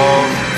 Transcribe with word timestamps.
of 0.00 0.49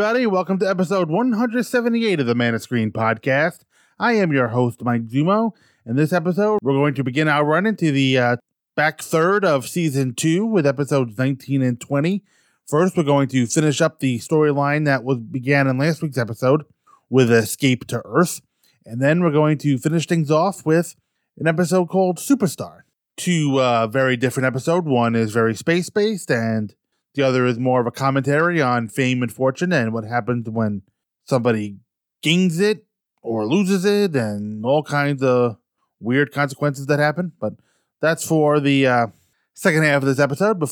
everybody, 0.00 0.26
welcome 0.26 0.58
to 0.58 0.66
episode 0.66 1.10
178 1.10 2.20
of 2.20 2.26
the 2.26 2.34
Man 2.34 2.54
of 2.54 2.62
Screen 2.62 2.90
podcast. 2.90 3.66
I 3.98 4.14
am 4.14 4.32
your 4.32 4.48
host, 4.48 4.82
Mike 4.82 5.08
Zummo. 5.08 5.52
In 5.84 5.94
this 5.94 6.10
episode, 6.10 6.58
we're 6.62 6.72
going 6.72 6.94
to 6.94 7.04
begin 7.04 7.28
our 7.28 7.44
run 7.44 7.66
into 7.66 7.92
the 7.92 8.16
uh, 8.16 8.36
back 8.74 9.02
third 9.02 9.44
of 9.44 9.68
season 9.68 10.14
two 10.14 10.46
with 10.46 10.66
episodes 10.66 11.18
19 11.18 11.60
and 11.60 11.78
20. 11.78 12.24
First, 12.66 12.96
we're 12.96 13.02
going 13.02 13.28
to 13.28 13.46
finish 13.46 13.82
up 13.82 14.00
the 14.00 14.18
storyline 14.20 14.86
that 14.86 15.04
was 15.04 15.18
began 15.18 15.66
in 15.66 15.76
last 15.76 16.00
week's 16.00 16.16
episode 16.16 16.62
with 17.10 17.30
Escape 17.30 17.86
to 17.88 18.00
Earth. 18.06 18.40
And 18.86 19.02
then 19.02 19.20
we're 19.20 19.30
going 19.30 19.58
to 19.58 19.76
finish 19.76 20.06
things 20.06 20.30
off 20.30 20.64
with 20.64 20.96
an 21.36 21.46
episode 21.46 21.90
called 21.90 22.16
Superstar. 22.16 22.84
Two 23.18 23.60
uh, 23.60 23.86
very 23.86 24.16
different 24.16 24.46
episodes. 24.46 24.86
One 24.86 25.14
is 25.14 25.30
very 25.30 25.54
space 25.54 25.90
based, 25.90 26.30
and 26.30 26.74
the 27.14 27.22
other 27.22 27.46
is 27.46 27.58
more 27.58 27.80
of 27.80 27.86
a 27.86 27.90
commentary 27.90 28.62
on 28.62 28.88
fame 28.88 29.22
and 29.22 29.32
fortune 29.32 29.72
and 29.72 29.92
what 29.92 30.04
happens 30.04 30.48
when 30.48 30.82
somebody 31.24 31.76
gains 32.22 32.60
it 32.60 32.86
or 33.22 33.46
loses 33.46 33.84
it 33.84 34.14
and 34.14 34.64
all 34.64 34.82
kinds 34.82 35.22
of 35.22 35.56
weird 35.98 36.32
consequences 36.32 36.86
that 36.86 36.98
happen. 36.98 37.32
But 37.40 37.54
that's 38.00 38.24
for 38.24 38.60
the 38.60 38.86
uh, 38.86 39.06
second 39.54 39.82
half 39.84 40.02
of 40.02 40.08
this 40.08 40.18
episode. 40.18 40.62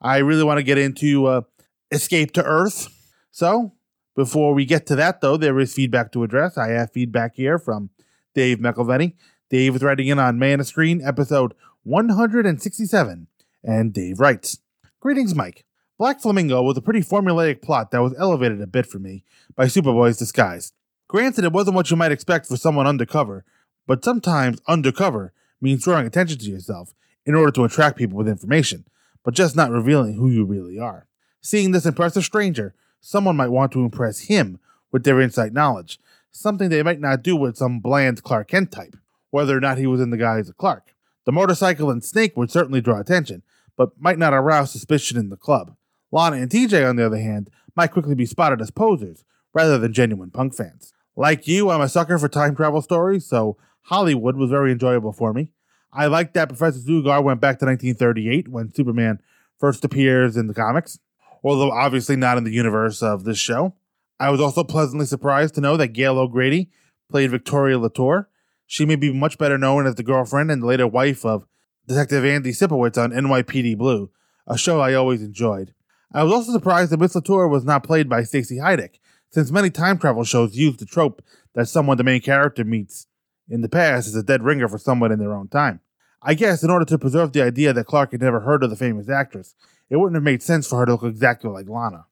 I 0.00 0.18
really 0.18 0.44
want 0.44 0.58
to 0.58 0.64
get 0.64 0.78
into 0.78 1.26
uh, 1.26 1.42
Escape 1.90 2.32
to 2.32 2.44
Earth. 2.44 2.88
So 3.30 3.72
before 4.14 4.54
we 4.54 4.64
get 4.64 4.86
to 4.86 4.96
that, 4.96 5.20
though, 5.20 5.36
there 5.36 5.58
is 5.58 5.72
feedback 5.72 6.12
to 6.12 6.22
address. 6.22 6.58
I 6.58 6.68
have 6.70 6.92
feedback 6.92 7.34
here 7.36 7.58
from 7.58 7.90
Dave 8.34 8.58
McElveny. 8.58 9.14
Dave 9.48 9.76
is 9.76 9.82
writing 9.82 10.08
in 10.08 10.18
on 10.18 10.38
Man 10.38 10.60
of 10.60 10.66
Screen, 10.66 11.00
episode 11.04 11.54
167. 11.84 13.28
And 13.62 13.92
Dave 13.92 14.20
writes 14.20 14.58
Greetings, 15.00 15.34
Mike. 15.34 15.64
Black 15.98 16.20
Flamingo 16.20 16.62
was 16.62 16.76
a 16.76 16.82
pretty 16.82 17.00
formulaic 17.00 17.62
plot 17.62 17.90
that 17.90 18.02
was 18.02 18.14
elevated 18.18 18.60
a 18.60 18.66
bit 18.66 18.84
for 18.84 18.98
me 18.98 19.24
by 19.54 19.64
Superboy's 19.64 20.18
disguise. 20.18 20.74
Granted, 21.08 21.42
it 21.42 21.54
wasn't 21.54 21.74
what 21.74 21.90
you 21.90 21.96
might 21.96 22.12
expect 22.12 22.46
for 22.46 22.58
someone 22.58 22.86
undercover, 22.86 23.46
but 23.86 24.04
sometimes 24.04 24.60
undercover 24.68 25.32
means 25.58 25.84
drawing 25.84 26.06
attention 26.06 26.36
to 26.36 26.50
yourself 26.50 26.92
in 27.24 27.34
order 27.34 27.50
to 27.50 27.64
attract 27.64 27.96
people 27.96 28.18
with 28.18 28.28
information, 28.28 28.84
but 29.24 29.32
just 29.32 29.56
not 29.56 29.70
revealing 29.70 30.16
who 30.16 30.28
you 30.28 30.44
really 30.44 30.78
are. 30.78 31.06
Seeing 31.40 31.70
this 31.70 31.86
impress 31.86 32.14
a 32.14 32.22
stranger, 32.22 32.74
someone 33.00 33.36
might 33.36 33.48
want 33.48 33.72
to 33.72 33.82
impress 33.82 34.20
him 34.20 34.58
with 34.92 35.04
their 35.04 35.18
inside 35.18 35.54
knowledge, 35.54 35.98
something 36.30 36.68
they 36.68 36.82
might 36.82 37.00
not 37.00 37.22
do 37.22 37.34
with 37.34 37.56
some 37.56 37.80
bland 37.80 38.22
Clark 38.22 38.48
Kent 38.48 38.70
type, 38.70 38.96
whether 39.30 39.56
or 39.56 39.60
not 39.60 39.78
he 39.78 39.86
was 39.86 40.02
in 40.02 40.10
the 40.10 40.18
guise 40.18 40.50
of 40.50 40.58
Clark. 40.58 40.94
The 41.24 41.32
motorcycle 41.32 41.90
and 41.90 42.04
snake 42.04 42.36
would 42.36 42.50
certainly 42.50 42.82
draw 42.82 43.00
attention, 43.00 43.42
but 43.78 43.98
might 43.98 44.18
not 44.18 44.34
arouse 44.34 44.70
suspicion 44.70 45.16
in 45.16 45.30
the 45.30 45.38
club. 45.38 45.74
Lana 46.16 46.36
and 46.36 46.50
TJ, 46.50 46.88
on 46.88 46.96
the 46.96 47.04
other 47.04 47.18
hand, 47.18 47.50
might 47.76 47.92
quickly 47.92 48.14
be 48.14 48.24
spotted 48.24 48.62
as 48.62 48.70
posers 48.70 49.22
rather 49.52 49.76
than 49.76 49.92
genuine 49.92 50.30
punk 50.30 50.54
fans. 50.54 50.94
Like 51.14 51.46
you, 51.46 51.68
I'm 51.68 51.82
a 51.82 51.90
sucker 51.90 52.16
for 52.18 52.26
time 52.26 52.56
travel 52.56 52.80
stories, 52.80 53.26
so 53.26 53.58
Hollywood 53.82 54.34
was 54.34 54.48
very 54.48 54.72
enjoyable 54.72 55.12
for 55.12 55.34
me. 55.34 55.52
I 55.92 56.06
liked 56.06 56.32
that 56.32 56.48
Professor 56.48 56.78
Zugar 56.78 57.22
went 57.22 57.42
back 57.42 57.58
to 57.58 57.66
1938 57.66 58.48
when 58.48 58.72
Superman 58.72 59.20
first 59.58 59.84
appears 59.84 60.38
in 60.38 60.46
the 60.46 60.54
comics, 60.54 60.98
although 61.44 61.70
obviously 61.70 62.16
not 62.16 62.38
in 62.38 62.44
the 62.44 62.50
universe 62.50 63.02
of 63.02 63.24
this 63.24 63.36
show. 63.36 63.74
I 64.18 64.30
was 64.30 64.40
also 64.40 64.64
pleasantly 64.64 65.04
surprised 65.04 65.54
to 65.56 65.60
know 65.60 65.76
that 65.76 65.88
Gail 65.88 66.18
O'Grady 66.18 66.70
played 67.10 67.30
Victoria 67.30 67.78
Latour. 67.78 68.30
She 68.66 68.86
may 68.86 68.96
be 68.96 69.12
much 69.12 69.36
better 69.36 69.58
known 69.58 69.86
as 69.86 69.96
the 69.96 70.02
girlfriend 70.02 70.50
and 70.50 70.64
later 70.64 70.86
wife 70.86 71.26
of 71.26 71.46
Detective 71.86 72.24
Andy 72.24 72.52
Sipowicz 72.52 72.96
on 72.96 73.12
NYPD 73.12 73.76
Blue, 73.76 74.10
a 74.46 74.56
show 74.56 74.80
I 74.80 74.94
always 74.94 75.20
enjoyed. 75.20 75.74
I 76.12 76.22
was 76.22 76.32
also 76.32 76.52
surprised 76.52 76.92
that 76.92 77.00
Miss 77.00 77.14
Latour 77.14 77.48
was 77.48 77.64
not 77.64 77.84
played 77.84 78.08
by 78.08 78.22
Stacy 78.22 78.58
Haiduk, 78.58 78.98
since 79.30 79.50
many 79.50 79.70
time 79.70 79.98
travel 79.98 80.24
shows 80.24 80.56
use 80.56 80.76
the 80.76 80.86
trope 80.86 81.22
that 81.54 81.68
someone 81.68 81.96
the 81.96 82.04
main 82.04 82.20
character 82.20 82.64
meets 82.64 83.06
in 83.48 83.60
the 83.60 83.68
past 83.68 84.08
is 84.08 84.14
a 84.14 84.22
dead 84.22 84.42
ringer 84.42 84.68
for 84.68 84.78
someone 84.78 85.12
in 85.12 85.18
their 85.18 85.34
own 85.34 85.48
time. 85.48 85.80
I 86.22 86.34
guess 86.34 86.62
in 86.62 86.70
order 86.70 86.84
to 86.86 86.98
preserve 86.98 87.32
the 87.32 87.42
idea 87.42 87.72
that 87.72 87.86
Clark 87.86 88.12
had 88.12 88.20
never 88.20 88.40
heard 88.40 88.62
of 88.62 88.70
the 88.70 88.76
famous 88.76 89.08
actress, 89.08 89.54
it 89.90 89.96
wouldn't 89.96 90.16
have 90.16 90.22
made 90.22 90.42
sense 90.42 90.66
for 90.66 90.78
her 90.78 90.86
to 90.86 90.92
look 90.92 91.02
exactly 91.04 91.50
like 91.50 91.68
Lana. 91.68 92.06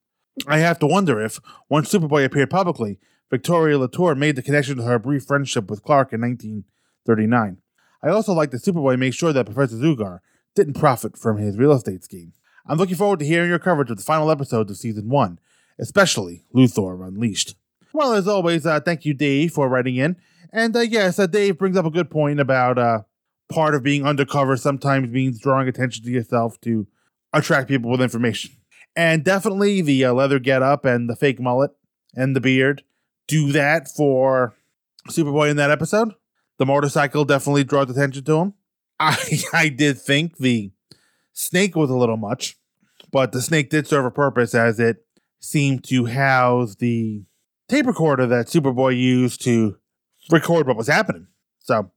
I 0.46 0.58
have 0.58 0.78
to 0.80 0.86
wonder 0.86 1.20
if, 1.20 1.40
once 1.68 1.92
Superboy 1.92 2.24
appeared 2.24 2.50
publicly, 2.50 2.98
Victoria 3.30 3.78
Latour 3.78 4.14
made 4.14 4.36
the 4.36 4.42
connection 4.42 4.76
to 4.76 4.82
her 4.84 4.98
brief 4.98 5.24
friendship 5.24 5.70
with 5.70 5.82
Clark 5.82 6.12
in 6.12 6.20
1939. 6.20 7.58
I 8.02 8.08
also 8.08 8.32
like 8.32 8.50
that 8.50 8.62
Superboy 8.62 8.98
made 8.98 9.14
sure 9.14 9.32
that 9.32 9.46
Professor 9.46 9.76
Zugar 9.76 10.20
didn't 10.54 10.74
profit 10.74 11.16
from 11.16 11.38
his 11.38 11.56
real 11.56 11.72
estate 11.72 12.04
scheme. 12.04 12.32
I'm 12.66 12.78
looking 12.78 12.96
forward 12.96 13.18
to 13.20 13.26
hearing 13.26 13.50
your 13.50 13.58
coverage 13.58 13.90
of 13.90 13.98
the 13.98 14.02
final 14.02 14.30
episodes 14.30 14.70
of 14.70 14.76
season 14.76 15.08
one, 15.08 15.38
especially 15.78 16.44
Luthor 16.54 17.06
Unleashed. 17.06 17.56
Well, 17.92 18.14
as 18.14 18.26
always, 18.26 18.66
uh, 18.66 18.80
thank 18.80 19.04
you, 19.04 19.14
Dave, 19.14 19.52
for 19.52 19.68
writing 19.68 19.96
in. 19.96 20.16
And 20.52 20.74
uh, 20.76 20.80
yes, 20.80 21.18
uh, 21.18 21.26
Dave 21.26 21.58
brings 21.58 21.76
up 21.76 21.84
a 21.84 21.90
good 21.90 22.10
point 22.10 22.40
about 22.40 22.78
uh, 22.78 23.02
part 23.48 23.74
of 23.74 23.82
being 23.82 24.06
undercover 24.06 24.56
sometimes 24.56 25.10
means 25.10 25.40
drawing 25.40 25.68
attention 25.68 26.04
to 26.04 26.10
yourself 26.10 26.60
to 26.62 26.86
attract 27.32 27.68
people 27.68 27.90
with 27.90 28.00
information. 28.00 28.52
And 28.96 29.24
definitely 29.24 29.80
the 29.80 30.04
uh, 30.04 30.12
leather 30.12 30.38
getup 30.38 30.84
and 30.84 31.10
the 31.10 31.16
fake 31.16 31.40
mullet 31.40 31.72
and 32.14 32.34
the 32.34 32.40
beard 32.40 32.82
do 33.26 33.52
that 33.52 33.88
for 33.88 34.54
Superboy 35.08 35.50
in 35.50 35.56
that 35.56 35.70
episode. 35.70 36.14
The 36.58 36.66
motorcycle 36.66 37.24
definitely 37.24 37.64
draws 37.64 37.90
attention 37.90 38.24
to 38.24 38.36
him. 38.38 38.54
I 39.00 39.16
I 39.52 39.68
did 39.68 39.98
think 40.00 40.38
the 40.38 40.70
snake 41.34 41.76
was 41.76 41.90
a 41.90 41.96
little 41.96 42.16
much, 42.16 42.56
but 43.12 43.32
the 43.32 43.42
snake 43.42 43.68
did 43.68 43.86
serve 43.86 44.06
a 44.06 44.10
purpose 44.10 44.54
as 44.54 44.80
it 44.80 45.04
seemed 45.40 45.84
to 45.84 46.06
house 46.06 46.76
the 46.76 47.22
tape 47.68 47.86
recorder 47.86 48.26
that 48.26 48.46
Superboy 48.46 48.98
used 48.98 49.42
to 49.42 49.76
record 50.30 50.66
what 50.66 50.76
was 50.76 50.86
happening. 50.86 51.26
So 51.58 51.90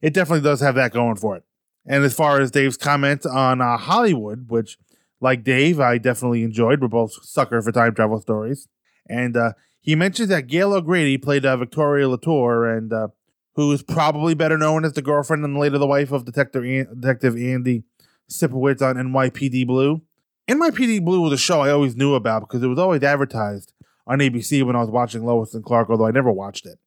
it 0.00 0.14
definitely 0.14 0.42
does 0.42 0.60
have 0.60 0.74
that 0.76 0.92
going 0.92 1.16
for 1.16 1.36
it. 1.36 1.44
And 1.86 2.04
as 2.04 2.14
far 2.14 2.40
as 2.40 2.50
Dave's 2.50 2.76
comment 2.76 3.26
on 3.26 3.60
uh, 3.60 3.76
Hollywood, 3.76 4.50
which, 4.50 4.78
like 5.20 5.44
Dave, 5.44 5.80
I 5.80 5.98
definitely 5.98 6.42
enjoyed. 6.42 6.80
We're 6.80 6.88
both 6.88 7.12
sucker 7.24 7.60
for 7.62 7.72
time 7.72 7.94
travel 7.94 8.20
stories. 8.20 8.68
And 9.08 9.36
uh, 9.36 9.52
he 9.80 9.94
mentioned 9.94 10.30
that 10.30 10.46
Gail 10.46 10.74
O'Grady 10.74 11.16
played 11.16 11.46
uh, 11.46 11.56
Victoria 11.56 12.08
Latour, 12.08 12.66
and 12.66 12.92
uh, 12.92 13.08
who 13.54 13.72
is 13.72 13.82
probably 13.82 14.34
better 14.34 14.58
known 14.58 14.84
as 14.84 14.92
the 14.92 15.02
girlfriend 15.02 15.44
and 15.44 15.56
later 15.56 15.78
the 15.78 15.86
wife 15.86 16.12
of 16.12 16.24
Detective 16.24 16.64
An- 16.64 17.00
Detective 17.00 17.36
Andy 17.36 17.84
Sipowicz 18.30 18.82
on 18.82 18.96
NYPD 18.96 19.66
Blue. 19.66 20.02
NYPD 20.48 21.04
Blue 21.04 21.20
was 21.20 21.32
a 21.32 21.38
show 21.38 21.60
I 21.60 21.70
always 21.70 21.96
knew 21.96 22.14
about 22.14 22.40
because 22.40 22.62
it 22.62 22.68
was 22.68 22.78
always 22.78 23.02
advertised 23.02 23.72
on 24.06 24.18
ABC 24.18 24.64
when 24.64 24.76
I 24.76 24.80
was 24.80 24.90
watching 24.90 25.24
Lois 25.24 25.54
and 25.54 25.64
Clark, 25.64 25.90
although 25.90 26.06
I 26.06 26.10
never 26.10 26.32
watched 26.32 26.66
it. 26.66 26.78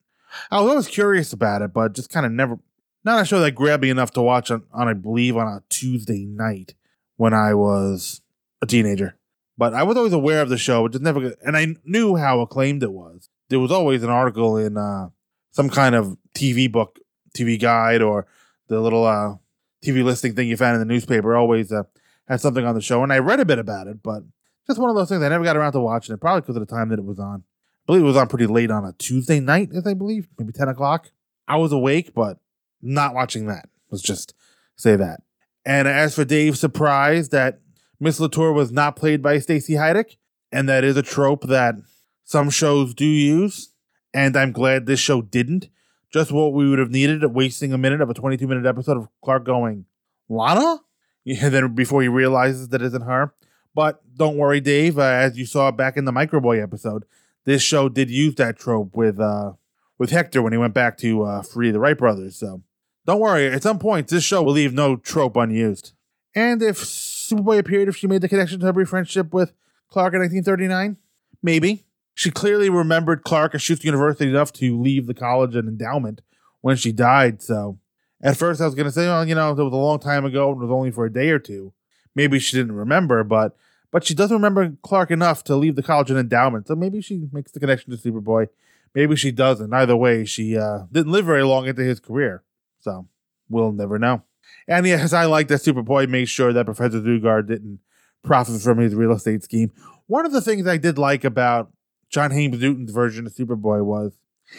I 0.50 0.62
was 0.62 0.70
always 0.70 0.88
curious 0.88 1.34
about 1.34 1.62
it, 1.62 1.74
but 1.74 1.94
just 1.94 2.10
kind 2.10 2.26
of 2.26 2.32
never. 2.32 2.60
Not 3.04 3.22
a 3.22 3.26
show 3.26 3.40
that 3.40 3.52
grabbed 3.52 3.82
me 3.82 3.90
enough 3.90 4.12
to 4.12 4.22
watch 4.22 4.52
on, 4.52 4.64
on, 4.72 4.88
I 4.88 4.94
believe, 4.94 5.36
on 5.36 5.48
a 5.48 5.64
Tuesday 5.70 6.26
night 6.26 6.76
when 7.18 7.34
I 7.34 7.56
was 7.56 8.22
a 8.62 8.68
teenager. 8.68 9.18
But 9.58 9.74
I 9.74 9.84
was 9.84 9.98
always 9.98 10.14
aware 10.14 10.42
of 10.42 10.50
the 10.50 10.58
show, 10.58 10.84
but 10.84 10.94
just 10.94 11.04
never, 11.04 11.34
and 11.44 11.58
I 11.58 11.76
knew 11.84 12.16
how 12.16 12.42
acclaimed 12.42 12.84
it 12.84 12.92
was. 12.92 13.30
There 13.50 13.60
was 13.60 13.72
always 13.72 14.04
an 14.04 14.10
article 14.10 14.58
in 14.58 14.78
uh, 14.78 15.10
some 15.52 15.70
kind 15.70 15.96
of 15.96 16.18
TV 16.36 16.72
book, 16.72 17.00
TV 17.38 17.60
guide, 17.60 18.02
or 18.02 18.28
the 18.68 18.80
little 18.80 19.06
uh, 19.06 19.36
TV 19.84 20.04
listing 20.04 20.36
thing 20.36 20.48
you 20.48 20.58
found 20.58 20.76
in 20.76 20.80
the 20.80 20.94
newspaper 20.94 21.36
always 21.36 21.72
uh, 21.72 21.84
had 22.28 22.42
something 22.42 22.66
on 22.66 22.76
the 22.76 22.82
show. 22.82 23.04
And 23.04 23.12
I 23.12 23.20
read 23.20 23.40
a 23.40 23.46
bit 23.46 23.60
about 23.60 23.88
it, 23.88 24.04
but 24.04 24.24
just 24.68 24.80
one 24.80 24.90
of 24.90 24.96
those 24.96 25.10
things 25.10 25.24
I 25.24 25.30
never 25.30 25.44
got 25.44 25.58
around 25.58 25.74
to 25.74 25.80
watching 25.80 26.14
it, 26.14 26.22
probably 26.22 26.42
because 26.42 26.56
of 26.56 26.68
the 26.68 26.74
time 26.74 26.90
that 26.90 27.00
it 27.00 27.06
was 27.06 27.20
on. 27.20 27.44
I 27.44 27.86
believe 27.88 28.04
it 28.04 28.06
was 28.06 28.18
on 28.18 28.28
pretty 28.28 28.48
late 28.48 28.72
on 28.72 28.86
a 28.86 28.94
Tuesday 28.94 29.40
night, 29.40 29.70
as 29.76 29.88
I 29.88 29.94
believe, 29.94 30.28
maybe 30.38 30.54
10 30.54 30.68
o'clock. 30.68 31.10
I 31.48 31.58
was 31.58 31.72
awake, 31.72 32.14
but 32.14 32.38
not 32.82 33.14
watching 33.14 33.48
that. 33.48 33.70
Let's 33.90 34.04
just 34.04 34.34
say 34.76 34.96
that. 34.96 35.22
And 35.66 35.88
as 35.88 36.16
for 36.16 36.26
Dave's 36.26 36.60
surprise 36.60 37.30
that 37.30 37.60
Miss 38.00 38.20
Latour 38.20 38.54
was 38.54 38.72
not 38.72 38.96
played 38.96 39.22
by 39.22 39.40
Stacy 39.40 39.74
Haiduk, 39.74 40.16
and 40.52 40.68
that 40.70 40.84
is 40.84 40.98
a 40.98 41.04
trope 41.04 41.44
that 41.44 41.76
some 42.24 42.50
shows 42.50 42.94
do 42.94 43.06
use, 43.06 43.74
and 44.14 44.36
I'm 44.36 44.52
glad 44.52 44.86
this 44.86 45.00
show 45.00 45.22
didn't. 45.22 45.70
Just 46.12 46.32
what 46.32 46.54
we 46.54 46.70
would 46.70 46.80
have 46.80 46.92
needed, 46.92 47.24
wasting 47.34 47.72
a 47.74 47.78
minute 47.78 48.02
of 48.02 48.10
a 48.10 48.14
22 48.14 48.48
minute 48.48 48.66
episode 48.66 48.98
of 48.98 49.08
Clark 49.24 49.46
going, 49.46 49.86
Lana? 50.30 50.80
And 51.24 51.54
then 51.54 51.76
before 51.76 52.02
he 52.02 52.08
realizes 52.08 52.70
that 52.70 52.82
isn't 52.82 53.04
her. 53.04 53.32
But 53.76 54.02
don't 54.18 54.38
worry, 54.38 54.60
Dave. 54.60 54.98
Uh, 54.98 55.04
as 55.04 55.38
you 55.38 55.46
saw 55.46 55.70
back 55.70 55.96
in 55.96 56.06
the 56.06 56.12
Microboy 56.12 56.62
episode, 56.62 57.06
this 57.46 57.62
show 57.62 57.90
did 57.90 58.10
use 58.10 58.34
that 58.36 58.58
trope 58.58 58.96
with 58.96 59.20
uh, 59.20 59.54
with 60.00 60.10
Hector 60.10 60.42
when 60.42 60.52
he 60.52 60.58
went 60.58 60.74
back 60.74 60.98
to 60.98 61.22
uh, 61.22 61.42
free 61.44 61.70
the 61.70 61.80
Wright 61.80 61.96
brothers. 61.96 62.38
So 62.38 62.64
don't 63.06 63.20
worry. 63.20 63.48
At 63.48 63.62
some 63.62 63.78
point, 63.78 64.08
this 64.08 64.24
show 64.24 64.42
will 64.42 64.54
leave 64.54 64.74
no 64.74 64.96
trope 64.96 65.36
unused. 65.38 65.94
And 66.34 66.62
if 66.64 66.78
Superboy 66.78 67.60
appeared, 67.60 67.88
if 67.88 67.98
she 67.98 68.08
made 68.08 68.22
the 68.22 68.30
connection 68.30 68.60
to 68.60 68.74
her 68.74 68.86
friendship 68.86 69.34
with 69.34 69.54
Clark 69.90 70.14
in 70.14 70.22
1939, 70.22 70.98
maybe 71.44 71.86
she 72.22 72.30
clearly 72.30 72.70
remembered 72.70 73.24
Clark 73.24 73.56
at 73.56 73.62
Shuster 73.62 73.88
University 73.88 74.30
enough 74.30 74.54
to 74.54 74.80
leave 74.80 75.08
the 75.08 75.14
college 75.16 75.56
and 75.56 75.68
endowment 75.68 76.22
when 76.62 76.76
she 76.76 76.92
died. 76.92 77.42
So 77.42 77.80
at 78.22 78.38
first, 78.38 78.62
I 78.62 78.66
was 78.66 78.76
going 78.76 78.86
to 78.86 78.92
say, 78.92 79.08
well, 79.08 79.28
you 79.28 79.34
know, 79.34 79.50
it 79.50 79.58
was 79.58 79.74
a 79.74 79.76
long 79.76 79.98
time 79.98 80.24
ago 80.24 80.52
and 80.52 80.62
it 80.62 80.66
was 80.66 80.72
only 80.72 80.92
for 80.92 81.08
a 81.08 81.12
day 81.12 81.32
or 81.32 81.40
two. 81.40 81.74
Maybe 82.14 82.38
she 82.38 82.56
didn't 82.56 82.74
remember, 82.76 83.24
but 83.24 83.58
but 83.90 84.04
she 84.06 84.14
doesn't 84.14 84.38
remember 84.38 84.78
Clark 84.84 85.10
enough 85.10 85.44
to 85.46 85.56
leave 85.56 85.76
the 85.76 85.82
college 85.82 86.12
and 86.12 86.20
endowment. 86.20 86.68
So 86.68 86.76
maybe 86.76 87.02
she 87.02 87.28
makes 87.32 87.54
the 87.54 87.60
connection 87.60 87.90
to 87.90 87.98
Superboy. 87.98 88.50
Maybe 88.94 89.16
she 89.16 89.32
doesn't. 89.32 89.74
Either 89.74 89.98
way, 89.98 90.24
she 90.24 90.56
uh, 90.56 90.84
didn't 90.92 91.12
live 91.12 91.26
very 91.26 91.44
long 91.44 91.66
into 91.66 91.82
his 91.82 92.00
career. 92.00 92.44
So 92.82 93.08
we'll 93.50 93.72
never 93.72 93.98
know. 93.98 94.22
And 94.68 94.86
yes, 94.86 95.12
I 95.12 95.26
like 95.26 95.48
that 95.48 95.62
Superboy 95.62 96.08
made 96.08 96.30
sure 96.30 96.54
that 96.54 96.66
Professor 96.66 97.02
Dugard 97.02 97.48
didn't 97.48 97.80
profit 98.24 98.62
from 98.62 98.78
his 98.78 98.94
real 98.94 99.14
estate 99.14 99.42
scheme. 99.42 99.72
One 100.06 100.28
of 100.28 100.34
the 100.34 100.42
things 100.42 100.68
I 100.68 100.78
did 100.78 101.00
like 101.00 101.24
about 101.24 101.72
John 102.12 102.32
Haymes 102.32 102.60
Newton's 102.60 102.92
version 102.92 103.26
of 103.26 103.34
Superboy 103.34 103.84
was 103.84 104.18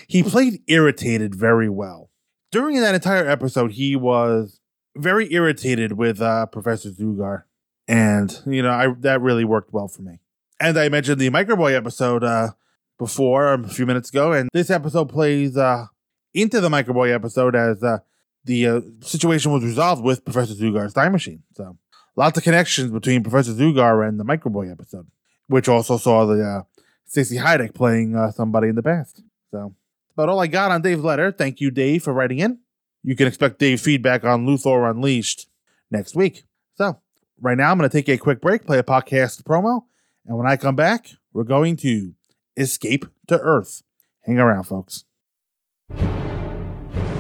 he 0.09 0.23
played 0.23 0.63
irritated 0.67 1.35
very 1.35 1.69
well. 1.69 2.11
During 2.51 2.81
that 2.81 2.95
entire 2.95 3.29
episode, 3.29 3.73
he 3.73 3.95
was 3.97 4.61
very 4.97 5.33
irritated 5.33 5.93
with 5.93 6.21
uh, 6.21 6.47
Professor 6.47 6.91
Dugard 6.91 7.45
and 7.89 8.41
you 8.47 8.63
know 8.63 8.71
I 8.71 8.95
that 9.01 9.21
really 9.21 9.45
worked 9.45 9.73
well 9.73 9.89
for 9.89 10.03
me. 10.03 10.19
And 10.61 10.79
I 10.79 10.89
mentioned 10.89 11.21
the 11.21 11.31
Microboy 11.31 11.75
episode 11.77 12.23
uh, 12.23 12.51
before 12.99 13.53
a 13.53 13.69
few 13.69 13.87
minutes 13.87 14.11
ago, 14.11 14.33
and 14.33 14.49
this 14.53 14.71
episode 14.71 15.09
plays 15.09 15.57
uh, 15.57 15.87
into 16.35 16.61
the 16.61 16.69
Microboy 16.69 17.13
episode 17.13 17.57
as 17.57 17.83
uh, 17.83 17.99
the 18.45 18.67
uh, 18.67 18.81
situation 19.01 19.53
was 19.53 19.65
resolved 19.65 20.03
with 20.03 20.25
Professor 20.25 20.55
Dugard's 20.55 20.95
time 20.95 21.13
machine. 21.13 21.43
So 21.55 21.77
lots 22.17 22.39
of 22.39 22.45
connections 22.45 22.91
between 22.91 23.23
Professor 23.23 23.53
Dugard 23.53 24.09
and 24.09 24.21
the 24.21 24.25
Microboy 24.25 24.71
episode, 24.71 25.09
which 25.49 25.69
also 25.69 25.97
saw 25.97 26.27
the 26.27 26.65
Stacy 27.13 27.37
Haiduk 27.37 27.75
playing 27.75 28.17
uh, 28.17 28.31
somebody 28.31 28.69
in 28.69 28.75
the 28.75 28.83
past. 28.83 29.23
So 29.51 29.75
about 30.15 30.31
all 30.31 30.41
I 30.41 30.47
got 30.47 30.71
on 30.71 30.81
Dave's 30.81 31.05
letter. 31.05 31.31
Thank 31.31 31.61
you, 31.61 31.71
Dave, 31.71 32.03
for 32.03 32.15
writing 32.15 32.39
in. 32.39 32.61
You 33.03 33.15
can 33.15 33.27
expect 33.27 33.59
Dave 33.59 33.83
feedback 33.83 34.25
on 34.25 34.47
Luthor 34.47 34.91
Unleashed 34.91 35.47
next 35.91 36.17
week. 36.17 36.45
So 36.77 37.03
right 37.39 37.59
now, 37.59 37.71
I'm 37.71 37.77
going 37.77 37.91
to 37.91 37.95
take 37.95 38.09
a 38.09 38.17
quick 38.17 38.41
break, 38.41 38.65
play 38.65 38.79
a 38.79 38.83
podcast 38.83 39.43
promo, 39.43 39.83
and 40.25 40.39
when 40.39 40.47
I 40.47 40.57
come 40.57 40.75
back, 40.75 41.09
we're 41.35 41.45
going 41.45 41.77
to 41.79 42.15
escape 42.57 43.05
to 43.27 43.39
Earth. 43.39 43.83
Hang 44.23 44.39
around, 44.39 44.65
folks. 44.65 45.05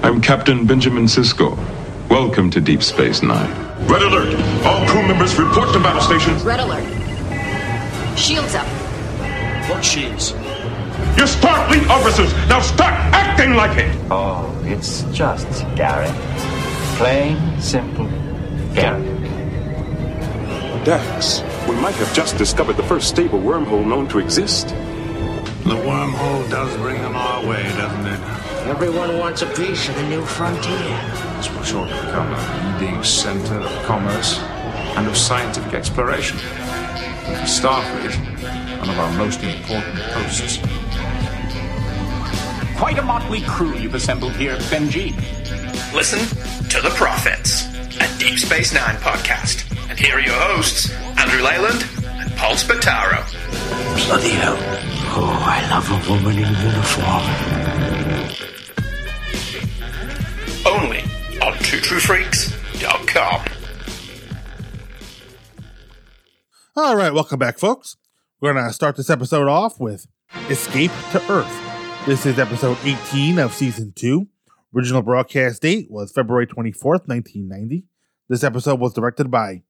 I'm 0.02 0.22
Captain 0.22 0.66
Benjamin 0.66 1.04
Sisko. 1.04 1.54
Welcome 2.08 2.50
to 2.52 2.62
Deep 2.62 2.82
Space 2.82 3.22
Nine. 3.22 3.50
Red 3.86 4.00
alert! 4.00 4.34
All 4.64 4.88
crew 4.88 5.06
members 5.06 5.38
report 5.38 5.70
to 5.74 5.80
battle 5.80 6.00
stations. 6.00 6.42
Red 6.44 6.60
alert. 6.60 6.88
Shields 8.18 8.54
up. 8.54 8.81
What 9.68 9.84
shields? 9.84 10.32
You're 11.16 11.26
Starfleet 11.26 11.88
officers! 11.88 12.32
Now 12.48 12.60
start 12.60 12.94
acting 13.14 13.54
like 13.54 13.78
it! 13.78 13.96
Oh, 14.10 14.50
it's 14.64 15.02
just 15.12 15.46
Garak. 15.76 16.12
Plain, 16.96 17.60
simple 17.60 18.06
Garak. 18.74 19.22
Dax, 20.84 21.42
we 21.68 21.76
might 21.76 21.94
have 21.94 22.12
just 22.12 22.36
discovered 22.38 22.76
the 22.76 22.82
first 22.82 23.08
stable 23.08 23.38
wormhole 23.38 23.86
known 23.86 24.08
to 24.08 24.18
exist. 24.18 24.68
The 25.64 25.76
wormhole 25.76 26.50
does 26.50 26.76
bring 26.78 27.00
them 27.00 27.14
our 27.14 27.46
way, 27.46 27.62
doesn't 27.62 28.06
it? 28.06 28.20
Everyone 28.66 29.18
wants 29.18 29.42
a 29.42 29.46
piece 29.46 29.88
of 29.88 29.94
the 29.94 30.02
new 30.08 30.24
frontier. 30.24 30.98
This 31.36 31.48
will 31.52 31.62
shortly 31.62 31.94
become 32.00 32.32
a 32.32 32.78
leading 32.80 33.02
center 33.04 33.60
of 33.60 33.82
commerce 33.84 34.40
and 34.96 35.06
of 35.06 35.16
scientific 35.16 35.72
exploration. 35.74 36.38
And 37.24 37.36
for 37.36 37.46
Starfleet, 37.46 38.14
one 38.80 38.90
of 38.90 38.98
our 38.98 39.12
most 39.12 39.42
important 39.42 39.96
posts. 40.12 40.58
Quite 42.76 42.98
a 42.98 43.02
motley 43.02 43.40
crew 43.42 43.74
you've 43.76 43.94
assembled 43.94 44.32
here, 44.32 44.56
Benji. 44.70 45.14
Listen 45.94 46.18
to 46.68 46.80
The 46.80 46.90
Prophets, 46.96 47.66
a 48.00 48.08
Deep 48.18 48.38
Space 48.38 48.72
Nine 48.74 48.96
podcast. 48.96 49.64
And 49.88 49.98
here 49.98 50.16
are 50.16 50.20
your 50.20 50.34
hosts, 50.34 50.90
Andrew 51.18 51.42
Leyland 51.42 51.84
and 52.04 52.30
Paul 52.32 52.54
Spataro. 52.54 53.24
Bloody 54.06 54.30
hell. 54.30 54.56
Oh, 55.14 55.44
I 55.46 55.60
love 55.70 55.90
a 55.90 55.98
woman 56.10 56.38
in 56.38 56.40
uniform. 56.40 57.22
Only 60.66 61.02
on 61.40 61.52
TwoTrueFreaks.com. 61.58 63.61
All 66.74 66.96
right, 66.96 67.12
welcome 67.12 67.38
back, 67.38 67.58
folks. 67.58 67.98
We're 68.40 68.54
going 68.54 68.66
to 68.66 68.72
start 68.72 68.96
this 68.96 69.10
episode 69.10 69.46
off 69.46 69.78
with 69.78 70.06
Escape 70.48 70.90
to 71.10 71.22
Earth. 71.30 72.06
This 72.06 72.24
is 72.24 72.38
episode 72.38 72.78
18 72.82 73.38
of 73.38 73.52
season 73.52 73.92
2. 73.94 74.26
Original 74.74 75.02
broadcast 75.02 75.60
date 75.60 75.90
was 75.90 76.12
February 76.12 76.46
24th, 76.46 77.06
1990. 77.06 77.84
This 78.30 78.42
episode 78.42 78.80
was 78.80 78.94
directed 78.94 79.30
by 79.30 79.64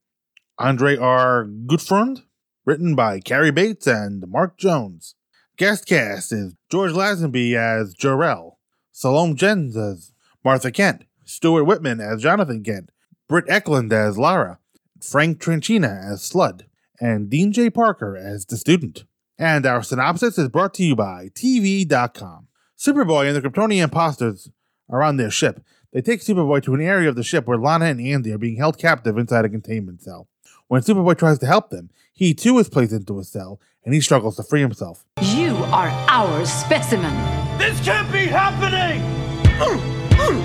Andre 0.61 0.97
R. 0.97 1.45
Gutfreund, 1.67 2.21
written 2.65 2.95
by 2.95 3.19
Cary 3.19 3.51
Bates 3.51 3.89
and 3.89 4.25
Mark 4.29 4.57
Jones. 4.57 5.17
Guest 5.57 5.87
cast 5.87 6.31
is 6.33 6.55
George 6.71 6.93
Lazenby 6.93 7.57
as 7.57 7.95
Jor-El, 7.95 8.61
Salome 8.93 9.35
Jens 9.35 9.77
as 9.77 10.13
Martha 10.45 10.71
Kent, 10.71 11.07
Stuart 11.25 11.65
Whitman 11.65 12.01
as 12.01 12.23
Jonathan 12.23 12.63
Kent, 12.63 12.91
Britt 13.29 13.47
Ekland 13.47 13.93
as 13.93 14.17
Lara, 14.17 14.61
Frank 15.03 15.43
Tranchina 15.43 16.13
as 16.13 16.21
Slud, 16.21 16.67
and 17.03 17.29
Dean 17.29 17.53
J. 17.53 17.69
Parker 17.69 18.17
as 18.17 18.47
the 18.47 18.57
student. 18.57 19.05
And 19.37 19.67
our 19.67 19.83
synopsis 19.83 20.39
is 20.39 20.49
brought 20.49 20.73
to 20.75 20.85
you 20.85 20.95
by 20.95 21.31
TV.com. 21.35 22.47
Superboy 22.79 23.27
and 23.27 23.37
the 23.37 23.43
Kryptonian 23.43 23.83
imposters 23.83 24.51
are 24.89 25.03
on 25.03 25.17
their 25.17 25.31
ship. 25.31 25.65
They 25.93 26.01
take 26.01 26.21
Superboy 26.21 26.63
to 26.63 26.75
an 26.75 26.81
area 26.81 27.09
of 27.09 27.17
the 27.17 27.25
ship 27.25 27.47
where 27.47 27.59
Lana 27.59 27.87
and 27.87 28.01
Andy 28.01 28.33
are 28.33 28.39
being 28.39 28.57
held 28.57 28.79
captive 28.79 29.19
inside 29.19 29.45
a 29.45 29.49
containment 29.49 30.01
cell. 30.01 30.29
When 30.69 30.83
Superboy 30.83 31.19
tries 31.19 31.41
to 31.41 31.47
help 31.47 31.71
them, 31.71 31.91
he 32.13 32.35
too 32.35 32.59
is 32.61 32.69
placed 32.69 32.93
into 32.93 33.19
a 33.19 33.25
cell 33.25 33.61
and 33.85 33.93
he 33.93 34.01
struggles 34.01 34.37
to 34.37 34.45
free 34.45 34.61
himself. 34.61 35.05
You 35.21 35.57
are 35.57 35.89
our 36.09 36.47
specimen. 36.47 37.13
This 37.59 37.81
can't 37.85 38.11
be 38.13 38.27
happening! 38.27 39.03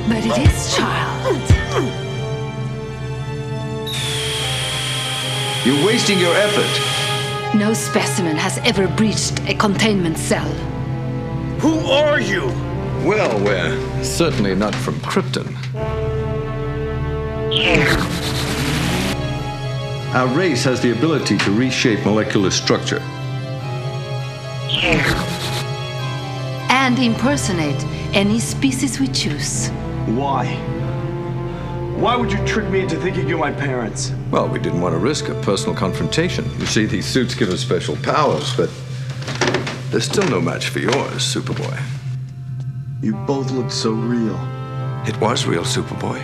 But 0.10 0.26
it 0.26 0.50
is, 0.50 0.76
child. 0.76 2.07
You're 5.68 5.86
wasting 5.86 6.18
your 6.18 6.34
effort. 6.34 7.54
No 7.54 7.74
specimen 7.74 8.38
has 8.38 8.58
ever 8.60 8.88
breached 8.88 9.42
a 9.50 9.54
containment 9.54 10.18
cell. 10.18 10.48
Who 11.60 11.80
are 11.88 12.22
you? 12.22 12.46
Well, 13.06 13.38
we're 13.44 14.02
certainly 14.02 14.56
not 14.56 14.74
from 14.74 14.94
Krypton. 15.02 15.54
Our 20.16 20.28
race 20.28 20.64
has 20.64 20.80
the 20.80 20.94
ability 20.94 21.38
to 21.40 21.52
reshape 21.52 22.06
molecular 22.06 22.52
structure. 22.52 23.02
And 26.70 26.98
impersonate 26.98 27.84
any 28.16 28.40
species 28.40 29.02
we 29.02 29.10
choose. 29.10 29.68
Why? 30.16 30.46
Why 31.98 32.16
would 32.16 32.32
you 32.32 32.38
trick 32.46 32.70
me 32.70 32.82
into 32.82 32.96
thinking 32.96 33.28
you're 33.28 33.40
my 33.40 33.52
parents? 33.52 34.14
Well, 34.30 34.48
we 34.48 34.60
didn't 34.60 34.82
want 34.82 34.94
to 34.94 35.00
risk 35.00 35.30
a 35.30 35.34
personal 35.42 35.76
confrontation. 35.76 36.46
You 36.60 36.68
see, 36.68 36.86
these 36.86 37.08
suits 37.08 37.34
give 37.34 37.50
us 37.50 37.60
special 37.60 37.96
powers, 37.98 38.56
but 38.56 38.70
they're 39.90 40.00
still 40.00 40.30
no 40.30 40.40
match 40.40 40.70
for 40.70 40.78
yours, 40.78 41.24
Superboy. 41.24 41.82
You 43.02 43.16
both 43.26 43.50
look 43.50 43.72
so 43.72 43.94
real. 43.94 44.40
It 45.08 45.20
was 45.20 45.48
real, 45.48 45.64
Superboy. 45.64 46.22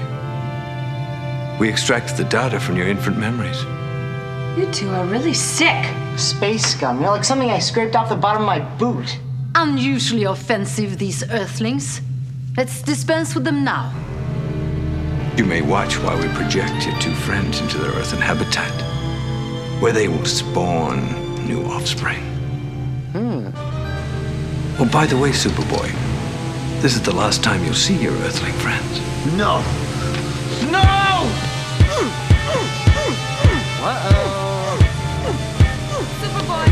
We 1.59 1.69
extracted 1.69 2.17
the 2.17 2.25
data 2.25 2.59
from 2.59 2.77
your 2.77 2.87
infant 2.87 3.17
memories. 3.17 3.63
You 4.55 4.71
two 4.71 4.89
are 4.91 5.05
really 5.05 5.33
sick. 5.33 5.87
Space 6.17 6.67
scum. 6.67 7.01
You're 7.01 7.09
like 7.09 7.23
something 7.23 7.49
I 7.49 7.57
scraped 7.57 7.95
off 7.95 8.09
the 8.09 8.15
bottom 8.15 8.43
of 8.43 8.45
my 8.45 8.59
boot. 8.59 9.17
Unusually 9.55 10.25
offensive, 10.25 10.99
these 10.99 11.27
earthlings. 11.31 11.99
Let's 12.55 12.83
dispense 12.83 13.33
with 13.33 13.43
them 13.43 13.63
now. 13.63 13.91
You 15.35 15.45
may 15.45 15.63
watch 15.63 15.95
while 15.95 16.15
we 16.21 16.27
project 16.35 16.85
your 16.85 16.95
two 16.99 17.13
friends 17.15 17.59
into 17.59 17.79
their 17.79 17.91
earthen 17.93 18.21
habitat, 18.21 18.71
where 19.81 19.91
they 19.91 20.07
will 20.07 20.23
spawn 20.25 21.47
new 21.47 21.63
offspring. 21.63 22.21
Hmm. 23.13 23.49
Oh, 24.79 24.87
by 24.91 25.07
the 25.07 25.17
way, 25.17 25.31
Superboy, 25.31 25.89
this 26.83 26.93
is 26.93 27.01
the 27.01 27.15
last 27.15 27.43
time 27.43 27.63
you'll 27.65 27.73
see 27.73 27.97
your 27.97 28.13
earthling 28.13 28.53
friends. 28.53 28.99
No! 29.35 29.63
No! 30.69 31.27
Uh-oh. 33.85 34.77
Superboy, 36.21 36.67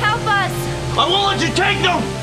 help 0.00 0.22
us! 0.22 0.98
I 0.98 1.06
won't 1.06 1.38
let 1.38 1.46
you 1.46 1.54
take 1.54 1.82
them! 1.82 2.17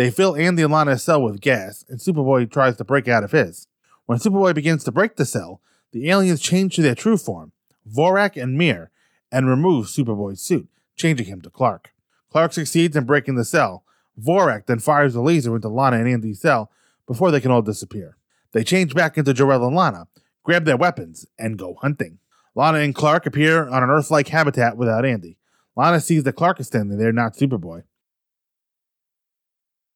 They 0.00 0.10
fill 0.10 0.34
Andy 0.34 0.62
and 0.62 0.72
Lana's 0.72 1.02
cell 1.02 1.20
with 1.20 1.42
gas, 1.42 1.84
and 1.86 2.00
Superboy 2.00 2.50
tries 2.50 2.74
to 2.78 2.84
break 2.84 3.06
out 3.06 3.22
of 3.22 3.32
his. 3.32 3.68
When 4.06 4.18
Superboy 4.18 4.54
begins 4.54 4.82
to 4.84 4.90
break 4.90 5.16
the 5.16 5.26
cell, 5.26 5.60
the 5.92 6.08
aliens 6.08 6.40
change 6.40 6.74
to 6.76 6.80
their 6.80 6.94
true 6.94 7.18
form, 7.18 7.52
Vorak 7.86 8.42
and 8.42 8.56
Mir, 8.56 8.90
and 9.30 9.46
remove 9.46 9.88
Superboy's 9.88 10.40
suit, 10.40 10.70
changing 10.96 11.26
him 11.26 11.42
to 11.42 11.50
Clark. 11.50 11.92
Clark 12.30 12.54
succeeds 12.54 12.96
in 12.96 13.04
breaking 13.04 13.34
the 13.34 13.44
cell. 13.44 13.84
Vorak 14.18 14.64
then 14.64 14.78
fires 14.78 15.14
a 15.14 15.20
laser 15.20 15.54
into 15.54 15.68
Lana 15.68 15.98
and 15.98 16.08
Andy's 16.08 16.40
cell 16.40 16.70
before 17.06 17.30
they 17.30 17.42
can 17.42 17.50
all 17.50 17.60
disappear. 17.60 18.16
They 18.52 18.64
change 18.64 18.94
back 18.94 19.18
into 19.18 19.34
Jor-El 19.34 19.66
and 19.66 19.76
Lana, 19.76 20.08
grab 20.44 20.64
their 20.64 20.78
weapons, 20.78 21.26
and 21.38 21.58
go 21.58 21.74
hunting. 21.74 22.20
Lana 22.54 22.78
and 22.78 22.94
Clark 22.94 23.26
appear 23.26 23.68
on 23.68 23.82
an 23.82 23.90
Earth 23.90 24.10
like 24.10 24.28
habitat 24.28 24.78
without 24.78 25.04
Andy. 25.04 25.36
Lana 25.76 26.00
sees 26.00 26.22
that 26.22 26.36
Clark 26.36 26.58
is 26.58 26.68
standing 26.68 26.96
there, 26.96 27.12
not 27.12 27.34
Superboy. 27.34 27.82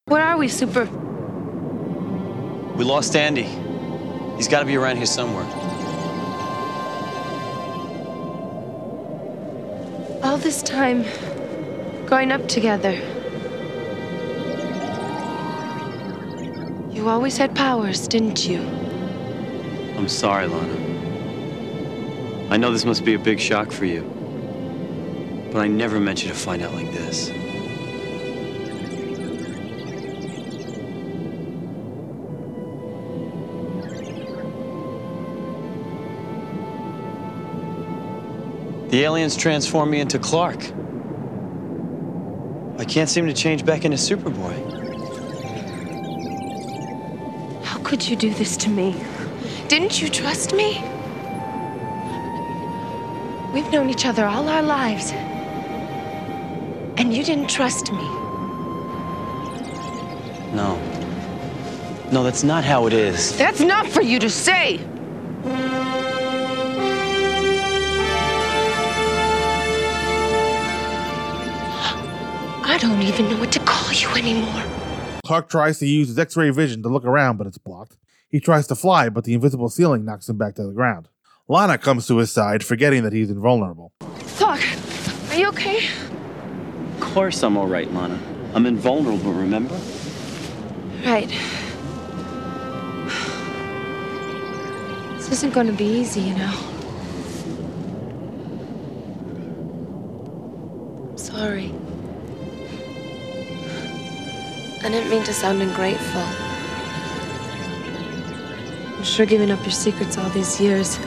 Where 0.06 0.23
are 0.23 0.37
we, 0.37 0.49
Super? 0.49 0.84
We 2.76 2.84
lost 2.84 3.16
Andy. 3.16 3.49
He's 4.37 4.49
got 4.49 4.61
to 4.61 4.66
be 4.66 4.76
around 4.76 4.99
here 4.99 5.06
somewhere. 5.06 5.46
All 10.23 10.37
this 10.37 10.62
time, 10.62 11.06
growing 12.04 12.32
up 12.32 12.46
together. 12.49 12.92
You 16.92 17.08
always 17.08 17.38
had 17.38 17.56
powers, 17.56 18.06
didn't 18.06 18.46
you? 18.46 18.61
I'm 19.96 20.08
sorry, 20.08 20.46
Lana. 20.46 20.75
I 22.50 22.58
know 22.58 22.70
this 22.70 22.84
must 22.84 23.06
be 23.06 23.14
a 23.14 23.18
big 23.18 23.40
shock 23.40 23.73
for 23.73 23.87
you. 23.87 24.02
But 25.50 25.62
I 25.62 25.66
never 25.66 25.99
meant 25.99 26.23
you 26.23 26.28
to 26.28 26.34
find 26.34 26.61
out 26.61 26.75
like 26.75 26.92
this. 26.92 27.30
The 38.94 39.02
aliens 39.02 39.36
transformed 39.36 39.90
me 39.90 39.98
into 39.98 40.20
Clark. 40.20 40.70
I 42.78 42.84
can't 42.84 43.10
seem 43.10 43.26
to 43.26 43.32
change 43.32 43.64
back 43.66 43.84
into 43.84 43.96
Superboy. 43.96 44.54
How 47.64 47.80
could 47.80 48.08
you 48.08 48.14
do 48.14 48.32
this 48.32 48.56
to 48.58 48.70
me? 48.70 48.94
Didn't 49.66 50.00
you 50.00 50.08
trust 50.08 50.54
me? 50.54 50.74
We've 53.52 53.68
known 53.72 53.90
each 53.90 54.06
other 54.06 54.26
all 54.26 54.48
our 54.48 54.62
lives. 54.62 55.10
And 56.96 57.12
you 57.12 57.24
didn't 57.24 57.50
trust 57.50 57.90
me. 57.90 58.04
No. 60.54 60.78
No, 62.12 62.22
that's 62.22 62.44
not 62.44 62.62
how 62.62 62.86
it 62.86 62.92
is. 62.92 63.36
That's 63.36 63.58
not 63.58 63.88
for 63.88 64.02
you 64.02 64.20
to 64.20 64.30
say. 64.30 64.78
I 72.75 72.76
don't 72.76 73.00
even 73.02 73.31
know 73.31 73.37
what 73.37 73.52
to 73.52 73.61
call 73.61 73.93
you 73.93 74.09
anymore. 74.16 74.64
Clark 75.25 75.49
tries 75.49 75.78
to 75.78 75.87
use 75.87 76.09
his 76.09 76.19
X 76.19 76.37
ray 76.37 76.50
vision 76.50 76.83
to 76.83 76.88
look 76.88 77.04
around, 77.04 77.37
but 77.37 77.47
it's 77.47 77.57
blocked. 77.57 77.97
He 78.28 78.40
tries 78.40 78.66
to 78.66 78.75
fly, 78.75 79.09
but 79.11 79.23
the 79.23 79.33
invisible 79.33 79.69
ceiling 79.69 80.04
knocks 80.04 80.28
him 80.28 80.38
back 80.38 80.57
to 80.57 80.64
the 80.64 80.73
ground. 80.73 81.09
Lana 81.47 81.78
comes 81.78 82.09
to 82.09 82.16
his 82.16 82.33
side, 82.33 82.64
forgetting 82.64 83.04
that 83.04 83.12
he's 83.12 83.31
invulnerable. 83.31 83.93
Clark, 84.00 84.61
are 85.31 85.37
you 85.37 85.47
okay? 85.50 85.87
Of 86.95 87.00
course 87.00 87.45
I'm 87.45 87.57
all 87.57 87.69
right, 87.69 87.88
Lana. 87.95 88.19
I'm 88.54 88.66
invulnerable, 88.66 89.33
remember? 89.33 89.78
Right. 91.04 91.28
This 95.19 95.31
isn't 95.31 95.54
going 95.54 95.69
to 95.69 95.73
be 95.73 95.85
easy, 95.85 96.23
you 96.23 96.35
know. 96.35 96.59
I'm 101.11 101.19
sorry. 101.19 101.73
I 104.85 104.91
didn't 104.91 105.09
mean 105.09 105.25
to 105.25 105.33
sound 105.33 105.62
ungrateful. 105.62 106.21
I'm 108.99 109.03
sure 109.03 109.25
giving 109.25 109.50
up 109.50 109.62
your 109.62 109.71
secrets 109.71 110.19
all 110.19 110.29
these 110.29 110.61
years 110.61 110.99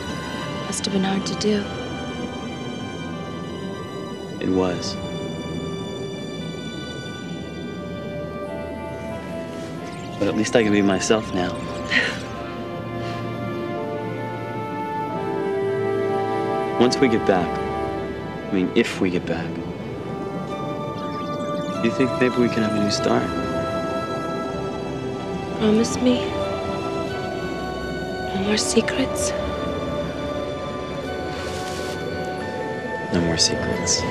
must 0.66 0.84
have 0.84 0.94
been 0.94 1.04
hard 1.04 1.24
to 1.28 1.36
do. 1.36 1.64
It 4.42 4.50
was. 4.50 4.96
But 10.18 10.28
at 10.28 10.36
least 10.36 10.56
I 10.56 10.64
can 10.64 10.72
be 10.72 10.82
myself 10.82 11.32
now. 11.36 11.54
Once 16.80 16.98
we 16.98 17.10
get 17.10 17.28
back, 17.28 17.48
I 18.50 18.54
mean, 18.56 18.72
if 18.74 19.00
we 19.00 19.12
get 19.12 19.28
back, 19.28 19.54
do 21.84 21.84
you 21.84 21.92
think 21.92 22.10
maybe 22.20 22.38
we 22.38 22.50
can 22.50 22.64
have 22.64 22.74
a 22.74 22.84
new 22.84 22.90
start? 22.90 23.47
Promise 25.58 25.98
me? 26.02 26.24
No 28.36 28.44
more 28.44 28.58
secrets? 28.58 29.32
No 33.12 33.22
more 33.22 33.38
secrets. 33.38 34.02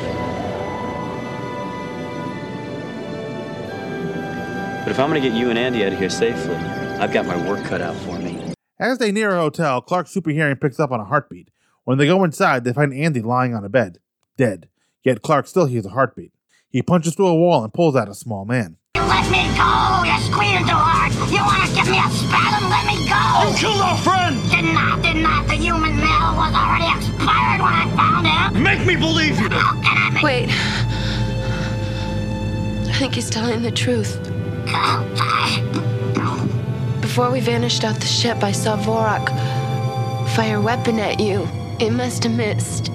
But 4.81 4.91
if 4.91 4.99
I'm 4.99 5.09
gonna 5.09 5.21
get 5.21 5.35
you 5.35 5.51
and 5.51 5.57
Andy 5.57 5.85
out 5.85 5.93
of 5.93 5.99
here 6.01 6.11
safely, 6.11 6.57
I've 6.57 7.13
got 7.13 7.27
my 7.27 7.37
work 7.49 7.65
cut 7.65 7.81
out 7.81 7.95
for 7.99 8.19
me. 8.19 8.55
As 8.81 8.99
they 8.99 9.13
near 9.13 9.31
a 9.31 9.41
hotel, 9.41 9.81
Clark's 9.81 10.11
super 10.11 10.31
hearing 10.31 10.57
picks 10.57 10.81
up 10.81 10.91
on 10.91 10.99
a 10.99 11.05
heartbeat. 11.05 11.53
When 11.85 11.97
they 11.97 12.07
go 12.07 12.25
inside, 12.25 12.65
they 12.65 12.73
find 12.73 12.93
Andy 12.93 13.23
lying 13.23 13.55
on 13.55 13.65
a 13.65 13.69
bed, 13.69 14.01
dead. 14.37 14.69
Yet 15.05 15.23
Clark 15.23 15.47
still 15.47 15.67
hears 15.67 15.87
a 15.87 15.91
heartbeat. 15.91 16.33
He 16.69 16.83
punches 16.83 17.15
through 17.15 17.29
a 17.29 17.37
wall 17.37 17.63
and 17.63 17.73
pulls 17.73 17.95
out 17.95 18.09
a 18.09 18.15
small 18.15 18.45
man. 18.45 18.79
Let 19.09 19.31
me 19.31 19.47
go! 19.55 20.03
You're 20.05 20.23
squeezing 20.27 20.67
too 20.67 20.75
hard! 20.75 21.13
You 21.31 21.43
want 21.43 21.63
to 21.65 21.71
give 21.75 21.89
me 21.89 21.99
a 21.99 22.09
spasm? 22.11 22.69
Let 22.69 22.85
me 22.87 22.97
go! 23.09 23.23
You 23.47 23.57
killed 23.57 23.81
our 23.81 23.99
friend! 23.99 24.43
Did 24.51 24.65
not, 24.75 25.03
did 25.03 25.17
not. 25.17 25.47
The 25.47 25.55
human 25.55 25.97
male 25.97 26.35
was 26.37 26.53
already 26.55 26.91
expired 26.99 27.61
when 27.63 27.73
I 27.73 27.87
found 27.95 28.27
him! 28.27 28.63
Make 28.63 28.87
me 28.87 28.97
believe 28.97 29.39
you! 29.41 29.49
How 29.51 29.75
can 29.81 29.97
I 29.97 30.11
make... 30.11 30.23
Wait. 30.23 30.49
I 32.89 32.99
think 32.99 33.15
he's 33.15 33.31
telling 33.31 33.63
the 33.63 33.71
truth. 33.71 34.19
Before 37.01 37.31
we 37.31 37.41
vanished 37.41 37.85
off 37.85 38.01
the 38.01 38.07
ship, 38.07 38.43
I 38.43 38.53
saw 38.53 38.77
Vorak 38.77 39.29
fire 40.35 40.57
a 40.57 40.61
weapon 40.61 40.99
at 40.99 41.21
you. 41.21 41.49
It 41.79 41.91
must 41.91 42.25
have 42.25 42.35
missed. 42.35 42.89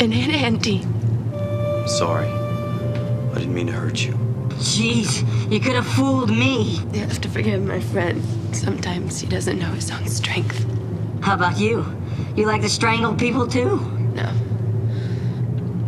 And 0.00 0.12
hit 0.12 0.34
Andy. 0.34 0.82
Sorry. 1.86 2.28
I 2.28 3.34
didn't 3.38 3.54
mean 3.54 3.66
to 3.66 3.72
hurt 3.72 4.04
you. 4.04 4.23
Jeez, 4.58 5.22
you 5.50 5.60
could 5.60 5.74
have 5.74 5.86
fooled 5.86 6.30
me. 6.30 6.80
You 6.92 7.00
have 7.00 7.20
to 7.20 7.28
forgive 7.28 7.62
my 7.62 7.80
friend. 7.80 8.22
Sometimes 8.52 9.20
he 9.20 9.26
doesn't 9.26 9.58
know 9.58 9.70
his 9.72 9.90
own 9.90 10.06
strength. 10.06 10.64
How 11.22 11.34
about 11.34 11.58
you? 11.58 11.84
You 12.36 12.46
like 12.46 12.62
to 12.62 12.68
strangle 12.68 13.14
people 13.14 13.46
too? 13.46 13.78
No. 14.14 14.32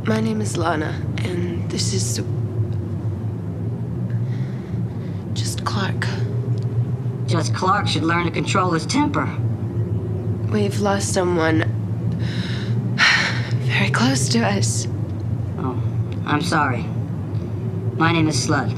My 0.07 0.21
name 0.21 0.41
is 0.41 0.57
Lana, 0.57 1.01
and 1.19 1.71
this 1.71 1.93
is. 1.93 2.21
just 5.35 5.65
Clark. 5.65 6.07
Just 7.27 7.55
Clark 7.55 7.89
should 7.89 8.05
learn 8.05 8.25
to 8.25 8.31
control 8.31 8.71
his 8.71 8.87
temper. 8.87 9.27
We've 10.51 10.81
lost 10.81 11.13
someone 11.13 11.65
very 13.67 13.91
close 13.91 14.29
to 14.31 14.41
us. 14.41 14.87
Oh, 15.59 15.83
I'm 16.25 16.41
sorry. 16.41 16.85
My 17.99 18.13
name 18.13 18.29
is 18.29 18.47
Slud. 18.47 18.71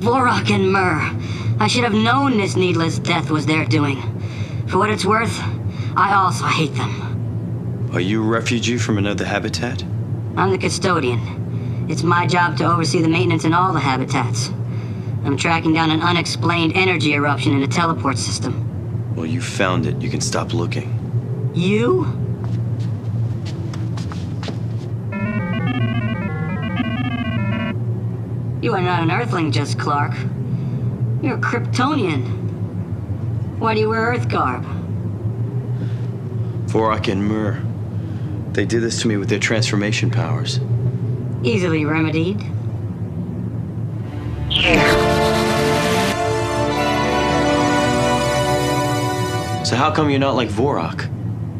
Vorak 0.00 0.50
and 0.50 0.70
Myrrh. 0.70 1.00
I 1.58 1.66
should 1.66 1.82
have 1.82 1.94
known 1.94 2.36
this 2.36 2.56
needless 2.56 2.98
death 2.98 3.30
was 3.30 3.46
their 3.46 3.64
doing. 3.64 4.02
For 4.66 4.76
what 4.76 4.90
it's 4.90 5.06
worth, 5.06 5.40
I 5.96 6.12
also 6.12 6.44
hate 6.44 6.74
them. 6.74 7.90
Are 7.94 8.00
you 8.00 8.22
a 8.22 8.26
refugee 8.26 8.76
from 8.76 8.98
another 8.98 9.24
habitat? 9.24 9.82
I'm 10.36 10.50
the 10.50 10.58
custodian. 10.58 11.86
It's 11.88 12.02
my 12.02 12.26
job 12.26 12.58
to 12.58 12.70
oversee 12.70 13.00
the 13.00 13.08
maintenance 13.08 13.46
in 13.46 13.54
all 13.54 13.72
the 13.72 13.80
habitats. 13.80 14.50
I'm 15.24 15.38
tracking 15.38 15.72
down 15.72 15.90
an 15.90 16.02
unexplained 16.02 16.72
energy 16.76 17.14
eruption 17.14 17.54
in 17.54 17.62
a 17.62 17.66
teleport 17.66 18.18
system. 18.18 19.14
Well, 19.16 19.24
you 19.24 19.40
found 19.40 19.86
it. 19.86 20.02
You 20.02 20.10
can 20.10 20.20
stop 20.20 20.52
looking. 20.52 21.03
You? 21.54 22.04
You 28.60 28.72
are 28.72 28.80
not 28.80 29.04
an 29.04 29.12
Earthling, 29.12 29.52
just 29.52 29.78
Clark. 29.78 30.14
You're 31.22 31.36
a 31.36 31.40
Kryptonian. 31.40 32.26
Why 33.60 33.74
do 33.74 33.80
you 33.80 33.88
wear 33.88 34.00
Earth 34.00 34.28
garb? 34.28 34.64
Vorak 36.66 37.06
and 37.06 37.24
Mur. 37.24 37.62
They 38.52 38.66
did 38.66 38.82
this 38.82 39.00
to 39.02 39.08
me 39.08 39.16
with 39.16 39.28
their 39.28 39.38
transformation 39.38 40.10
powers. 40.10 40.58
Easily 41.44 41.84
remedied. 41.84 42.40
So 49.64 49.76
how 49.76 49.92
come 49.94 50.10
you're 50.10 50.18
not 50.18 50.34
like 50.34 50.48
Vorak? 50.48 51.13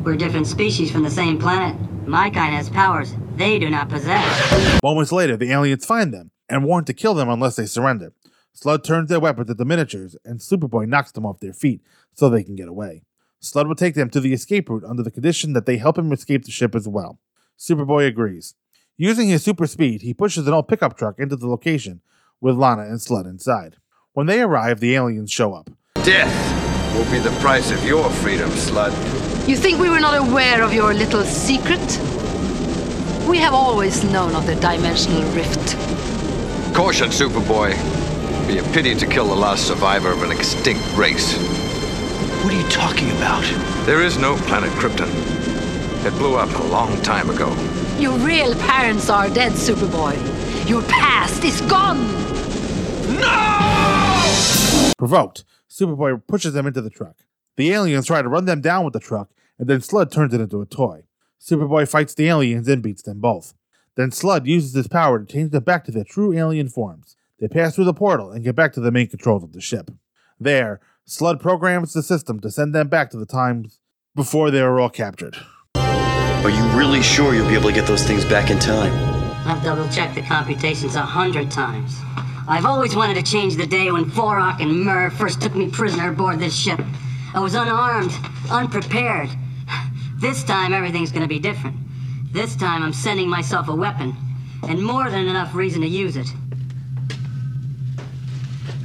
We're 0.04 0.16
different 0.16 0.46
species 0.46 0.90
from 0.90 1.02
the 1.02 1.10
same 1.10 1.38
planet. 1.38 1.80
My 2.06 2.28
kind 2.28 2.54
has 2.54 2.68
powers 2.68 3.14
they 3.36 3.58
do 3.58 3.70
not 3.70 3.88
possess. 3.88 4.82
Moments 4.82 5.10
later, 5.10 5.36
the 5.36 5.50
aliens 5.50 5.86
find 5.86 6.12
them 6.12 6.30
and 6.48 6.62
warn 6.62 6.84
to 6.84 6.92
kill 6.92 7.14
them 7.14 7.30
unless 7.30 7.56
they 7.56 7.64
surrender. 7.64 8.12
Slud 8.54 8.84
turns 8.84 9.08
their 9.08 9.18
weapons 9.18 9.48
at 9.48 9.56
the 9.56 9.64
miniatures, 9.64 10.14
and 10.24 10.40
Superboy 10.40 10.86
knocks 10.86 11.10
them 11.10 11.24
off 11.24 11.40
their 11.40 11.54
feet 11.54 11.80
so 12.12 12.28
they 12.28 12.44
can 12.44 12.54
get 12.54 12.68
away. 12.68 13.02
Slud 13.42 13.66
will 13.66 13.74
take 13.74 13.94
them 13.94 14.10
to 14.10 14.20
the 14.20 14.34
escape 14.34 14.68
route 14.68 14.84
under 14.84 15.02
the 15.02 15.10
condition 15.10 15.54
that 15.54 15.64
they 15.64 15.78
help 15.78 15.96
him 15.96 16.12
escape 16.12 16.44
the 16.44 16.50
ship 16.50 16.74
as 16.74 16.86
well. 16.86 17.18
Superboy 17.58 18.06
agrees. 18.06 18.54
Using 18.98 19.28
his 19.28 19.42
super 19.42 19.66
speed, 19.66 20.02
he 20.02 20.12
pushes 20.12 20.46
an 20.46 20.52
old 20.52 20.68
pickup 20.68 20.98
truck 20.98 21.18
into 21.18 21.34
the 21.34 21.48
location 21.48 22.02
with 22.42 22.56
Lana 22.56 22.82
and 22.82 22.98
Slud 23.00 23.24
inside. 23.24 23.76
When 24.12 24.26
they 24.26 24.42
arrive, 24.42 24.80
the 24.80 24.94
aliens 24.94 25.32
show 25.32 25.54
up. 25.54 25.70
Death 26.04 26.94
will 26.94 27.10
be 27.10 27.18
the 27.18 27.34
price 27.40 27.70
of 27.70 27.82
your 27.84 28.08
freedom, 28.10 28.50
Slud. 28.50 29.33
You 29.46 29.56
think 29.58 29.78
we 29.78 29.90
were 29.90 30.00
not 30.00 30.16
aware 30.16 30.62
of 30.62 30.72
your 30.72 30.94
little 30.94 31.22
secret? 31.22 31.78
We 33.28 33.36
have 33.38 33.52
always 33.52 34.02
known 34.02 34.34
of 34.34 34.46
the 34.46 34.54
dimensional 34.54 35.22
rift. 35.32 35.76
Caution, 36.74 37.10
Superboy. 37.10 37.76
Be 38.46 38.56
a 38.56 38.62
pity 38.72 38.94
to 38.94 39.06
kill 39.06 39.26
the 39.28 39.34
last 39.34 39.66
survivor 39.66 40.10
of 40.12 40.22
an 40.22 40.30
extinct 40.30 40.82
race. 40.96 41.36
What 42.42 42.54
are 42.54 42.60
you 42.60 42.66
talking 42.70 43.10
about? 43.18 43.44
There 43.84 44.00
is 44.00 44.18
no 44.18 44.36
planet 44.36 44.70
Krypton. 44.72 45.10
It 46.06 46.12
blew 46.14 46.36
up 46.36 46.48
a 46.58 46.62
long 46.68 47.00
time 47.02 47.28
ago. 47.28 47.50
Your 47.98 48.16
real 48.20 48.54
parents 48.54 49.10
are 49.10 49.28
dead, 49.28 49.52
Superboy. 49.52 50.16
Your 50.66 50.80
past 50.84 51.44
is 51.44 51.60
gone. 51.62 52.00
No! 53.20 54.92
Provoked, 54.96 55.44
Superboy 55.68 56.26
pushes 56.26 56.54
them 56.54 56.66
into 56.66 56.80
the 56.80 56.88
truck. 56.88 57.16
The 57.56 57.72
aliens 57.72 58.06
try 58.06 58.20
to 58.20 58.28
run 58.28 58.46
them 58.46 58.60
down 58.60 58.84
with 58.84 58.94
the 58.94 59.00
truck, 59.00 59.30
and 59.58 59.68
then 59.68 59.80
Slud 59.80 60.10
turns 60.10 60.34
it 60.34 60.40
into 60.40 60.60
a 60.60 60.66
toy. 60.66 61.04
Superboy 61.40 61.88
fights 61.88 62.14
the 62.14 62.28
aliens 62.28 62.66
and 62.68 62.82
beats 62.82 63.02
them 63.02 63.20
both. 63.20 63.54
Then 63.96 64.10
Slud 64.10 64.46
uses 64.46 64.74
his 64.74 64.88
power 64.88 65.20
to 65.20 65.32
change 65.32 65.50
them 65.50 65.62
back 65.62 65.84
to 65.84 65.92
their 65.92 66.04
true 66.04 66.36
alien 66.36 66.68
forms. 66.68 67.16
They 67.38 67.48
pass 67.48 67.74
through 67.74 67.84
the 67.84 67.94
portal 67.94 68.30
and 68.30 68.44
get 68.44 68.56
back 68.56 68.72
to 68.72 68.80
the 68.80 68.90
main 68.90 69.08
controls 69.08 69.44
of 69.44 69.52
the 69.52 69.60
ship. 69.60 69.90
There, 70.40 70.80
Slud 71.06 71.40
programs 71.40 71.92
the 71.92 72.02
system 72.02 72.40
to 72.40 72.50
send 72.50 72.74
them 72.74 72.88
back 72.88 73.10
to 73.10 73.18
the 73.18 73.26
times 73.26 73.80
before 74.14 74.50
they 74.50 74.62
were 74.62 74.80
all 74.80 74.90
captured. 74.90 75.36
Are 75.76 76.50
you 76.50 76.64
really 76.76 77.02
sure 77.02 77.34
you'll 77.34 77.48
be 77.48 77.54
able 77.54 77.68
to 77.68 77.74
get 77.74 77.86
those 77.86 78.02
things 78.02 78.24
back 78.24 78.50
in 78.50 78.58
time? 78.58 78.92
I've 79.46 79.62
double 79.62 79.88
checked 79.88 80.14
the 80.14 80.22
computations 80.22 80.94
a 80.94 81.02
hundred 81.02 81.50
times. 81.50 81.94
I've 82.48 82.66
always 82.66 82.96
wanted 82.96 83.14
to 83.14 83.22
change 83.22 83.56
the 83.56 83.66
day 83.66 83.90
when 83.92 84.06
Vorak 84.06 84.60
and 84.60 84.84
Mur 84.84 85.10
first 85.10 85.40
took 85.40 85.54
me 85.54 85.70
prisoner 85.70 86.10
aboard 86.10 86.38
this 86.38 86.56
ship. 86.56 86.80
I 87.34 87.40
was 87.40 87.56
unarmed, 87.56 88.12
unprepared. 88.48 89.28
This 90.20 90.44
time 90.44 90.72
everything's 90.72 91.10
gonna 91.10 91.26
be 91.26 91.40
different. 91.40 91.76
This 92.32 92.54
time 92.54 92.84
I'm 92.84 92.92
sending 92.92 93.28
myself 93.28 93.68
a 93.68 93.74
weapon, 93.74 94.16
and 94.68 94.80
more 94.80 95.10
than 95.10 95.26
enough 95.26 95.52
reason 95.52 95.80
to 95.80 95.88
use 95.88 96.16
it. 96.16 96.28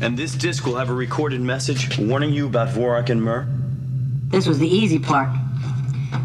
And 0.01 0.17
this 0.17 0.33
disc 0.33 0.65
will 0.65 0.77
have 0.77 0.89
a 0.89 0.93
recorded 0.93 1.41
message 1.41 1.99
warning 1.99 2.33
you 2.33 2.47
about 2.47 2.69
Vorak 2.69 3.09
and 3.09 3.21
Mur? 3.21 3.47
This 4.29 4.47
was 4.47 4.57
the 4.57 4.67
easy 4.67 4.97
part. 4.97 5.29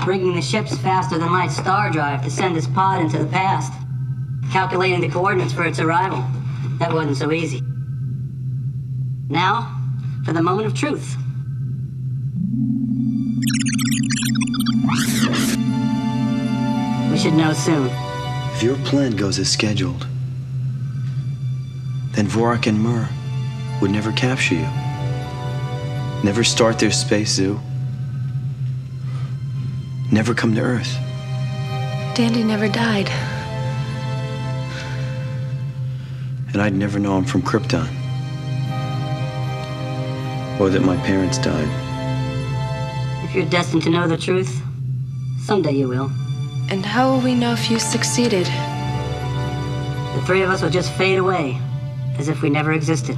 Bringing 0.07 0.35
the 0.35 0.41
ship's 0.41 0.79
faster 0.79 1.19
than 1.19 1.31
light 1.31 1.51
star 1.51 1.91
drive 1.91 2.25
to 2.25 2.31
send 2.31 2.57
this 2.57 2.67
pod 2.69 3.03
into 3.03 3.19
the 3.19 3.27
past. 3.27 3.71
Calculating 4.51 5.03
the 5.03 5.11
coordinates 5.11 5.53
for 5.53 5.67
its 5.67 5.79
arrival. 5.79 6.25
That 6.79 6.91
wasn't 6.91 7.19
so 7.19 7.33
easy. 7.33 7.61
Now, 9.29 9.79
for 10.25 10.33
the 10.33 10.43
moment 10.43 10.69
of 10.69 10.75
truth. 10.75 11.19
We 17.11 17.18
should 17.18 17.35
know 17.35 17.53
soon. 17.53 17.90
If 18.55 18.62
your 18.62 18.77
plan 18.85 19.16
goes 19.16 19.38
as 19.38 19.51
scheduled, 19.51 20.07
then 22.12 22.27
Vorak 22.27 22.66
and 22.66 22.79
Mur 22.81 23.09
would 23.81 23.90
never 23.90 24.12
capture 24.12 24.55
you. 24.55 24.68
Never 26.23 26.44
start 26.44 26.79
their 26.79 26.90
space 26.90 27.33
zoo. 27.33 27.61
Never 30.12 30.35
come 30.35 30.55
to 30.55 30.61
Earth. 30.61 30.97
Dandy 32.14 32.44
never 32.44 32.68
died. 32.68 33.09
And 36.53 36.62
I'd 36.62 36.75
never 36.75 36.99
know 36.99 37.18
him 37.18 37.25
from 37.25 37.42
Krypton. 37.42 37.88
Or 40.61 40.70
that 40.70 40.83
my 40.83 40.97
parents 40.99 41.38
died. 41.38 41.68
If 43.25 43.35
you're 43.35 43.47
destined 43.47 43.83
to 43.83 43.90
know 43.90 44.07
the 44.07 44.16
truth, 44.16 44.63
someday 45.45 45.73
you 45.73 45.87
will. 45.87 46.11
And 46.71 46.85
how 46.85 47.13
will 47.13 47.21
we 47.21 47.35
know 47.35 47.53
if 47.53 47.71
you 47.71 47.79
succeeded? 47.79 48.47
The 48.47 50.23
three 50.27 50.43
of 50.43 50.49
us 50.49 50.63
will 50.63 50.71
just 50.71 50.91
fade 50.93 51.19
away, 51.19 51.59
as 52.19 52.29
if 52.29 52.41
we 52.41 52.49
never 52.49 52.73
existed. 52.73 53.17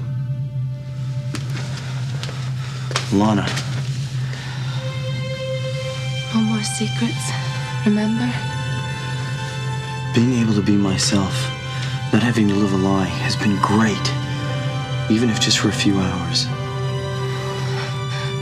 Lana. 3.12 3.46
No 6.34 6.40
more 6.40 6.62
secrets, 6.64 7.30
remember? 7.86 8.28
Being 10.12 10.32
able 10.42 10.54
to 10.54 10.62
be 10.62 10.72
myself, 10.72 11.32
not 12.12 12.22
having 12.22 12.48
to 12.48 12.54
live 12.54 12.72
a 12.72 12.76
lie, 12.76 13.04
has 13.04 13.36
been 13.36 13.56
great. 13.62 14.06
Even 15.08 15.30
if 15.30 15.38
just 15.38 15.60
for 15.60 15.68
a 15.68 15.72
few 15.72 15.96
hours. 15.96 16.46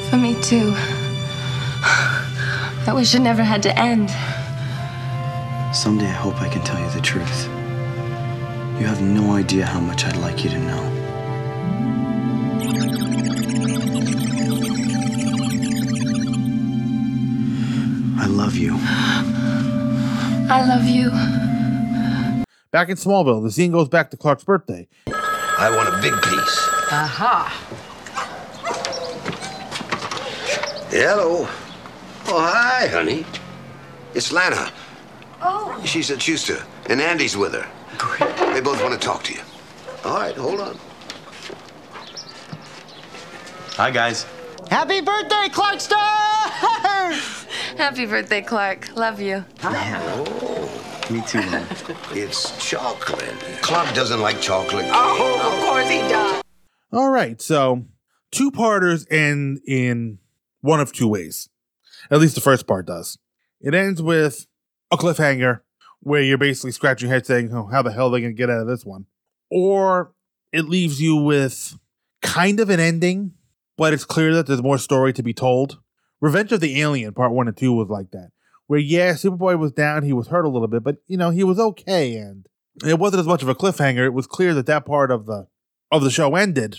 For 0.09 0.17
me 0.17 0.41
too. 0.41 0.75
I 2.87 2.93
wish 2.93 3.15
it 3.15 3.21
never 3.21 3.43
had 3.43 3.63
to 3.63 3.79
end. 3.79 4.11
Someday 5.75 6.07
I 6.07 6.13
hope 6.13 6.41
I 6.43 6.49
can 6.51 6.63
tell 6.65 6.79
you 6.79 6.91
the 6.91 7.01
truth. 7.01 7.49
You 8.79 8.87
have 8.87 9.01
no 9.01 9.33
idea 9.33 9.65
how 9.65 9.81
much 9.81 10.05
I'd 10.05 10.17
like 10.19 10.45
you 10.45 10.51
to 10.51 10.59
know. 10.59 10.91
I 18.21 18.27
love 18.27 18.55
you. 18.57 18.77
I 20.51 20.65
love 20.69 20.85
you. 20.85 21.11
Back 22.71 22.91
in 22.91 22.97
Smallville, 22.97 23.43
the 23.43 23.51
scene 23.51 23.73
goes 23.73 23.89
back 23.89 24.11
to 24.11 24.19
Clark's 24.19 24.45
birthday. 24.45 24.89
I 25.07 25.75
want 25.75 25.89
a 25.89 26.03
big 26.03 26.13
piece. 26.21 26.69
Aha. 26.93 27.49
Hello. 30.91 31.49
Oh, 32.27 32.41
hi, 32.41 32.87
honey. 32.89 33.27
It's 34.15 34.33
Lana. 34.33 34.71
Oh. 35.43 35.81
She's 35.85 36.11
at 36.11 36.23
Shuster, 36.23 36.65
and 36.89 37.01
Andy's 37.01 37.37
with 37.37 37.53
her. 37.53 37.69
Great. 37.99 38.37
They 38.55 38.61
both 38.61 38.83
want 38.83 38.99
to 38.99 39.01
talk 39.01 39.23
to 39.25 39.35
you. 39.35 39.41
All 40.05 40.17
right, 40.19 40.35
hold 40.35 40.61
on. 40.61 40.79
Hi, 43.77 43.91
guys. 43.91 44.27
Happy 44.71 45.01
birthday, 45.01 45.49
Clark 45.53 45.77
Clarkster! 45.81 47.45
Happy 47.77 48.07
birthday, 48.07 48.41
Clark. 48.41 48.97
Love 48.97 49.21
you. 49.21 49.45
Oh, 49.63 51.05
Me 51.11 51.21
too, 51.27 51.39
Lana. 51.41 51.67
it's 52.13 52.57
chocolate. 52.67 53.35
Clark 53.61 53.95
doesn't 53.95 54.21
like 54.21 54.41
chocolate. 54.41 54.87
Oh, 54.89 55.53
of 55.53 55.69
course 55.69 55.91
he 55.91 55.99
does. 56.09 56.43
All 56.93 57.11
right, 57.11 57.43
so 57.43 57.85
two 58.31 58.51
parters 58.51 59.07
end 59.11 59.61
in 59.67 60.19
one 60.61 60.81
of 60.81 60.93
two 60.93 61.09
ways. 61.09 61.49
At 62.11 62.21
least 62.21 62.35
the 62.35 62.41
first 62.41 62.67
part 62.67 62.87
does. 62.87 63.19
It 63.61 63.75
ends 63.75 64.03
with 64.03 64.47
a 64.91 64.97
cliffhanger 64.97 65.61
where 66.01 66.23
you're 66.23 66.39
basically 66.39 66.73
scratching 66.73 67.09
your 67.09 67.15
head 67.15 67.27
saying, 67.27 67.51
oh, 67.53 67.67
how 67.67 67.83
the 67.83 67.93
hell 67.93 68.09
are 68.09 68.11
they 68.13 68.21
going 68.21 68.35
to 68.35 68.39
get 68.39 68.51
out 68.51 68.61
of 68.61 68.67
this 68.67 68.85
one? 68.85 69.07
Or 69.51 70.13
it 70.53 70.67
leaves 70.67 71.01
you 71.01 71.17
with 71.17 71.79
kind 72.23 72.61
of 72.61 72.71
an 72.71 72.81
ending, 72.81 73.33
but 73.77 73.93
it's 73.93 74.05
clear 74.05 74.35
that 74.35 74.47
there's 74.47 74.63
more 74.63 74.79
story 74.79 75.13
to 75.15 75.23
be 75.23 75.33
told. 75.33 75.81
Revenge 76.21 76.53
of 76.53 76.61
the 76.61 76.81
Alien, 76.81 77.15
part 77.15 77.33
one 77.33 77.49
and 77.49 77.57
two, 77.57 77.73
was 77.73 77.89
like 77.89 78.11
that. 78.13 78.31
Where, 78.67 78.79
yeah, 78.79 79.13
Superboy 79.13 79.59
was 79.59 79.73
down, 79.73 80.03
he 80.03 80.13
was 80.13 80.29
hurt 80.29 80.45
a 80.45 80.49
little 80.49 80.69
bit, 80.69 80.83
but, 80.83 80.97
you 81.07 81.17
know, 81.17 81.31
he 81.31 81.45
was 81.45 81.59
okay. 81.59 82.17
And 82.17 82.47
it 82.85 82.99
wasn't 82.99 83.21
as 83.21 83.27
much 83.27 83.43
of 83.43 83.49
a 83.49 83.55
cliffhanger. 83.55 84.05
It 84.05 84.15
was 84.15 84.27
clear 84.27 84.55
that 84.55 84.67
that 84.67 84.87
part 84.87 85.11
of 85.11 85.27
the 85.27 85.49
of 85.91 86.03
the 86.03 86.11
show 86.11 86.35
ended. 86.35 86.77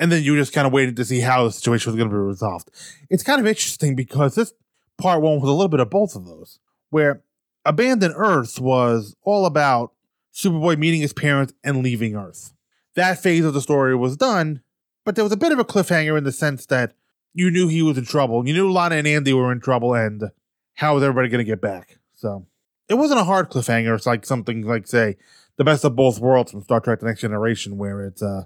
And 0.00 0.10
then 0.10 0.22
you 0.22 0.36
just 0.36 0.52
kind 0.52 0.66
of 0.66 0.72
waited 0.72 0.96
to 0.96 1.04
see 1.04 1.20
how 1.20 1.44
the 1.44 1.52
situation 1.52 1.92
was 1.92 1.96
going 1.96 2.08
to 2.08 2.14
be 2.14 2.18
resolved. 2.18 2.70
It's 3.10 3.22
kind 3.22 3.40
of 3.40 3.46
interesting 3.46 3.94
because 3.94 4.34
this 4.34 4.52
part 4.98 5.22
one 5.22 5.40
was 5.40 5.48
a 5.48 5.52
little 5.52 5.68
bit 5.68 5.80
of 5.80 5.90
both 5.90 6.16
of 6.16 6.26
those, 6.26 6.58
where 6.90 7.22
Abandoned 7.64 8.14
Earth 8.16 8.60
was 8.60 9.14
all 9.22 9.46
about 9.46 9.92
Superboy 10.32 10.78
meeting 10.78 11.00
his 11.00 11.12
parents 11.12 11.52
and 11.62 11.82
leaving 11.82 12.16
Earth. 12.16 12.52
That 12.94 13.22
phase 13.22 13.44
of 13.44 13.54
the 13.54 13.60
story 13.60 13.94
was 13.96 14.16
done, 14.16 14.62
but 15.04 15.14
there 15.14 15.24
was 15.24 15.32
a 15.32 15.36
bit 15.36 15.52
of 15.52 15.58
a 15.58 15.64
cliffhanger 15.64 16.16
in 16.16 16.24
the 16.24 16.32
sense 16.32 16.66
that 16.66 16.94
you 17.32 17.50
knew 17.50 17.68
he 17.68 17.82
was 17.82 17.98
in 17.98 18.04
trouble. 18.04 18.46
You 18.46 18.54
knew 18.54 18.70
Lana 18.70 18.96
and 18.96 19.06
Andy 19.06 19.32
were 19.32 19.52
in 19.52 19.60
trouble, 19.60 19.94
and 19.94 20.30
how 20.74 20.96
is 20.96 21.02
everybody 21.02 21.28
going 21.28 21.44
to 21.44 21.50
get 21.50 21.60
back? 21.60 21.98
So 22.14 22.46
it 22.88 22.94
wasn't 22.94 23.20
a 23.20 23.24
hard 23.24 23.50
cliffhanger. 23.50 23.94
It's 23.94 24.06
like 24.06 24.24
something 24.24 24.62
like, 24.62 24.86
say, 24.86 25.16
the 25.56 25.64
best 25.64 25.84
of 25.84 25.96
both 25.96 26.18
worlds 26.18 26.50
from 26.50 26.62
Star 26.62 26.80
Trek 26.80 27.00
The 27.00 27.06
Next 27.06 27.20
Generation, 27.20 27.76
where 27.78 28.04
it's 28.04 28.22
uh, 28.22 28.44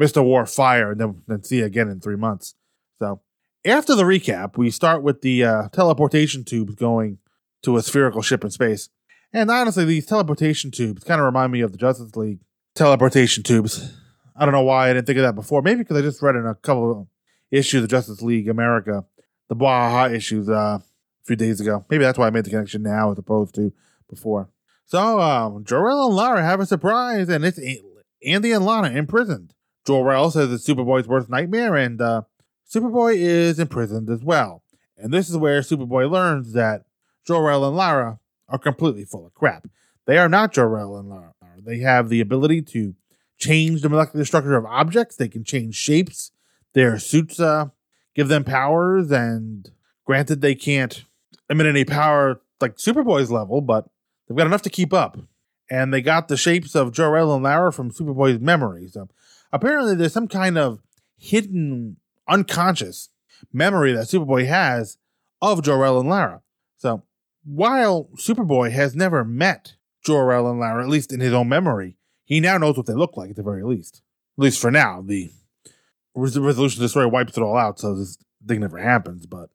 Mr. 0.00 0.26
Worf 0.26 0.50
fire 0.50 0.92
and 0.92 1.00
then, 1.00 1.22
then 1.26 1.42
see 1.42 1.58
you 1.58 1.64
again 1.64 1.88
in 1.88 2.00
three 2.00 2.16
months. 2.16 2.54
So 2.98 3.20
after 3.66 3.94
the 3.94 4.04
recap, 4.04 4.56
we 4.56 4.70
start 4.70 5.02
with 5.02 5.22
the 5.22 5.44
uh, 5.44 5.68
teleportation 5.68 6.44
tubes 6.44 6.74
going 6.74 7.18
to 7.62 7.76
a 7.76 7.82
spherical 7.82 8.22
ship 8.22 8.44
in 8.44 8.50
space. 8.50 8.88
And 9.32 9.50
honestly, 9.50 9.84
these 9.84 10.06
teleportation 10.06 10.70
tubes 10.70 11.04
kind 11.04 11.20
of 11.20 11.26
remind 11.26 11.52
me 11.52 11.60
of 11.60 11.72
the 11.72 11.78
Justice 11.78 12.14
League 12.16 12.40
teleportation 12.74 13.42
tubes. 13.42 13.92
I 14.36 14.44
don't 14.44 14.52
know 14.52 14.62
why 14.62 14.90
I 14.90 14.92
didn't 14.92 15.06
think 15.06 15.18
of 15.18 15.24
that 15.24 15.34
before. 15.34 15.62
Maybe 15.62 15.78
because 15.78 15.96
I 15.96 16.02
just 16.02 16.22
read 16.22 16.36
in 16.36 16.46
a 16.46 16.54
couple 16.54 16.90
of 16.90 17.06
issues 17.50 17.82
of 17.82 17.90
Justice 17.90 18.22
League 18.22 18.48
America, 18.48 19.04
the 19.48 19.54
Baja 19.54 20.12
issues 20.12 20.48
uh, 20.48 20.78
a 20.80 20.82
few 21.24 21.36
days 21.36 21.60
ago. 21.60 21.84
Maybe 21.90 22.04
that's 22.04 22.18
why 22.18 22.28
I 22.28 22.30
made 22.30 22.44
the 22.44 22.50
connection 22.50 22.82
now 22.82 23.12
as 23.12 23.18
opposed 23.18 23.54
to 23.56 23.72
before. 24.08 24.48
So, 24.84 25.20
um, 25.20 25.64
Jor-El 25.64 26.06
and 26.06 26.14
Lara 26.14 26.42
have 26.44 26.60
a 26.60 26.66
surprise, 26.66 27.28
and 27.28 27.44
it's 27.44 27.58
Andy 28.24 28.52
and 28.52 28.64
Lana 28.64 28.90
imprisoned. 28.90 29.52
Jor-El 29.84 30.30
says 30.30 30.52
it's 30.52 30.68
Superboy's 30.68 31.08
worst 31.08 31.28
nightmare, 31.28 31.74
and 31.74 32.00
uh, 32.00 32.22
Superboy 32.68 33.16
is 33.16 33.58
imprisoned 33.58 34.10
as 34.10 34.22
well. 34.22 34.62
And 34.96 35.12
this 35.12 35.28
is 35.28 35.36
where 35.36 35.60
Superboy 35.60 36.10
learns 36.10 36.52
that 36.52 36.84
Jor-El 37.26 37.64
and 37.64 37.76
Lara 37.76 38.18
are 38.48 38.58
completely 38.58 39.04
full 39.04 39.26
of 39.26 39.34
crap. 39.34 39.66
They 40.06 40.18
are 40.18 40.28
not 40.28 40.52
Jor-El 40.52 40.96
and 40.96 41.08
Lara. 41.08 41.32
They 41.58 41.78
have 41.78 42.08
the 42.08 42.20
ability 42.20 42.62
to 42.62 42.94
change 43.38 43.82
the 43.82 43.88
molecular 43.88 44.24
structure 44.24 44.56
of 44.56 44.64
objects. 44.66 45.16
They 45.16 45.28
can 45.28 45.42
change 45.42 45.74
shapes. 45.74 46.30
Their 46.74 46.98
suits 46.98 47.40
uh, 47.40 47.66
give 48.14 48.28
them 48.28 48.44
powers, 48.44 49.10
and 49.10 49.70
granted, 50.04 50.40
they 50.40 50.54
can't 50.54 51.04
emit 51.50 51.66
any 51.66 51.84
power 51.84 52.40
like 52.60 52.76
Superboy's 52.76 53.30
level, 53.30 53.60
but 53.60 53.88
they've 54.26 54.36
got 54.36 54.46
enough 54.46 54.62
to 54.62 54.70
keep 54.70 54.92
up. 54.92 55.18
And 55.68 55.92
they 55.92 56.02
got 56.02 56.28
the 56.28 56.36
shapes 56.36 56.76
of 56.76 56.92
Jor-El 56.92 57.34
and 57.34 57.42
Lara 57.42 57.72
from 57.72 57.90
Superboy's 57.90 58.38
memories. 58.38 58.92
So 58.92 59.08
apparently, 59.52 59.96
there's 59.96 60.12
some 60.12 60.28
kind 60.28 60.56
of 60.56 60.80
hidden, 61.16 61.96
unconscious 62.28 63.10
memory 63.52 63.92
that 63.92 64.06
Superboy 64.06 64.46
has 64.46 64.98
of 65.40 65.62
Jor-El 65.62 66.00
and 66.00 66.08
Lara. 66.08 66.42
So 66.76 67.02
while 67.44 68.08
Superboy 68.16 68.72
has 68.72 68.94
never 68.94 69.24
met 69.24 69.76
Jor-El 70.04 70.48
and 70.50 70.60
Lara, 70.60 70.82
at 70.82 70.88
least 70.88 71.12
in 71.12 71.20
his 71.20 71.32
own 71.32 71.48
memory, 71.48 71.96
he 72.24 72.40
now 72.40 72.58
knows 72.58 72.76
what 72.76 72.86
they 72.86 72.92
look 72.92 73.16
like 73.16 73.30
at 73.30 73.36
the 73.36 73.42
very 73.42 73.62
least. 73.62 74.02
At 74.38 74.42
least 74.42 74.60
for 74.60 74.70
now. 74.70 75.00
The 75.02 75.30
resolution 76.14 76.78
of 76.78 76.82
the 76.82 76.88
story 76.88 77.06
wipes 77.06 77.36
it 77.36 77.42
all 77.42 77.56
out, 77.56 77.78
so 77.78 77.94
this 77.94 78.18
thing 78.46 78.60
never 78.60 78.78
happens. 78.78 79.26
But 79.26 79.50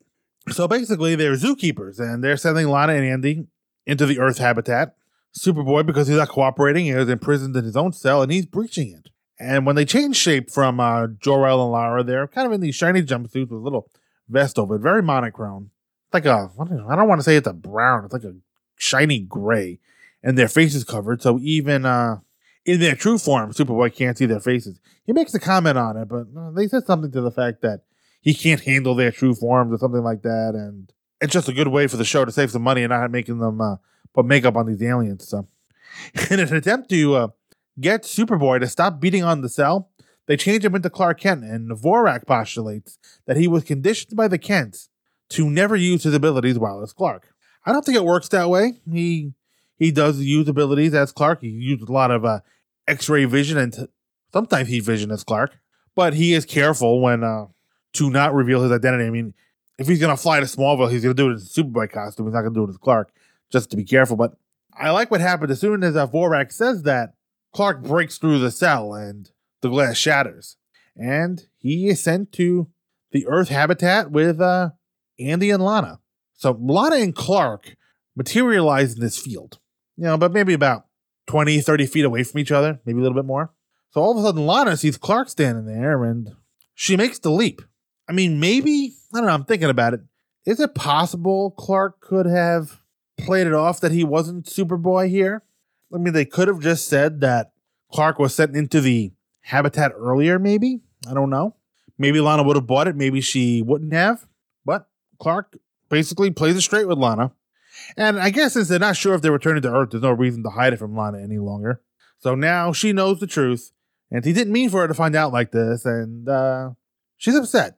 so 0.49 0.67
basically, 0.67 1.15
they're 1.15 1.33
zookeepers, 1.33 1.99
and 1.99 2.23
they're 2.23 2.37
sending 2.37 2.67
Lana 2.67 2.93
and 2.93 3.05
Andy 3.05 3.45
into 3.85 4.05
the 4.05 4.19
Earth 4.19 4.39
habitat. 4.39 4.95
Superboy, 5.37 5.85
because 5.85 6.07
he's 6.07 6.17
not 6.17 6.29
cooperating, 6.29 6.87
is 6.87 7.07
imprisoned 7.07 7.55
in 7.55 7.63
his 7.63 7.77
own 7.77 7.93
cell, 7.93 8.21
and 8.21 8.31
he's 8.31 8.45
breaching 8.45 8.91
it. 8.91 9.10
And 9.41 9.65
when 9.65 9.75
they 9.75 9.85
change 9.85 10.17
shape 10.17 10.51
from 10.51 10.79
uh, 10.79 11.07
Jor-El 11.07 11.63
and 11.63 11.71
Lara, 11.71 12.03
they're 12.03 12.27
kind 12.27 12.45
of 12.45 12.53
in 12.53 12.61
these 12.61 12.75
shiny 12.75 13.01
jumpsuits 13.01 13.49
with 13.49 13.51
a 13.51 13.55
little 13.55 13.89
vest 14.29 14.59
over 14.59 14.75
it, 14.75 14.81
very 14.81 15.01
monochrome. 15.01 15.71
Like 16.13 16.25
a, 16.25 16.51
I 16.59 16.95
don't 16.95 17.07
want 17.07 17.19
to 17.19 17.23
say 17.23 17.37
it's 17.37 17.47
a 17.47 17.53
brown, 17.53 18.05
it's 18.05 18.13
like 18.13 18.23
a 18.23 18.35
shiny 18.75 19.19
gray, 19.19 19.79
and 20.21 20.37
their 20.37 20.47
faces 20.47 20.83
covered. 20.83 21.23
So 21.23 21.39
even 21.41 21.85
uh, 21.85 22.19
in 22.65 22.79
their 22.79 22.95
true 22.95 23.17
form, 23.17 23.51
Superboy 23.51 23.95
can't 23.95 24.15
see 24.15 24.27
their 24.27 24.39
faces. 24.39 24.79
He 25.05 25.13
makes 25.13 25.33
a 25.33 25.39
comment 25.39 25.77
on 25.77 25.97
it, 25.97 26.07
but 26.07 26.27
uh, 26.37 26.51
they 26.51 26.67
said 26.67 26.85
something 26.85 27.11
to 27.11 27.21
the 27.21 27.31
fact 27.31 27.61
that 27.61 27.81
he 28.21 28.35
can't 28.35 28.61
handle 28.61 28.93
their 28.93 29.11
true 29.11 29.33
forms 29.33 29.73
or 29.73 29.79
something 29.79 30.03
like 30.03 30.21
that, 30.21 30.51
and 30.53 30.91
it's 31.19 31.33
just 31.33 31.49
a 31.49 31.53
good 31.53 31.69
way 31.69 31.87
for 31.87 31.97
the 31.97 32.05
show 32.05 32.25
to 32.25 32.31
save 32.31 32.51
some 32.51 32.61
money 32.61 32.83
and 32.83 32.91
not 32.91 33.09
making 33.09 33.39
them 33.39 33.59
uh, 33.59 33.77
put 34.13 34.25
makeup 34.25 34.55
on 34.55 34.67
these 34.67 34.83
aliens. 34.83 35.27
So, 35.27 35.47
in 36.29 36.39
an 36.39 36.53
attempt 36.53 36.89
to 36.89 37.15
uh, 37.15 37.27
get 37.79 38.03
Superboy 38.03 38.59
to 38.59 38.67
stop 38.67 38.99
beating 38.99 39.23
on 39.23 39.41
the 39.41 39.49
cell, 39.49 39.89
they 40.27 40.37
change 40.37 40.63
him 40.63 40.75
into 40.75 40.89
Clark 40.89 41.19
Kent, 41.19 41.43
and 41.43 41.69
Vorak 41.71 42.25
postulates 42.25 42.97
that 43.25 43.37
he 43.37 43.47
was 43.47 43.63
conditioned 43.63 44.15
by 44.15 44.27
the 44.27 44.37
Kents 44.37 44.89
to 45.29 45.49
never 45.49 45.75
use 45.75 46.03
his 46.03 46.13
abilities 46.13 46.59
while 46.59 46.81
as 46.81 46.93
Clark. 46.93 47.33
I 47.65 47.71
don't 47.71 47.85
think 47.85 47.97
it 47.97 48.05
works 48.05 48.27
that 48.29 48.49
way. 48.49 48.79
He 48.89 49.33
he 49.77 49.91
does 49.91 50.19
use 50.19 50.47
abilities 50.47 50.93
as 50.93 51.11
Clark. 51.11 51.41
He 51.41 51.49
uses 51.49 51.89
a 51.89 51.91
lot 51.91 52.11
of 52.11 52.23
uh, 52.23 52.41
X-ray 52.87 53.25
vision 53.25 53.57
and 53.57 53.73
t- 53.73 53.87
sometimes 54.31 54.69
heat 54.69 54.83
vision 54.83 55.11
as 55.11 55.23
Clark, 55.23 55.57
but 55.95 56.13
he 56.13 56.33
is 56.33 56.45
careful 56.45 57.01
when 57.01 57.23
uh, 57.23 57.47
to 57.93 58.09
not 58.09 58.33
reveal 58.33 58.61
his 58.61 58.71
identity. 58.71 59.05
I 59.05 59.09
mean, 59.09 59.33
if 59.77 59.87
he's 59.87 59.99
gonna 59.99 60.17
fly 60.17 60.39
to 60.39 60.45
Smallville, 60.45 60.91
he's 60.91 61.01
gonna 61.01 61.13
do 61.13 61.29
it 61.29 61.33
in 61.33 61.37
Superboy 61.39 61.91
costume. 61.91 62.27
He's 62.27 62.33
not 62.33 62.41
gonna 62.41 62.53
do 62.53 62.65
it 62.65 62.69
as 62.69 62.77
Clark, 62.77 63.11
just 63.51 63.71
to 63.71 63.77
be 63.77 63.83
careful. 63.83 64.15
But 64.15 64.33
I 64.73 64.91
like 64.91 65.09
what 65.09 65.21
happened 65.21 65.51
as 65.51 65.59
soon 65.59 65.83
as 65.83 65.95
uh, 65.95 66.07
Vorak 66.07 66.51
says 66.51 66.83
that 66.83 67.15
Clark 67.53 67.83
breaks 67.83 68.17
through 68.17 68.39
the 68.39 68.51
cell 68.51 68.93
and 68.93 69.29
the 69.61 69.69
glass 69.69 69.97
shatters, 69.97 70.57
and 70.95 71.47
he 71.57 71.87
is 71.87 72.03
sent 72.03 72.31
to 72.33 72.69
the 73.11 73.27
Earth 73.27 73.49
habitat 73.49 74.11
with 74.11 74.39
uh, 74.39 74.71
Andy 75.19 75.49
and 75.49 75.63
Lana. 75.63 75.99
So 76.33 76.57
Lana 76.59 76.95
and 76.95 77.15
Clark 77.15 77.75
materialize 78.15 78.93
in 78.93 79.01
this 79.01 79.17
field 79.17 79.59
you 80.01 80.07
know, 80.07 80.17
but 80.17 80.33
maybe 80.33 80.53
about 80.53 80.85
20, 81.27 81.61
30 81.61 81.85
feet 81.85 82.05
away 82.05 82.23
from 82.23 82.39
each 82.39 82.51
other, 82.51 82.79
maybe 82.85 82.97
a 82.97 83.01
little 83.03 83.15
bit 83.15 83.25
more. 83.25 83.51
So 83.91 84.01
all 84.01 84.11
of 84.11 84.17
a 84.17 84.27
sudden, 84.27 84.47
Lana 84.47 84.75
sees 84.75 84.97
Clark 84.97 85.29
standing 85.29 85.65
there 85.65 86.03
and 86.03 86.31
she 86.73 86.97
makes 86.97 87.19
the 87.19 87.29
leap. 87.29 87.61
I 88.09 88.13
mean, 88.13 88.39
maybe, 88.39 88.95
I 89.13 89.17
don't 89.17 89.27
know, 89.27 89.33
I'm 89.33 89.45
thinking 89.45 89.69
about 89.69 89.93
it. 89.93 90.01
Is 90.43 90.59
it 90.59 90.73
possible 90.73 91.51
Clark 91.51 92.01
could 92.01 92.25
have 92.25 92.81
played 93.19 93.45
it 93.45 93.53
off 93.53 93.79
that 93.81 93.91
he 93.91 94.03
wasn't 94.03 94.47
Superboy 94.47 95.09
here? 95.09 95.43
I 95.93 95.97
mean, 95.97 96.13
they 96.13 96.25
could 96.25 96.47
have 96.47 96.59
just 96.59 96.87
said 96.87 97.21
that 97.21 97.51
Clark 97.91 98.19
was 98.19 98.33
sent 98.33 98.55
into 98.55 98.81
the 98.81 99.11
habitat 99.41 99.91
earlier, 99.95 100.39
maybe. 100.39 100.81
I 101.09 101.13
don't 101.13 101.29
know. 101.29 101.55
Maybe 101.97 102.19
Lana 102.19 102.43
would 102.43 102.55
have 102.55 102.67
bought 102.67 102.87
it. 102.87 102.95
Maybe 102.95 103.21
she 103.21 103.61
wouldn't 103.61 103.93
have. 103.93 104.27
But 104.65 104.87
Clark 105.19 105.57
basically 105.89 106.31
plays 106.31 106.55
it 106.55 106.61
straight 106.61 106.87
with 106.87 106.97
Lana. 106.97 107.31
And 107.97 108.19
I 108.19 108.29
guess 108.29 108.53
since 108.53 108.67
they're 108.67 108.79
not 108.79 108.97
sure 108.97 109.13
if 109.13 109.21
they're 109.21 109.31
returning 109.31 109.61
to 109.63 109.73
Earth, 109.73 109.91
there's 109.91 110.03
no 110.03 110.11
reason 110.11 110.43
to 110.43 110.49
hide 110.49 110.73
it 110.73 110.77
from 110.77 110.95
Lana 110.95 111.19
any 111.19 111.37
longer. 111.37 111.81
So 112.19 112.35
now 112.35 112.71
she 112.71 112.93
knows 112.93 113.19
the 113.19 113.27
truth, 113.27 113.71
and 114.11 114.23
he 114.23 114.33
didn't 114.33 114.53
mean 114.53 114.69
for 114.69 114.81
her 114.81 114.87
to 114.87 114.93
find 114.93 115.15
out 115.15 115.33
like 115.33 115.51
this, 115.51 115.85
and 115.85 116.29
uh, 116.29 116.71
she's 117.17 117.35
upset. 117.35 117.77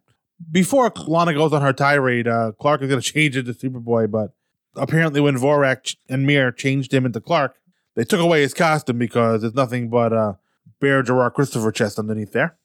Before 0.52 0.92
Lana 1.08 1.34
goes 1.34 1.54
on 1.54 1.62
her 1.62 1.72
tirade, 1.72 2.28
uh, 2.28 2.52
Clark 2.60 2.82
is 2.82 2.90
going 2.90 3.02
to 3.02 3.12
change 3.14 3.38
into 3.38 3.54
Superboy, 3.54 4.12
but 4.12 4.34
apparently 4.76 5.22
when 5.22 5.38
Vorak 5.38 5.96
and 6.10 6.26
Mir 6.26 6.52
changed 6.52 6.94
him 6.94 7.06
into 7.06 7.22
Clark, 7.22 7.56
they 7.96 8.04
took 8.04 8.20
away 8.20 8.42
his 8.42 8.54
costume 8.54 8.98
because 8.98 9.42
there's 9.42 9.54
nothing 9.54 9.90
but 9.90 10.14
a 10.14 10.38
bare 10.80 11.04
Gerard 11.04 11.34
Christopher 11.34 11.72
chest 11.72 12.00
underneath 12.00 12.32
there. 12.32 12.58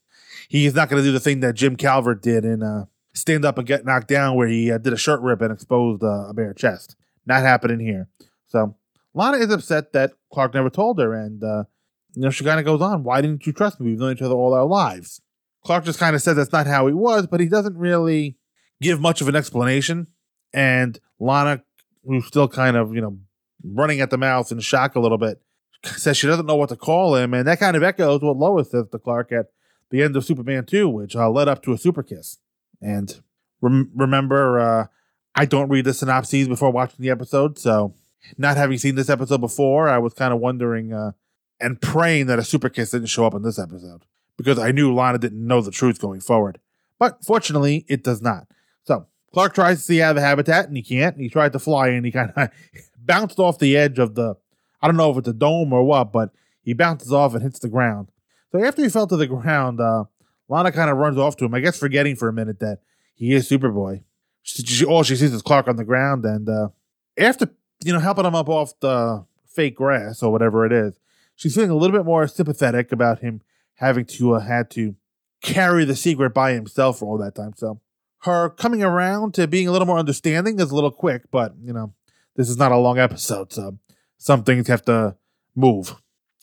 He 0.48 0.66
is 0.66 0.74
not 0.74 0.88
going 0.88 1.02
to 1.02 1.06
do 1.06 1.12
the 1.12 1.20
thing 1.20 1.40
that 1.40 1.54
Jim 1.54 1.76
Calvert 1.76 2.22
did 2.22 2.44
in 2.44 2.62
uh, 2.62 2.86
Stand 3.12 3.44
Up 3.44 3.58
and 3.58 3.66
Get 3.66 3.84
Knocked 3.84 4.08
Down, 4.08 4.36
where 4.36 4.48
he 4.48 4.72
uh, 4.72 4.78
did 4.78 4.92
a 4.92 4.96
shirt 4.96 5.20
rip 5.20 5.42
and 5.42 5.52
exposed 5.52 6.02
uh, 6.02 6.28
a 6.28 6.34
bare 6.34 6.54
chest. 6.54 6.96
Not 7.26 7.42
happening 7.42 7.80
here. 7.80 8.08
So 8.46 8.76
Lana 9.14 9.38
is 9.38 9.52
upset 9.52 9.92
that 9.92 10.12
Clark 10.32 10.54
never 10.54 10.70
told 10.70 10.98
her, 10.98 11.12
and 11.12 11.42
uh, 11.44 11.64
you 12.14 12.22
know 12.22 12.30
she 12.30 12.44
kind 12.44 12.58
of 12.58 12.64
goes 12.64 12.80
on. 12.80 13.04
Why 13.04 13.20
didn't 13.20 13.46
you 13.46 13.52
trust 13.52 13.80
me? 13.80 13.90
We've 13.90 13.98
known 13.98 14.12
each 14.12 14.22
other 14.22 14.34
all 14.34 14.54
our 14.54 14.64
lives. 14.64 15.20
Clark 15.64 15.84
just 15.84 15.98
kind 15.98 16.16
of 16.16 16.22
says 16.22 16.36
that's 16.36 16.52
not 16.52 16.66
how 16.66 16.86
he 16.86 16.94
was, 16.94 17.26
but 17.26 17.40
he 17.40 17.46
doesn't 17.46 17.76
really 17.76 18.38
give 18.80 19.00
much 19.00 19.20
of 19.20 19.28
an 19.28 19.36
explanation. 19.36 20.06
And 20.54 20.98
Lana, 21.18 21.62
who's 22.04 22.26
still 22.26 22.48
kind 22.48 22.76
of 22.76 22.94
you 22.94 23.02
know 23.02 23.18
running 23.62 24.00
at 24.00 24.10
the 24.10 24.18
mouth 24.18 24.50
in 24.52 24.60
shock 24.60 24.94
a 24.94 25.00
little 25.00 25.18
bit, 25.18 25.40
says 25.84 26.16
she 26.16 26.26
doesn't 26.26 26.46
know 26.46 26.56
what 26.56 26.68
to 26.70 26.76
call 26.76 27.16
him, 27.16 27.34
and 27.34 27.46
that 27.46 27.60
kind 27.60 27.76
of 27.76 27.82
echoes 27.82 28.20
what 28.20 28.36
Lois 28.36 28.70
says 28.70 28.88
to 28.90 28.98
Clark 28.98 29.32
at 29.32 29.46
the 29.90 30.02
end 30.02 30.16
of 30.16 30.24
Superman 30.24 30.64
2, 30.64 30.88
which 30.88 31.16
uh, 31.16 31.30
led 31.30 31.48
up 31.48 31.62
to 31.62 31.72
a 31.72 31.78
super 31.78 32.02
kiss. 32.02 32.38
And 32.80 33.20
rem- 33.60 33.90
remember, 33.94 34.58
uh, 34.58 34.86
I 35.34 35.44
don't 35.44 35.68
read 35.68 35.84
the 35.84 35.94
synopses 35.94 36.48
before 36.48 36.70
watching 36.70 37.02
the 37.02 37.10
episode, 37.10 37.58
so 37.58 37.94
not 38.36 38.56
having 38.56 38.78
seen 38.78 38.94
this 38.94 39.08
episode 39.08 39.40
before, 39.40 39.88
I 39.88 39.98
was 39.98 40.14
kind 40.14 40.34
of 40.34 40.40
wondering 40.40 40.92
uh, 40.92 41.12
and 41.60 41.80
praying 41.80 42.26
that 42.26 42.38
a 42.38 42.44
super 42.44 42.68
kiss 42.68 42.90
didn't 42.90 43.06
show 43.06 43.26
up 43.26 43.34
in 43.34 43.42
this 43.42 43.58
episode 43.58 44.04
because 44.36 44.58
I 44.58 44.70
knew 44.70 44.94
Lana 44.94 45.18
didn't 45.18 45.46
know 45.46 45.60
the 45.60 45.70
truth 45.70 46.00
going 46.00 46.20
forward. 46.20 46.58
But 46.98 47.24
fortunately, 47.24 47.84
it 47.88 48.02
does 48.02 48.20
not. 48.20 48.48
So 48.84 49.06
Clark 49.32 49.54
tries 49.54 49.78
to 49.78 49.84
see 49.84 50.02
out 50.02 50.10
of 50.10 50.16
the 50.16 50.22
habitat 50.22 50.68
and 50.68 50.76
he 50.76 50.82
can't. 50.82 51.16
He 51.16 51.28
tried 51.28 51.52
to 51.52 51.58
fly 51.58 51.88
and 51.88 52.04
he 52.04 52.12
kind 52.12 52.32
of 52.36 52.50
bounced 53.08 53.40
off 53.40 53.58
the 53.58 53.76
edge 53.76 53.98
of 53.98 54.14
the, 54.14 54.36
I 54.80 54.86
don't 54.86 54.96
know 54.96 55.10
if 55.10 55.16
it's 55.16 55.28
a 55.28 55.32
dome 55.32 55.72
or 55.72 55.82
what, 55.82 56.12
but 56.12 56.30
he 56.62 56.74
bounces 56.74 57.12
off 57.12 57.34
and 57.34 57.42
hits 57.42 57.58
the 57.58 57.68
ground. 57.68 58.12
So 58.52 58.64
after 58.64 58.82
he 58.82 58.88
fell 58.88 59.08
to 59.08 59.16
the 59.16 59.26
ground, 59.26 59.80
uh, 59.80 60.04
Lana 60.48 60.70
kind 60.70 60.90
of 60.90 60.96
runs 60.96 61.18
off 61.18 61.36
to 61.38 61.44
him, 61.46 61.54
I 61.54 61.60
guess 61.60 61.76
forgetting 61.76 62.14
for 62.14 62.28
a 62.28 62.32
minute 62.32 62.60
that 62.60 62.78
he 63.14 63.32
is 63.32 63.48
Superboy 63.48 64.02
she, 64.48 64.62
she, 64.64 64.84
all 64.84 65.02
she 65.02 65.16
sees 65.16 65.32
is 65.32 65.42
Clark 65.42 65.68
on 65.68 65.76
the 65.76 65.84
ground, 65.84 66.24
and 66.24 66.48
uh, 66.48 66.68
after 67.18 67.50
you 67.84 67.92
know 67.92 67.98
helping 67.98 68.24
him 68.24 68.34
up 68.34 68.48
off 68.48 68.78
the 68.80 69.24
fake 69.46 69.76
grass 69.76 70.22
or 70.22 70.32
whatever 70.32 70.64
it 70.64 70.72
is, 70.72 70.98
she's 71.36 71.54
feeling 71.54 71.70
a 71.70 71.76
little 71.76 71.96
bit 71.96 72.06
more 72.06 72.26
sympathetic 72.26 72.90
about 72.90 73.20
him 73.20 73.42
having 73.74 74.04
to 74.04 74.34
uh, 74.34 74.40
had 74.40 74.70
to 74.70 74.94
carry 75.42 75.84
the 75.84 75.94
secret 75.94 76.30
by 76.30 76.52
himself 76.52 76.98
for 76.98 77.06
all 77.06 77.18
that 77.18 77.34
time. 77.34 77.52
So 77.56 77.80
her 78.22 78.48
coming 78.48 78.82
around 78.82 79.34
to 79.34 79.46
being 79.46 79.68
a 79.68 79.72
little 79.72 79.86
more 79.86 79.98
understanding 79.98 80.58
is 80.58 80.70
a 80.70 80.74
little 80.74 80.90
quick, 80.90 81.30
but 81.30 81.54
you 81.62 81.72
know, 81.74 81.92
this 82.38 82.48
is 82.48 82.56
not 82.56 82.70
a 82.70 82.78
long 82.78 83.00
episode, 83.00 83.52
so 83.52 83.78
some 84.16 84.44
things 84.44 84.68
have 84.68 84.84
to 84.84 85.16
move. 85.56 85.96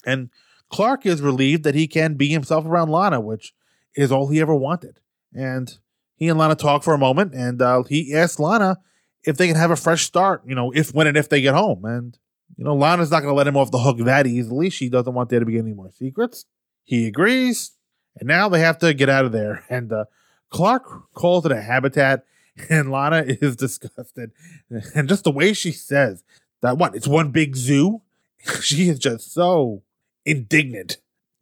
And 0.06 0.30
Clark 0.70 1.06
is 1.06 1.22
relieved 1.22 1.64
that 1.64 1.74
he 1.74 1.88
can 1.88 2.16
be 2.16 2.28
himself 2.28 2.66
around 2.66 2.90
Lana, 2.90 3.22
which 3.22 3.54
is 3.96 4.12
all 4.12 4.28
he 4.28 4.42
ever 4.42 4.54
wanted. 4.54 5.00
And 5.34 5.74
he 6.18 6.28
and 6.28 6.38
Lana 6.38 6.56
talk 6.56 6.84
for 6.84 6.94
a 6.94 6.98
moment, 6.98 7.34
and 7.34 7.62
uh, 7.62 7.84
he 7.84 8.14
asks 8.14 8.40
Lana 8.40 8.78
if 9.24 9.38
they 9.38 9.48
can 9.48 9.56
have 9.56 9.72
a 9.72 9.78
fresh 9.78 10.04
start, 10.04 10.44
you 10.46 10.54
know, 10.54 10.72
if, 10.72 10.94
when, 10.94 11.08
and 11.08 11.16
if 11.16 11.30
they 11.30 11.40
get 11.40 11.56
home. 11.56 11.86
And, 11.86 12.18
you 12.58 12.66
know, 12.66 12.76
Lana's 12.76 13.10
not 13.10 13.22
going 13.22 13.32
to 13.32 13.38
let 13.38 13.48
him 13.48 13.56
off 13.56 13.72
the 13.72 13.80
hook 13.80 13.98
that 14.00 14.28
easily. 14.28 14.70
She 14.70 14.90
doesn't 14.90 15.14
want 15.14 15.30
there 15.30 15.40
to 15.40 15.46
be 15.46 15.58
any 15.58 15.74
more 15.74 15.92
secrets. 15.92 16.46
He 16.84 17.08
agrees, 17.08 17.72
and 18.20 18.28
now 18.28 18.50
they 18.50 18.60
have 18.60 18.80
to 18.80 18.94
get 18.94 19.08
out 19.08 19.24
of 19.24 19.32
there. 19.32 19.64
And 19.70 19.94
uh, 19.94 20.06
Clark 20.50 21.14
calls 21.14 21.46
it 21.46 21.54
a 21.54 21.62
habitat, 21.62 22.26
and 22.70 22.91
Lana 22.91 23.24
is 23.28 23.56
disgusted. 23.56 24.32
And 24.96 25.08
just 25.08 25.24
the 25.24 25.32
way 25.32 25.54
she 25.54 25.72
says 25.72 26.24
that, 26.62 26.78
what, 26.78 26.96
it's 26.96 27.08
one 27.08 27.32
big 27.32 27.56
zoo? 27.56 28.02
she 28.62 28.89
is 28.89 29.00
just 29.00 29.34
so 29.34 29.84
indignant 30.26 30.98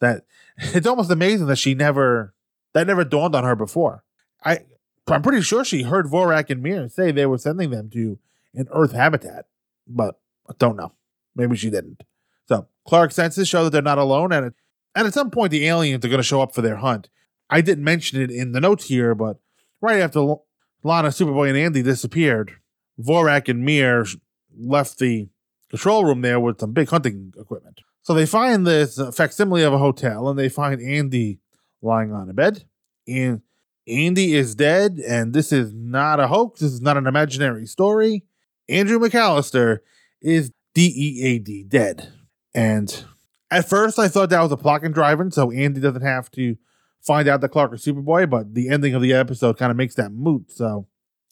that 0.00 0.24
it's 0.56 0.86
almost 0.86 1.10
amazing 1.10 1.46
that 1.46 1.56
she 1.56 1.74
never 1.74 2.34
that 2.72 2.86
never 2.86 3.04
dawned 3.04 3.34
on 3.34 3.44
her 3.44 3.56
before. 3.56 4.04
I 4.44 4.60
I'm 5.08 5.22
pretty 5.22 5.42
sure 5.42 5.64
she 5.64 5.82
heard 5.82 6.06
Vorak 6.06 6.50
and 6.50 6.62
Mir 6.62 6.88
say 6.88 7.10
they 7.10 7.26
were 7.26 7.38
sending 7.38 7.70
them 7.70 7.90
to 7.90 8.18
an 8.54 8.68
Earth 8.70 8.92
habitat, 8.92 9.46
but 9.86 10.20
I 10.48 10.52
don't 10.58 10.76
know. 10.76 10.92
Maybe 11.34 11.56
she 11.56 11.70
didn't. 11.70 12.02
So 12.46 12.68
Clark's 12.86 13.16
senses 13.16 13.48
show 13.48 13.64
that 13.64 13.70
they're 13.70 13.82
not 13.82 13.98
alone, 13.98 14.32
and 14.32 14.52
and 14.94 15.06
at 15.06 15.14
some 15.14 15.30
point 15.30 15.50
the 15.50 15.66
aliens 15.66 16.04
are 16.04 16.08
going 16.08 16.18
to 16.18 16.24
show 16.24 16.40
up 16.40 16.54
for 16.54 16.62
their 16.62 16.76
hunt. 16.76 17.08
I 17.48 17.60
didn't 17.60 17.84
mention 17.84 18.20
it 18.20 18.30
in 18.30 18.52
the 18.52 18.60
notes 18.60 18.86
here, 18.86 19.14
but 19.14 19.38
right 19.80 20.00
after 20.00 20.20
Lana, 20.82 21.08
Superboy, 21.08 21.48
and 21.48 21.58
Andy 21.58 21.82
disappeared, 21.82 22.52
Vorak 22.98 23.48
and 23.48 23.64
Mir 23.64 24.04
left 24.58 24.98
the 24.98 25.28
control 25.68 26.04
room 26.04 26.22
there 26.22 26.40
with 26.40 26.60
some 26.60 26.72
big 26.72 26.88
hunting 26.88 27.32
equipment. 27.38 27.80
So 28.02 28.14
they 28.14 28.26
find 28.26 28.66
this 28.66 29.00
facsimile 29.14 29.62
of 29.62 29.72
a 29.72 29.78
hotel, 29.78 30.28
and 30.28 30.38
they 30.38 30.48
find 30.48 30.80
Andy 30.80 31.40
lying 31.82 32.12
on 32.12 32.28
a 32.28 32.32
bed. 32.32 32.64
And 33.06 33.42
Andy 33.86 34.34
is 34.34 34.54
dead, 34.54 34.98
and 35.06 35.32
this 35.32 35.52
is 35.52 35.72
not 35.72 36.20
a 36.20 36.28
hoax. 36.28 36.60
This 36.60 36.72
is 36.72 36.80
not 36.80 36.96
an 36.96 37.06
imaginary 37.06 37.66
story. 37.66 38.24
Andrew 38.68 38.98
McAlister 38.98 39.78
is 40.20 40.52
DEAD 40.74 41.68
dead. 41.68 42.12
And 42.54 43.04
at 43.50 43.68
first, 43.68 43.98
I 43.98 44.08
thought 44.08 44.30
that 44.30 44.42
was 44.42 44.52
a 44.52 44.56
plot 44.56 44.82
contrivance, 44.82 45.34
so 45.34 45.50
Andy 45.50 45.80
doesn't 45.80 46.02
have 46.02 46.30
to 46.32 46.56
find 47.02 47.28
out 47.28 47.40
that 47.40 47.50
Clark 47.50 47.74
is 47.74 47.84
Superboy, 47.84 48.28
but 48.28 48.54
the 48.54 48.68
ending 48.68 48.94
of 48.94 49.02
the 49.02 49.12
episode 49.12 49.58
kind 49.58 49.70
of 49.70 49.76
makes 49.76 49.94
that 49.96 50.10
moot. 50.10 50.50
So 50.50 50.86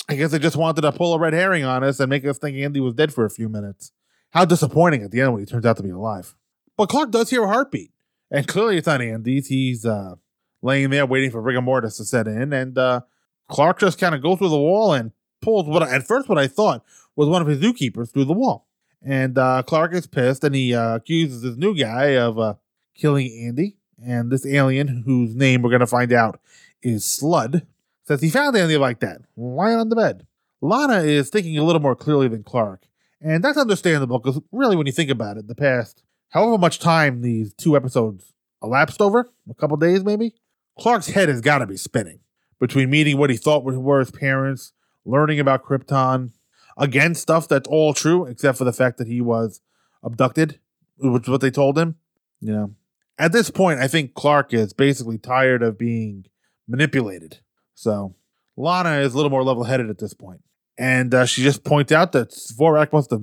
I 0.09 0.15
guess 0.15 0.31
they 0.31 0.39
just 0.39 0.57
wanted 0.57 0.83
to 0.83 0.93
pull 0.93 1.15
a 1.15 1.19
red 1.19 1.35
herring 1.35 1.65
on 1.65 1.85
us 1.85 2.01
and 2.01 2.09
make 2.09 2.25
us 2.25 2.39
think 2.39 2.57
Andy 2.57 2.81
was 2.81 2.95
dead 2.95 3.13
for 3.13 3.25
a 3.25 3.31
few 3.31 3.49
minutes. 3.49 3.93
How 4.31 4.45
disappointing 4.45 5.03
at 5.03 5.11
the 5.11 5.21
end 5.21 5.33
when 5.33 5.41
he 5.41 5.47
turns 5.47 5.67
out 5.67 5.77
to 5.79 5.83
be 5.83 5.91
alive. 5.91 6.35
But 6.77 6.89
Clark 6.89 7.11
does 7.11 7.31
hear 7.31 7.45
a 7.45 7.49
heartbeat, 7.49 7.91
and 8.31 8.47
clearly 8.47 8.77
it's 8.77 8.87
not 8.87 9.01
Andy's. 9.03 9.49
He's 9.49 9.85
uh, 9.85 10.15
laying 10.63 10.91
there 10.91 11.07
waiting 11.07 11.31
for 11.31 11.41
rigor 11.41 11.61
mortis 11.61 11.97
to 11.97 12.05
set 12.05 12.29
in, 12.29 12.53
and 12.53 12.79
uh, 12.79 13.01
Clark 13.49 13.81
just 13.81 13.99
kind 13.99 14.15
of 14.15 14.23
goes 14.23 14.39
through 14.39 14.51
the 14.51 14.59
wall 14.59 14.93
and 14.93 15.13
pulls 15.41 15.67
what 15.67 15.83
at 15.83 16.07
first 16.07 16.29
what 16.29 16.39
I 16.39 16.47
thought 16.47 16.85
was 17.17 17.29
one 17.29 17.43
of 17.43 17.49
his 17.49 17.61
zookeepers 17.61 18.13
through 18.13 18.27
the 18.27 18.33
wall. 18.33 18.67
And 19.03 19.39
uh, 19.39 19.63
Clark 19.67 19.95
is 19.95 20.07
pissed, 20.07 20.45
and 20.45 20.55
he 20.55 20.75
uh, 20.75 20.97
accuses 20.97 21.43
this 21.43 21.57
new 21.57 21.75
guy 21.75 22.17
of 22.17 22.39
uh, 22.39 22.55
killing 22.95 23.31
Andy. 23.47 23.78
And 24.05 24.31
this 24.31 24.47
alien, 24.47 25.03
whose 25.05 25.35
name 25.35 25.63
we're 25.63 25.71
going 25.71 25.81
to 25.81 25.87
find 25.87 26.13
out 26.13 26.41
is 26.83 27.05
Slud, 27.05 27.67
says 28.05 28.21
he 28.21 28.31
found 28.31 28.57
Andy 28.57 28.77
like 28.77 29.01
that, 29.01 29.21
lying 29.37 29.79
on 29.79 29.89
the 29.89 29.97
bed. 29.97 30.27
Lana 30.61 31.01
is 31.01 31.31
thinking 31.31 31.59
a 31.59 31.65
little 31.65 31.81
more 31.81 31.97
clearly 31.97 32.29
than 32.29 32.43
Clark, 32.43 32.87
and 33.21 33.45
that's 33.45 33.59
understandable 33.59 34.19
because 34.19 34.41
really, 34.53 34.77
when 34.77 34.87
you 34.87 34.93
think 34.93 35.11
about 35.11 35.37
it, 35.37 35.47
the 35.47 35.55
past 35.55 36.03
however 36.31 36.59
much 36.59 36.79
time 36.79 37.23
these 37.23 37.53
two 37.55 37.77
episodes 37.77 38.33
elapsed 38.63 39.01
over, 39.01 39.31
a 39.49 39.55
couple 39.55 39.77
days 39.77 40.05
maybe, 40.05 40.35
Clark's 40.79 41.09
head 41.09 41.29
has 41.29 41.41
got 41.41 41.59
to 41.59 41.67
be 41.67 41.77
spinning 41.77 42.21
between 42.59 42.91
meeting 42.91 43.19
what 43.19 43.31
he 43.31 43.37
thought 43.37 43.65
were 43.65 44.01
his 44.01 44.11
parents, 44.11 44.73
learning 45.05 45.41
about 45.41 45.65
Krypton, 45.65 46.33
again, 46.77 47.15
stuff 47.15 47.49
that's 47.49 47.69
all 47.69 47.95
true, 47.95 48.27
except 48.27 48.59
for 48.59 48.65
the 48.65 48.73
fact 48.73 48.99
that 48.99 49.07
he 49.07 49.21
was 49.21 49.61
abducted, 50.03 50.59
which 50.99 51.25
is 51.25 51.29
what 51.29 51.41
they 51.41 51.51
told 51.51 51.79
him. 51.79 51.97
You 52.41 52.53
know, 52.53 52.75
at 53.19 53.33
this 53.33 53.51
point, 53.51 53.81
I 53.81 53.89
think 53.89 54.15
Clark 54.15 54.55
is 54.55 54.73
basically 54.73 55.19
tired 55.19 55.63
of 55.63 55.77
being 55.77 56.27
manipulated. 56.69 57.39
So 57.75 58.15
Lana 58.57 59.01
is 59.01 59.15
a 59.15 59.17
little 59.17 59.31
more 59.31 59.43
level 59.43 59.65
headed 59.65 59.91
at 59.91 59.99
this 59.99 60.15
point. 60.15 60.43
And 60.79 61.13
uh, 61.13 61.27
she 61.27 61.43
just 61.43 61.65
points 61.65 61.91
out 61.91 62.13
that 62.13 62.31
Vorak 62.31 62.93
must 62.93 63.11
have 63.11 63.23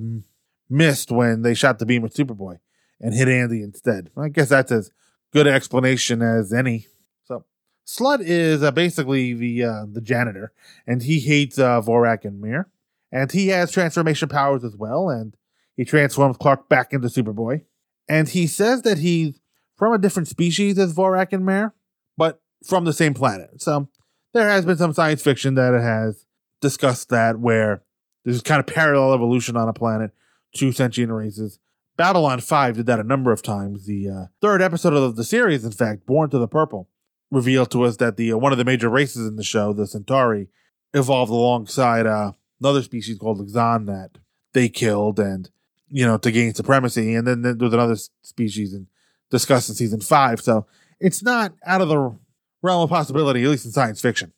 missed 0.68 1.10
when 1.10 1.42
they 1.42 1.54
shot 1.54 1.78
the 1.78 1.86
beam 1.86 2.02
with 2.02 2.14
Superboy 2.14 2.58
and 3.00 3.14
hit 3.14 3.28
Andy 3.28 3.62
instead. 3.62 4.10
I 4.16 4.28
guess 4.28 4.50
that's 4.50 4.70
as 4.70 4.90
good 5.32 5.46
an 5.46 5.54
explanation 5.54 6.20
as 6.20 6.52
any. 6.52 6.86
So 7.24 7.44
Slud 7.86 8.20
is 8.20 8.62
uh, 8.62 8.72
basically 8.72 9.32
the 9.32 9.64
uh, 9.64 9.86
the 9.90 10.02
janitor, 10.02 10.52
and 10.86 11.02
he 11.02 11.20
hates 11.20 11.58
uh, 11.58 11.80
Vorak 11.80 12.24
and 12.24 12.40
Mir. 12.40 12.68
And 13.12 13.30
he 13.30 13.48
has 13.48 13.70
transformation 13.70 14.28
powers 14.28 14.64
as 14.64 14.76
well, 14.76 15.08
and 15.08 15.34
he 15.76 15.84
transforms 15.84 16.36
Clark 16.36 16.68
back 16.68 16.92
into 16.92 17.08
Superboy. 17.08 17.62
And 18.08 18.28
he 18.28 18.46
says 18.46 18.82
that 18.82 18.98
he's 18.98 19.40
from 19.76 19.92
a 19.92 19.98
different 19.98 20.28
species 20.28 20.78
as 20.78 20.94
Vorak 20.94 21.32
and 21.32 21.44
Mir, 21.44 21.74
but 22.16 22.40
from 22.64 22.84
the 22.84 22.92
same 22.92 23.14
planet. 23.14 23.62
So 23.62 23.88
there 24.32 24.48
has 24.48 24.64
been 24.64 24.76
some 24.76 24.92
science 24.92 25.22
fiction 25.22 25.54
that 25.54 25.72
has 25.74 26.26
discussed 26.60 27.10
that 27.10 27.38
where 27.38 27.82
there's 28.24 28.42
kind 28.42 28.60
of 28.60 28.66
parallel 28.66 29.14
evolution 29.14 29.56
on 29.56 29.68
a 29.68 29.72
planet, 29.72 30.10
two 30.54 30.72
sentient 30.72 31.12
races. 31.12 31.58
Babylon 31.96 32.40
5 32.40 32.76
did 32.76 32.86
that 32.86 33.00
a 33.00 33.04
number 33.04 33.32
of 33.32 33.42
times. 33.42 33.86
The 33.86 34.08
uh, 34.08 34.24
third 34.40 34.60
episode 34.60 34.92
of 34.92 35.16
the 35.16 35.24
series, 35.24 35.64
in 35.64 35.72
fact, 35.72 36.06
Born 36.06 36.28
to 36.30 36.38
the 36.38 36.48
Purple, 36.48 36.88
revealed 37.30 37.70
to 37.70 37.84
us 37.84 37.96
that 37.98 38.16
the 38.16 38.32
uh, 38.32 38.36
one 38.36 38.52
of 38.52 38.58
the 38.58 38.64
major 38.64 38.88
races 38.88 39.26
in 39.26 39.36
the 39.36 39.44
show, 39.44 39.72
the 39.72 39.86
Centauri, 39.86 40.48
evolved 40.92 41.30
alongside 41.30 42.06
uh, 42.06 42.32
another 42.60 42.82
species 42.82 43.18
called 43.18 43.46
Xon 43.48 43.86
that 43.86 44.18
they 44.52 44.68
killed 44.68 45.18
and, 45.18 45.50
you 45.88 46.04
know, 46.06 46.18
to 46.18 46.30
gain 46.30 46.52
supremacy. 46.52 47.14
And 47.14 47.26
then, 47.26 47.42
there 47.42 47.54
was 47.54 47.72
another 47.72 47.96
species 48.22 48.74
and 48.74 48.86
discussed 49.30 49.68
in 49.68 49.74
season 49.74 50.00
five. 50.00 50.40
So 50.40 50.66
it's 51.00 51.22
not 51.22 51.52
out 51.64 51.80
of 51.80 51.88
the 51.88 52.16
realm 52.62 52.82
of 52.82 52.90
possibility, 52.90 53.42
at 53.44 53.50
least 53.50 53.64
in 53.64 53.72
science 53.72 54.00
fiction. 54.00 54.32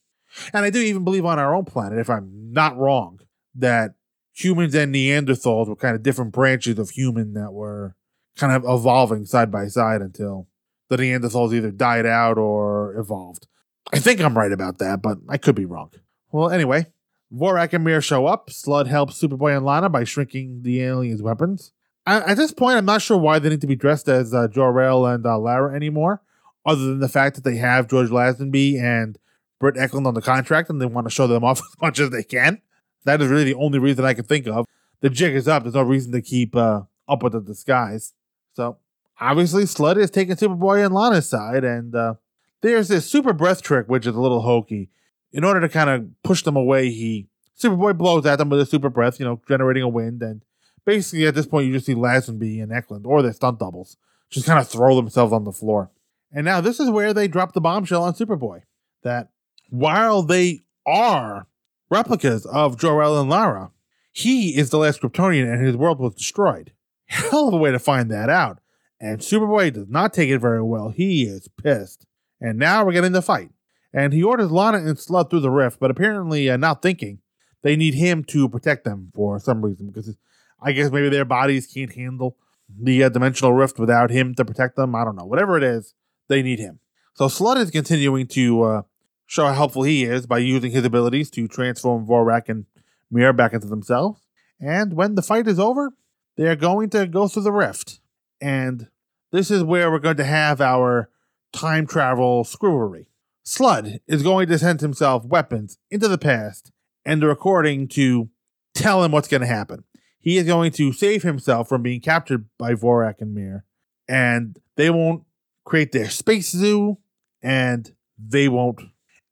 And 0.53 0.65
I 0.65 0.71
do 0.71 0.81
even 0.81 1.05
believe 1.05 1.25
on 1.25 1.39
our 1.39 1.55
own 1.55 1.65
planet, 1.65 1.99
if 1.99 2.11
I'm 2.11 2.53
not 2.53 2.77
wrong, 2.77 3.21
that 3.55 3.95
humans 4.33 4.75
and 4.75 4.95
Neanderthals 4.95 5.69
were 5.69 5.77
kind 5.77 5.97
of 5.97 6.03
different 6.03 6.33
branches 6.33 6.79
of 6.79 6.91
human 6.91 7.35
that 7.35 7.53
were 7.53 7.97
kind 8.37 8.53
of 8.53 8.65
evolving 8.65 9.25
side 9.25 9.51
by 9.51 9.67
side 9.67 10.01
until 10.01 10.47
the 10.89 10.97
Neanderthals 10.97 11.53
either 11.53 11.71
died 11.71 12.07
out 12.07 12.39
or 12.39 12.95
evolved. 12.97 13.47
I 13.93 13.99
think 13.99 14.21
I'm 14.21 14.37
right 14.37 14.53
about 14.53 14.79
that, 14.79 15.03
but 15.03 15.19
I 15.29 15.39
could 15.39 15.55
be 15.55 15.65
wrong. 15.65 15.91
Well, 16.31 16.51
anyway, 16.51 16.87
Vorak 17.33 17.73
and 17.73 17.85
Mir 17.85 18.01
show 18.01 18.27
up. 18.27 18.51
Slud 18.51 18.87
helps 18.87 19.21
Superboy 19.21 19.57
and 19.57 19.67
Lana 19.67 19.89
by 19.89 20.05
shrinking 20.05 20.63
the 20.63 20.83
aliens' 20.83 21.23
weapons. 21.23 21.73
At 22.09 22.37
this 22.37 22.53
point, 22.53 22.77
I'm 22.77 22.85
not 22.85 23.03
sure 23.03 23.19
why 23.19 23.39
they 23.39 23.49
need 23.49 23.61
to 23.61 23.67
be 23.67 23.77
dressed 23.77 24.09
as 24.09 24.33
uh, 24.33 24.49
Jor-El 24.49 25.07
and 25.07 25.27
uh, 25.27 25.39
Lara 25.39 25.75
anymore, 25.75 26.23
other 26.65 26.87
than 26.87 27.01
the 27.01 27.09
fact 27.09 27.37
that 27.37 27.45
they 27.45 27.57
have 27.57 27.89
George 27.89 28.09
Lazenby 28.09 28.81
and 28.81 29.19
Britt 29.59 29.75
Ekland 29.77 30.07
on 30.07 30.15
the 30.15 30.23
contract 30.23 30.71
and 30.71 30.81
they 30.81 30.87
want 30.87 31.07
to 31.07 31.11
show 31.11 31.27
them 31.27 31.45
off 31.45 31.59
as 31.73 31.81
much 31.81 31.99
as 31.99 32.11
they 32.11 32.23
can. 32.23 32.61
That 33.05 33.21
is 33.21 33.29
really 33.29 33.45
the 33.45 33.55
only 33.55 33.79
reason 33.79 34.05
I 34.05 34.15
can 34.15 34.25
think 34.25 34.47
of. 34.47 34.67
The 35.01 35.11
jig 35.11 35.35
is 35.35 35.47
up. 35.47 35.63
There's 35.63 35.75
no 35.75 35.83
reason 35.83 36.13
to 36.13 36.23
keep 36.23 36.57
uh, 36.57 36.83
up 37.09 37.23
with 37.23 37.33
the 37.33 37.41
disguise. 37.41 38.15
So 38.55 38.79
obviously, 39.21 39.65
Slud 39.65 39.97
is 39.97 40.11
taking 40.11 40.35
Superboy 40.35 40.85
and 40.85 40.95
Lana's 40.95 41.29
side, 41.29 41.63
and 41.65 41.95
uh, 41.95 42.15
there's 42.61 42.89
this 42.89 43.07
super 43.07 43.33
breath 43.33 43.63
trick, 43.63 43.87
which 43.87 44.07
is 44.07 44.15
a 44.15 44.21
little 44.21 44.43
hokey. 44.43 44.91
In 45.33 45.45
order 45.45 45.61
to 45.61 45.69
kind 45.69 45.91
of 45.91 46.23
push 46.23 46.43
them 46.43 46.57
away, 46.57 46.91
he 46.91 47.29
Superboy 47.59 47.97
blows 47.97 48.27
at 48.27 48.37
them 48.37 48.51
with 48.51 48.61
a 48.61 48.67
super 48.67 48.89
breath, 48.89 49.19
you 49.19 49.27
know, 49.27 49.41
generating 49.49 49.83
a 49.83 49.89
wind, 49.89 50.23
and 50.23 50.43
basically 50.85 51.27
at 51.27 51.35
this 51.35 51.47
point 51.47 51.67
you 51.67 51.73
just 51.73 51.87
see 51.87 51.95
Lazenby 51.95 52.63
and 52.63 52.73
Ekland 52.73 53.05
or 53.05 53.23
their 53.23 53.33
stunt 53.33 53.59
doubles 53.59 53.97
just 54.31 54.47
kind 54.47 54.59
of 54.59 54.69
throw 54.69 54.97
themselves 54.97 55.33
on 55.33 55.45
the 55.45 55.53
floor. 55.53 55.91
And 56.33 56.45
now 56.45 56.61
this 56.61 56.79
is 56.81 56.91
where 56.91 57.15
they 57.15 57.29
drop 57.29 57.53
the 57.53 57.61
bombshell 57.61 58.03
on 58.03 58.15
Superboy 58.15 58.63
that 59.03 59.31
while 59.71 60.23
they 60.23 60.65
are 60.87 61.47
replicas 61.91 62.45
of 62.47 62.79
Jor-El 62.79 63.21
and 63.21 63.31
Lara, 63.31 63.71
he 64.13 64.57
is 64.57 64.71
the 64.71 64.79
last 64.79 65.01
Kryptonian 65.01 65.51
and 65.51 65.65
his 65.65 65.77
world 65.77 65.99
was 65.99 66.15
destroyed. 66.15 66.73
Hell 67.07 67.49
of 67.49 67.55
a 67.55 67.57
way 67.57 67.71
to 67.71 67.79
find 67.79 68.11
that 68.11 68.29
out. 68.29 68.59
And 69.01 69.21
Superboy 69.21 69.73
does 69.73 69.89
not 69.89 70.13
take 70.13 70.29
it 70.29 70.39
very 70.39 70.63
well. 70.63 70.91
He 70.91 71.23
is 71.23 71.49
pissed. 71.49 72.05
And 72.41 72.59
now 72.59 72.85
we're 72.85 72.93
getting 72.93 73.13
the 73.13 73.23
fight. 73.23 73.51
And 73.93 74.13
he 74.13 74.23
orders 74.23 74.51
Lana 74.51 74.79
and 74.79 74.97
Slud 74.97 75.31
through 75.31 75.41
the 75.41 75.51
rift, 75.51 75.81
but 75.81 75.91
apparently 75.91 76.51
uh, 76.51 76.57
not 76.57 76.83
thinking 76.83 77.21
they 77.63 77.77
need 77.77 77.95
him 77.95 78.23
to 78.25 78.49
protect 78.49 78.85
them 78.85 79.11
for 79.15 79.39
some 79.39 79.65
reason 79.65 79.87
because 79.87 80.15
I 80.61 80.73
guess 80.73 80.91
maybe 80.91 81.09
their 81.09 81.25
bodies 81.25 81.67
can't 81.67 81.95
handle 81.95 82.37
the 82.69 83.05
uh, 83.05 83.09
dimensional 83.09 83.53
rift 83.53 83.79
without 83.79 84.11
him 84.11 84.35
to 84.35 84.45
protect 84.45 84.77
them. 84.77 84.95
I 84.95 85.05
don't 85.05 85.17
know. 85.17 85.25
Whatever 85.25 85.57
it 85.57 85.63
is, 85.63 85.95
they 86.29 86.43
need 86.43 86.59
him. 86.59 86.81
So 87.15 87.27
Slud 87.27 87.57
is 87.57 87.71
continuing 87.71 88.27
to 88.29 88.63
uh, 88.63 88.83
show 89.27 89.47
how 89.47 89.55
helpful 89.55 89.83
he 89.83 90.05
is 90.05 90.27
by 90.27 90.39
using 90.39 90.71
his 90.71 90.85
abilities 90.85 91.31
to 91.33 91.49
transform 91.49 92.07
Vorak 92.07 92.49
and 92.49 92.67
Mir 93.11 93.33
back 93.33 93.53
into 93.53 93.67
themselves. 93.67 94.21
And 94.61 94.95
when 94.95 95.15
the 95.15 95.23
fight 95.23 95.47
is 95.47 95.59
over, 95.59 95.93
they 96.37 96.47
are 96.47 96.57
going 96.57 96.91
to 96.91 97.07
go 97.07 97.29
through 97.29 97.43
the 97.43 97.53
rift. 97.53 98.01
And 98.41 98.89
this 99.33 99.51
is 99.51 99.63
where 99.63 99.91
we're 99.91 99.99
going 99.99 100.17
to 100.17 100.25
have 100.25 100.61
our 100.61 101.11
time 101.53 101.87
travel 101.87 102.45
screwery. 102.45 103.07
Slud 103.45 104.01
is 104.07 104.23
going 104.23 104.49
to 104.49 104.59
send 104.59 104.81
himself 104.81 105.25
weapons 105.25 105.79
into 105.91 106.09
the 106.09 106.19
past 106.19 106.71
and 107.05 107.23
the 107.23 107.27
recording 107.27 107.89
to 107.89 108.29
tell 108.75 109.03
him 109.03 109.13
what's 109.13 109.29
going 109.29 109.41
to 109.41 109.47
happen. 109.47 109.85
He 110.21 110.37
is 110.37 110.47
going 110.47 110.73
to 110.73 110.93
save 110.93 111.23
himself 111.23 111.69
from 111.69 111.83
being 111.83 112.01
captured 112.01 112.47
by 112.59 112.75
Vorak 112.75 113.21
and 113.21 113.35
Mir, 113.35 113.65
and 114.09 114.59
they 114.77 114.91
won't 114.91 115.25
create 115.65 115.93
their 115.93 116.11
space 116.11 116.51
zoo, 116.51 116.99
and 117.43 117.95
they 118.19 118.49
won't 118.49 118.81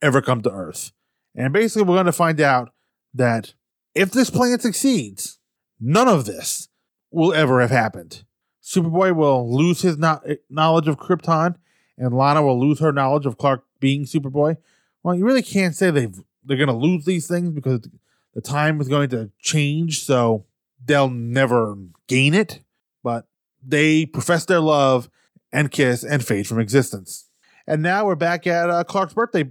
ever 0.01 0.23
come 0.23 0.43
to 0.43 0.51
Earth. 0.51 0.93
And 1.35 1.53
basically, 1.53 1.83
we're 1.83 1.97
going 1.97 2.07
to 2.07 2.13
find 2.13 2.41
out 2.41 2.73
that 3.13 3.55
if 3.95 4.11
this 4.11 4.31
plan 4.31 4.59
succeeds, 4.61 5.39
none 5.81 6.09
of 6.09 6.25
this 6.25 6.69
will 7.11 7.33
ever 7.33 7.61
have 7.61 7.71
happened. 7.71 8.25
Superboy 8.63 9.15
will 9.15 9.55
lose 9.55 9.83
his 9.83 9.97
no- 9.97 10.21
eh, 10.27 10.37
knowledge 10.51 10.89
of 10.89 10.99
Krypton, 10.99 11.57
and 11.97 12.15
Lana 12.15 12.43
will 12.43 12.61
lose 12.61 12.81
her 12.81 12.93
knowledge 12.93 13.27
of 13.27 13.39
Clark 13.39 13.65
being 13.81 14.05
Superboy. 14.05 14.57
Well, 15.03 15.15
you 15.15 15.25
really 15.25 15.43
can't 15.43 15.75
say 15.75 15.91
they've 15.91 16.21
they're 16.45 16.57
going 16.57 16.69
to 16.69 16.75
lose 16.75 17.05
these 17.05 17.27
things 17.27 17.51
because 17.51 17.89
the 18.35 18.41
time 18.41 18.81
is 18.81 18.89
going 18.89 19.09
to 19.11 19.31
change, 19.41 20.05
so 20.05 20.45
they'll 20.87 21.11
never 21.11 21.77
gain 22.07 22.35
it. 22.35 22.61
But 23.03 23.27
they 23.63 24.07
profess 24.07 24.45
their 24.45 24.61
love 24.61 25.11
and 25.53 25.71
kiss 25.71 26.03
and 26.03 26.25
fade 26.25 26.47
from 26.47 26.59
existence. 26.59 27.29
And 27.67 27.83
now 27.83 28.07
we're 28.07 28.15
back 28.15 28.47
at 28.47 28.71
uh, 28.71 28.85
Clark's 28.85 29.15
birthday 29.15 29.51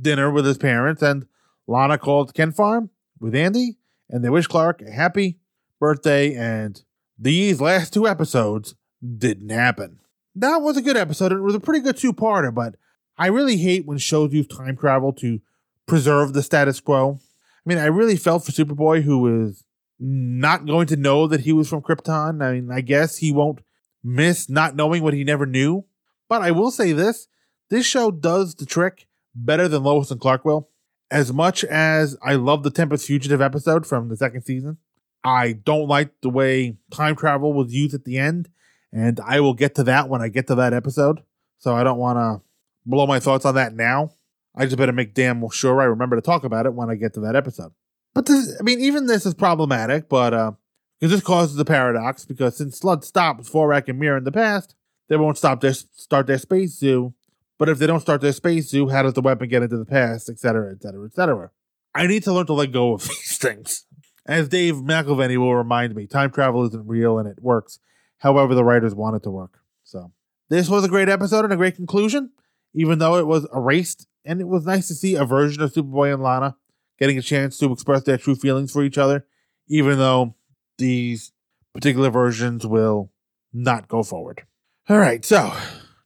dinner 0.00 0.30
with 0.30 0.46
his 0.46 0.58
parents, 0.58 1.02
and 1.02 1.26
Lana 1.66 1.98
calls 1.98 2.32
Kent 2.32 2.56
Farm 2.56 2.90
with 3.20 3.34
Andy, 3.34 3.76
and 4.08 4.24
they 4.24 4.30
wish 4.30 4.46
Clark 4.46 4.82
a 4.82 4.90
happy 4.90 5.38
birthday. 5.80 6.34
And 6.34 6.82
these 7.18 7.60
last 7.60 7.92
two 7.92 8.06
episodes 8.06 8.74
didn't 9.18 9.50
happen. 9.50 10.00
That 10.34 10.58
was 10.58 10.76
a 10.76 10.82
good 10.82 10.96
episode. 10.96 11.32
It 11.32 11.40
was 11.40 11.54
a 11.54 11.60
pretty 11.60 11.80
good 11.80 11.96
two 11.96 12.12
parter, 12.12 12.54
but 12.54 12.76
I 13.18 13.28
really 13.28 13.56
hate 13.56 13.86
when 13.86 13.98
shows 13.98 14.32
use 14.32 14.46
time 14.46 14.76
travel 14.76 15.12
to 15.14 15.40
preserve 15.86 16.34
the 16.34 16.42
status 16.42 16.80
quo. 16.80 17.18
I 17.20 17.68
mean, 17.68 17.78
I 17.78 17.86
really 17.86 18.16
felt 18.16 18.44
for 18.44 18.52
Superboy, 18.52 19.02
who 19.02 19.18
was 19.18 19.64
not 19.98 20.66
going 20.66 20.86
to 20.88 20.96
know 20.96 21.26
that 21.26 21.40
he 21.40 21.52
was 21.52 21.68
from 21.68 21.82
Krypton. 21.82 22.42
I 22.42 22.54
mean, 22.54 22.70
I 22.70 22.80
guess 22.80 23.16
he 23.16 23.32
won't 23.32 23.60
miss 24.02 24.48
not 24.48 24.76
knowing 24.76 25.02
what 25.02 25.14
he 25.14 25.24
never 25.24 25.46
knew. 25.46 25.84
But 26.28 26.42
I 26.42 26.50
will 26.50 26.70
say 26.70 26.92
this 26.92 27.28
this 27.70 27.86
show 27.86 28.10
does 28.10 28.54
the 28.54 28.66
trick 28.66 29.06
better 29.34 29.68
than 29.68 29.82
Lois 29.82 30.10
and 30.10 30.20
Clark 30.20 30.44
will. 30.44 30.70
As 31.10 31.32
much 31.32 31.62
as 31.64 32.16
I 32.22 32.34
love 32.34 32.62
the 32.62 32.70
Tempus 32.70 33.06
Fugitive 33.06 33.40
episode 33.40 33.86
from 33.86 34.08
the 34.08 34.16
second 34.16 34.42
season, 34.42 34.78
I 35.22 35.52
don't 35.52 35.88
like 35.88 36.10
the 36.20 36.30
way 36.30 36.78
time 36.90 37.16
travel 37.16 37.52
was 37.52 37.72
used 37.72 37.94
at 37.94 38.04
the 38.04 38.18
end. 38.18 38.48
And 38.92 39.20
I 39.20 39.40
will 39.40 39.54
get 39.54 39.74
to 39.76 39.84
that 39.84 40.08
when 40.08 40.22
I 40.22 40.28
get 40.28 40.46
to 40.48 40.54
that 40.56 40.72
episode. 40.72 41.22
So 41.58 41.74
I 41.74 41.84
don't 41.84 41.98
want 41.98 42.18
to 42.18 42.42
blow 42.84 43.06
my 43.06 43.20
thoughts 43.20 43.44
on 43.44 43.54
that 43.56 43.74
now. 43.74 44.12
I 44.54 44.64
just 44.64 44.78
better 44.78 44.92
make 44.92 45.14
damn 45.14 45.46
sure 45.50 45.80
I 45.80 45.84
remember 45.84 46.16
to 46.16 46.22
talk 46.22 46.44
about 46.44 46.66
it 46.66 46.74
when 46.74 46.88
I 46.88 46.94
get 46.94 47.14
to 47.14 47.20
that 47.20 47.36
episode. 47.36 47.72
But 48.16 48.24
this, 48.24 48.56
I 48.58 48.62
mean, 48.62 48.80
even 48.80 49.04
this 49.04 49.26
is 49.26 49.34
problematic, 49.34 50.08
but 50.08 50.32
uh, 50.32 50.52
because 50.98 51.12
this 51.12 51.20
causes 51.20 51.58
a 51.58 51.66
paradox. 51.66 52.24
Because 52.24 52.56
since 52.56 52.80
Slud 52.80 53.04
stopped 53.04 53.44
Vorak 53.44 53.88
and 53.88 53.98
Mir 53.98 54.16
in 54.16 54.24
the 54.24 54.32
past, 54.32 54.74
they 55.08 55.18
won't 55.18 55.36
stop 55.36 55.60
their 55.60 55.74
start 55.74 56.26
their 56.26 56.38
space 56.38 56.78
zoo. 56.78 57.12
But 57.58 57.68
if 57.68 57.78
they 57.78 57.86
don't 57.86 58.00
start 58.00 58.22
their 58.22 58.32
space 58.32 58.70
zoo, 58.70 58.88
how 58.88 59.02
does 59.02 59.12
the 59.12 59.20
weapon 59.20 59.50
get 59.50 59.62
into 59.62 59.76
the 59.76 59.84
past, 59.84 60.30
etc., 60.30 60.72
etc., 60.72 61.04
etc.? 61.04 61.50
I 61.94 62.06
need 62.06 62.24
to 62.24 62.32
learn 62.32 62.46
to 62.46 62.54
let 62.54 62.72
go 62.72 62.94
of 62.94 63.02
these 63.06 63.36
things. 63.36 63.84
As 64.24 64.48
Dave 64.48 64.76
McIlvany 64.76 65.36
will 65.36 65.54
remind 65.54 65.94
me, 65.94 66.06
time 66.06 66.30
travel 66.30 66.64
isn't 66.64 66.88
real 66.88 67.18
and 67.18 67.28
it 67.28 67.42
works 67.42 67.80
however 68.20 68.54
the 68.54 68.64
writers 68.64 68.94
want 68.94 69.16
it 69.16 69.24
to 69.24 69.30
work. 69.30 69.60
So 69.84 70.10
this 70.48 70.70
was 70.70 70.86
a 70.86 70.88
great 70.88 71.10
episode 71.10 71.44
and 71.44 71.52
a 71.52 71.56
great 71.56 71.76
conclusion, 71.76 72.30
even 72.72 72.98
though 72.98 73.18
it 73.18 73.26
was 73.26 73.46
erased. 73.54 74.06
And 74.24 74.40
it 74.40 74.48
was 74.48 74.64
nice 74.64 74.88
to 74.88 74.94
see 74.94 75.16
a 75.16 75.26
version 75.26 75.62
of 75.62 75.74
Superboy 75.74 76.14
and 76.14 76.22
Lana 76.22 76.56
getting 76.98 77.18
a 77.18 77.22
chance 77.22 77.58
to 77.58 77.72
express 77.72 78.02
their 78.04 78.18
true 78.18 78.34
feelings 78.34 78.72
for 78.72 78.82
each 78.82 78.98
other, 78.98 79.26
even 79.68 79.98
though 79.98 80.34
these 80.78 81.32
particular 81.74 82.10
versions 82.10 82.66
will 82.66 83.10
not 83.52 83.88
go 83.88 84.02
forward. 84.02 84.42
All 84.88 84.98
right, 84.98 85.24
so 85.24 85.52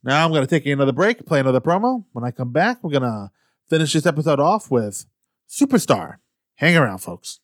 now 0.03 0.25
I'm 0.25 0.31
going 0.31 0.47
to 0.47 0.47
take 0.47 0.67
another 0.67 0.93
break, 0.93 1.27
play 1.27 1.41
another 1.41 1.61
promo. 1.61 2.05
When 2.13 2.25
I 2.25 2.31
come 2.31 2.53
back, 2.53 2.83
we're 2.83 2.91
going 2.91 3.03
to 3.03 3.31
finish 3.69 3.93
this 3.93 4.07
episode 4.07 4.41
off 4.41 4.71
with 4.71 5.07
Superstar. 5.49 6.17
Hang 6.57 6.77
around, 6.77 6.99
folks. 6.99 7.41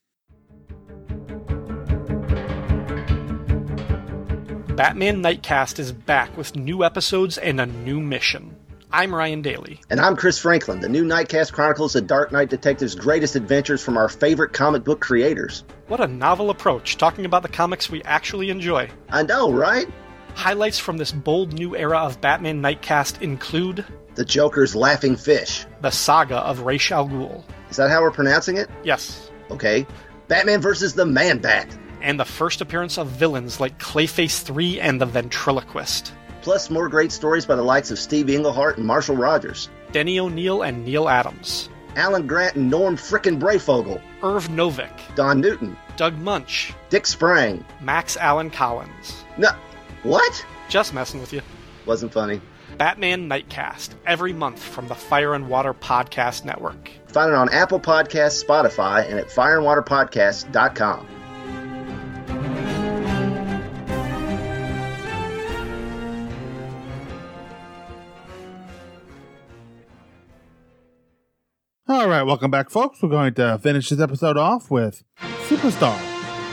Batman 4.77 5.23
Nightcast 5.23 5.79
is 5.79 5.91
back 5.93 6.37
with 6.37 6.55
new 6.55 6.85
episodes 6.85 7.39
and 7.39 7.61
a 7.61 7.67
new 7.67 7.99
mission. 7.99 8.55
I'm 8.93 9.15
Ryan 9.15 9.43
Daly. 9.43 9.81
And 9.91 10.01
I'm 10.01 10.17
Chris 10.17 10.39
Franklin. 10.39 10.81
The 10.81 10.89
new 10.89 11.05
Nightcast 11.05 11.53
chronicles 11.53 11.95
the 11.95 12.01
Dark 12.01 12.31
Knight 12.31 12.51
Detective's 12.51 12.95
greatest 12.95 13.35
adventures 13.35 13.83
from 13.83 13.97
our 13.97 14.09
favorite 14.09 14.53
comic 14.53 14.85
book 14.85 15.01
creators. 15.01 15.65
What 15.89 16.01
a 16.01 16.07
novel 16.07 16.51
approach, 16.51 16.97
talking 16.97 17.25
about 17.25 17.43
the 17.43 17.49
comics 17.49 17.91
we 17.91 18.03
actually 18.05 18.49
enjoy. 18.49 18.89
I 19.09 19.25
know, 19.25 19.53
right? 19.53 19.89
Highlights 20.35 20.79
from 20.79 20.99
this 20.99 21.13
bold 21.13 21.53
new 21.53 21.77
era 21.77 21.99
of 21.99 22.21
Batman 22.21 22.63
Nightcast 22.63 23.21
include 23.23 23.85
The 24.15 24.25
Joker's 24.25 24.77
Laughing 24.77 25.17
Fish, 25.17 25.67
the 25.81 25.91
saga 25.91 26.37
of 26.37 26.61
Ra's 26.61 26.91
al 26.91 27.09
Ghul. 27.09 27.43
Is 27.71 27.77
that 27.77 27.91
how 27.91 28.03
we're 28.03 28.13
pronouncing 28.13 28.57
it? 28.57 28.71
Yes. 28.85 29.31
Okay. 29.51 29.87
Batman 30.29 30.61
versus 30.61 30.95
the 30.95 31.07
Man 31.07 31.39
Bat. 31.39 31.77
And 32.03 32.21
the 32.21 32.25
first 32.25 32.61
appearance 32.61 32.99
of 32.99 33.09
villains 33.09 33.59
like 33.59 33.79
Clayface 33.81 34.43
3 34.43 34.79
and 34.81 35.01
the 35.01 35.07
Ventriloquist. 35.07 36.13
Plus, 36.47 36.71
more 36.71 36.89
great 36.89 37.11
stories 37.11 37.45
by 37.45 37.57
the 37.57 37.63
likes 37.63 37.91
of 37.91 37.99
Steve 37.99 38.31
Englehart 38.31 38.77
and 38.77 38.87
Marshall 38.87 39.17
Rogers. 39.17 39.69
Denny 39.91 40.21
O'Neil 40.21 40.63
and 40.63 40.85
Neal 40.85 41.09
Adams. 41.09 41.69
Alan 41.97 42.29
Grant 42.29 42.55
and 42.55 42.71
Norm 42.71 42.97
Frickin' 42.97 43.41
Breyfogle. 43.41 44.01
Irv 44.23 44.47
Novick. 44.51 44.93
Don 45.17 45.41
Newton. 45.41 45.77
Doug 45.97 46.17
Moench. 46.21 46.73
Dick 46.89 47.05
Sprang. 47.05 47.65
Max 47.81 48.17
Allan 48.17 48.51
Collins. 48.51 49.25
No. 49.37 49.49
What? 50.05 50.47
Just 50.69 50.95
messing 50.95 51.21
with 51.21 51.33
you. 51.33 51.43
Wasn't 51.85 52.13
funny. 52.13 52.41
Batman 52.79 53.29
Nightcast, 53.29 53.97
every 54.07 54.33
month 54.33 54.63
from 54.63 54.87
the 54.87 54.95
Fire 54.95 55.35
and 55.35 55.49
Water 55.49 55.75
Podcast 55.75 56.45
Network. 56.45 56.93
Find 57.09 57.31
it 57.31 57.35
on 57.35 57.53
Apple 57.53 57.81
Podcasts, 57.81 58.45
Spotify, 58.45 59.05
and 59.11 59.19
at 59.19 59.31
fireandwaterpodcast.com. 59.31 61.09
right, 72.17 72.23
welcome 72.23 72.51
back, 72.51 72.71
folks. 72.71 73.03
We're 73.03 73.11
going 73.11 73.35
to 73.35 73.59
finish 73.59 73.91
this 73.91 74.01
episode 74.01 74.39
off 74.39 74.71
with 74.71 75.05
Superstar. 75.49 75.99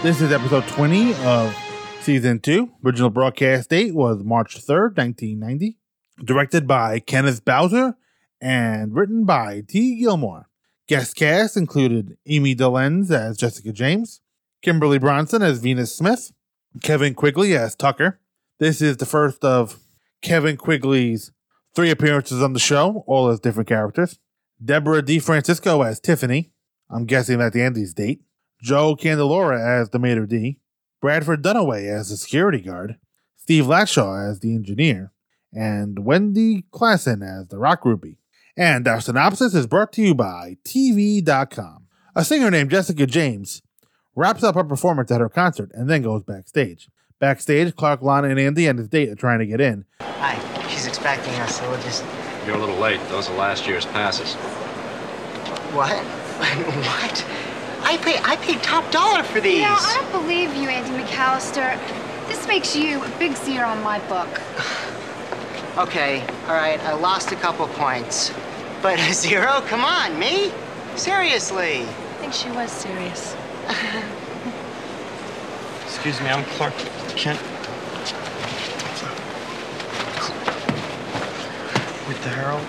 This 0.04 0.20
is 0.20 0.30
episode 0.30 0.68
20 0.68 1.14
of 1.24 1.56
season 2.02 2.42
2. 2.42 2.70
Original 2.86 3.10
broadcast 3.10 3.70
date 3.70 3.96
was 3.96 4.26
March 4.26 4.58
3rd, 4.58 4.98
1990. 4.98 5.78
Directed 6.22 6.68
by 6.68 7.00
Kenneth 7.00 7.46
Bowser 7.46 7.96
and 8.42 8.94
written 8.94 9.24
by 9.24 9.64
T. 9.66 9.98
Gilmore. 10.02 10.50
Guest 10.90 11.16
cast 11.16 11.56
included 11.56 12.18
Ami 12.30 12.56
Dolenz 12.56 13.10
as 13.10 13.38
Jessica 13.38 13.72
James, 13.72 14.20
Kimberly 14.62 15.00
Bronson 15.00 15.42
as 15.42 15.60
Venus 15.60 15.96
Smith, 15.96 16.34
Kevin 16.82 17.14
Quigley 17.14 17.56
as 17.56 17.74
Tucker. 17.74 18.20
This 18.60 18.82
is 18.82 18.98
the 18.98 19.06
first 19.06 19.46
of 19.46 19.80
Kevin 20.22 20.58
Quigley's 20.58 21.32
three 21.74 21.90
appearances 21.90 22.44
on 22.44 22.52
the 22.52 22.60
show, 22.60 23.06
all 23.08 23.30
as 23.30 23.40
different 23.40 23.70
characters. 23.70 24.20
Deborah 24.64 25.04
DeFrancisco 25.04 25.86
as 25.86 26.00
Tiffany. 26.00 26.52
I'm 26.90 27.06
guessing 27.06 27.40
that's 27.40 27.56
Andy's 27.56 27.94
date. 27.94 28.22
Joe 28.62 28.96
Candelora 28.96 29.60
as 29.60 29.90
the 29.90 30.00
Mater 30.00 30.26
D. 30.26 30.60
Bradford 31.02 31.44
Dunaway 31.44 31.88
as 31.88 32.10
the 32.10 32.18
security 32.18 32.62
guard. 32.62 32.98
Steve 33.36 33.66
Latshaw 33.66 34.30
as 34.30 34.40
the 34.40 34.56
engineer. 34.56 35.12
And 35.52 36.06
Wendy 36.06 36.64
Klassen 36.72 37.22
as 37.22 37.50
the 37.50 37.58
rock 37.58 37.84
groupie. 37.84 38.18
And 38.56 38.88
our 38.88 39.02
synopsis 39.02 39.54
is 39.54 39.68
brought 39.68 39.92
to 39.94 40.02
you 40.02 40.16
by 40.16 40.58
TV.com. 40.66 41.88
A 42.16 42.24
singer 42.24 42.50
named 42.50 42.70
Jessica 42.70 43.06
James 43.06 43.62
wraps 44.16 44.44
up 44.44 44.56
her 44.56 44.64
performance 44.64 45.12
at 45.12 45.20
her 45.20 45.30
concert 45.30 45.72
and 45.74 45.90
then 45.90 46.04
goes 46.04 46.24
backstage. 46.24 46.90
Backstage, 47.20 47.76
Clark, 47.76 48.02
Lana, 48.02 48.30
and 48.30 48.40
Andy 48.40 48.68
and 48.68 48.80
his 48.80 48.88
date 48.88 49.10
are 49.10 49.16
trying 49.16 49.40
to 49.40 49.46
get 49.46 49.60
in. 49.60 49.86
Hi, 50.02 50.68
she's 50.70 50.86
expecting 50.86 51.34
us, 51.36 51.60
so 51.60 51.70
we'll 51.70 51.82
just. 51.82 52.04
You're 52.46 52.56
a 52.56 52.60
little 52.60 52.78
late. 52.78 53.00
Those 53.08 53.30
are 53.30 53.38
last 53.38 53.68
year's 53.68 53.86
passes. 53.86 54.34
What? 55.74 55.98
what? 56.86 57.26
I 57.84 57.98
pay 57.98 58.20
I 58.24 58.36
paid 58.38 58.62
top 58.62 58.90
dollar 58.92 59.24
for 59.24 59.40
these. 59.40 59.60
Yeah, 59.60 59.78
I 59.80 60.00
don't 60.00 60.22
believe 60.22 60.54
you, 60.56 60.68
Andy 60.68 61.04
McAlister. 61.04 61.80
This 62.28 62.46
makes 62.48 62.76
you 62.76 63.04
a 63.04 63.10
big 63.20 63.36
zero 63.36 63.68
on 63.68 63.82
my 63.84 64.00
book. 64.08 64.42
Okay, 65.76 66.22
all 66.48 66.54
right, 66.54 66.80
I 66.82 66.94
lost 66.94 67.32
a 67.32 67.36
couple 67.36 67.68
points. 67.70 68.32
But 68.84 69.00
a 69.00 69.12
Zero, 69.14 69.60
come 69.62 69.84
on, 69.84 70.20
me? 70.20 70.52
Seriously. 70.96 71.82
I 71.82 71.86
think 72.20 72.32
she 72.32 72.52
was 72.52 72.72
serious. 72.72 73.36
Excuse 75.84 76.22
me, 76.22 76.28
I'm 76.28 76.46
Clark 76.46 76.76
Kent. 77.16 77.40
With 82.08 82.22
the 82.24 82.30
Herald? 82.30 82.66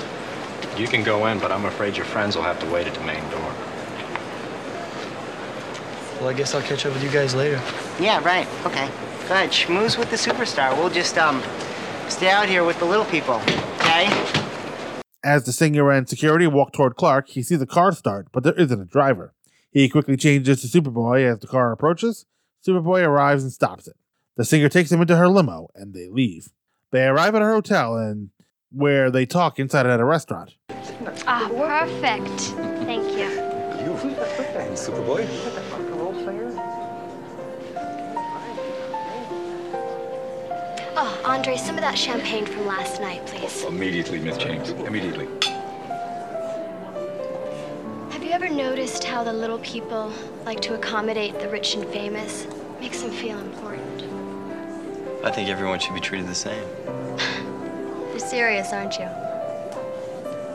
You 0.78 0.89
can 0.89 1.03
go 1.03 1.26
in, 1.26 1.39
but 1.39 1.53
I'm 1.53 1.64
afraid 1.64 1.97
your 1.97 2.07
friends 2.07 2.37
will 2.37 2.43
have 2.43 2.59
to 2.61 2.66
wait 2.66 2.87
at 2.87 2.95
the 2.95 3.01
main 3.05 3.22
door. 3.30 3.55
Well, 6.20 6.28
I 6.28 6.32
guess 6.32 6.55
I'll 6.55 6.62
catch 6.62 6.87
up 6.87 6.95
with 6.95 7.03
you 7.03 7.11
guys 7.11 7.35
later. 7.35 7.61
Yeah, 8.01 8.24
right. 8.24 8.47
Okay. 8.64 8.89
Go 9.28 9.35
ahead, 9.35 9.51
schmooze 9.51 9.99
with 9.99 10.11
the 10.11 10.16
superstar. 10.16 10.76
We'll 10.76 10.91
just, 10.91 11.18
um, 11.18 11.43
stay 12.09 12.30
out 12.30 12.49
here 12.49 12.64
with 12.64 12.78
the 12.78 12.85
little 12.85 13.05
people, 13.07 13.41
okay? 13.80 14.09
As 15.24 15.45
the 15.45 15.53
singer 15.53 15.91
and 15.91 16.09
security 16.09 16.47
walk 16.47 16.72
toward 16.72 16.97
Clark, 16.97 17.28
he 17.28 17.43
sees 17.43 17.61
a 17.61 17.66
car 17.66 17.93
start, 17.93 18.28
but 18.32 18.43
there 18.43 18.53
isn't 18.55 18.80
a 18.80 18.85
driver. 18.85 19.32
He 19.70 19.89
quickly 19.89 20.16
changes 20.16 20.61
to 20.61 20.68
Superboy 20.68 21.24
as 21.24 21.41
the 21.41 21.47
car 21.47 21.72
approaches. 21.72 22.26
Superboy 22.66 23.07
arrives 23.07 23.43
and 23.43 23.53
stops 23.53 23.89
it. 23.89 23.97
The 24.37 24.45
singer 24.45 24.68
takes 24.68 24.93
him 24.93 25.01
into 25.01 25.16
her 25.16 25.28
limo, 25.28 25.68
and 25.74 25.95
they 25.95 26.09
leave. 26.09 26.51
They 26.91 27.07
arrive 27.07 27.35
at 27.35 27.43
her 27.43 27.53
hotel, 27.55 27.97
and 27.97 28.30
where 28.75 29.11
they 29.11 29.25
talk 29.25 29.59
inside 29.59 29.87
at 29.87 30.01
a 30.01 30.05
restaurant. 30.05 30.57
Ah, 31.27 31.49
perfect. 31.49 32.41
Thank 32.85 33.05
you. 33.12 33.31
You. 33.85 33.95
Superboy? 34.75 35.27
Oh, 40.97 41.22
Andre, 41.25 41.57
some 41.57 41.77
of 41.77 41.81
that 41.83 41.97
champagne 41.97 42.47
from 42.47 42.66
last 42.66 43.01
night, 43.01 43.25
please. 43.27 43.64
Immediately, 43.64 44.20
Miss 44.20 44.37
James. 44.37 44.70
Immediately. 44.70 45.29
Have 48.11 48.22
you 48.25 48.31
ever 48.31 48.49
noticed 48.49 49.05
how 49.05 49.22
the 49.22 49.33
little 49.33 49.59
people 49.59 50.12
like 50.45 50.61
to 50.62 50.75
accommodate 50.75 51.39
the 51.39 51.49
rich 51.49 51.75
and 51.75 51.85
famous? 51.87 52.47
Makes 52.81 53.03
them 53.03 53.11
feel 53.12 53.39
important. 53.39 54.03
I 55.25 55.31
think 55.31 55.49
everyone 55.49 55.79
should 55.79 55.95
be 55.95 56.01
treated 56.01 56.29
the 56.29 56.35
same. 56.35 56.64
You're 58.35 58.49
serious, 58.49 58.72
aren't 58.72 58.99
you? 58.99 59.07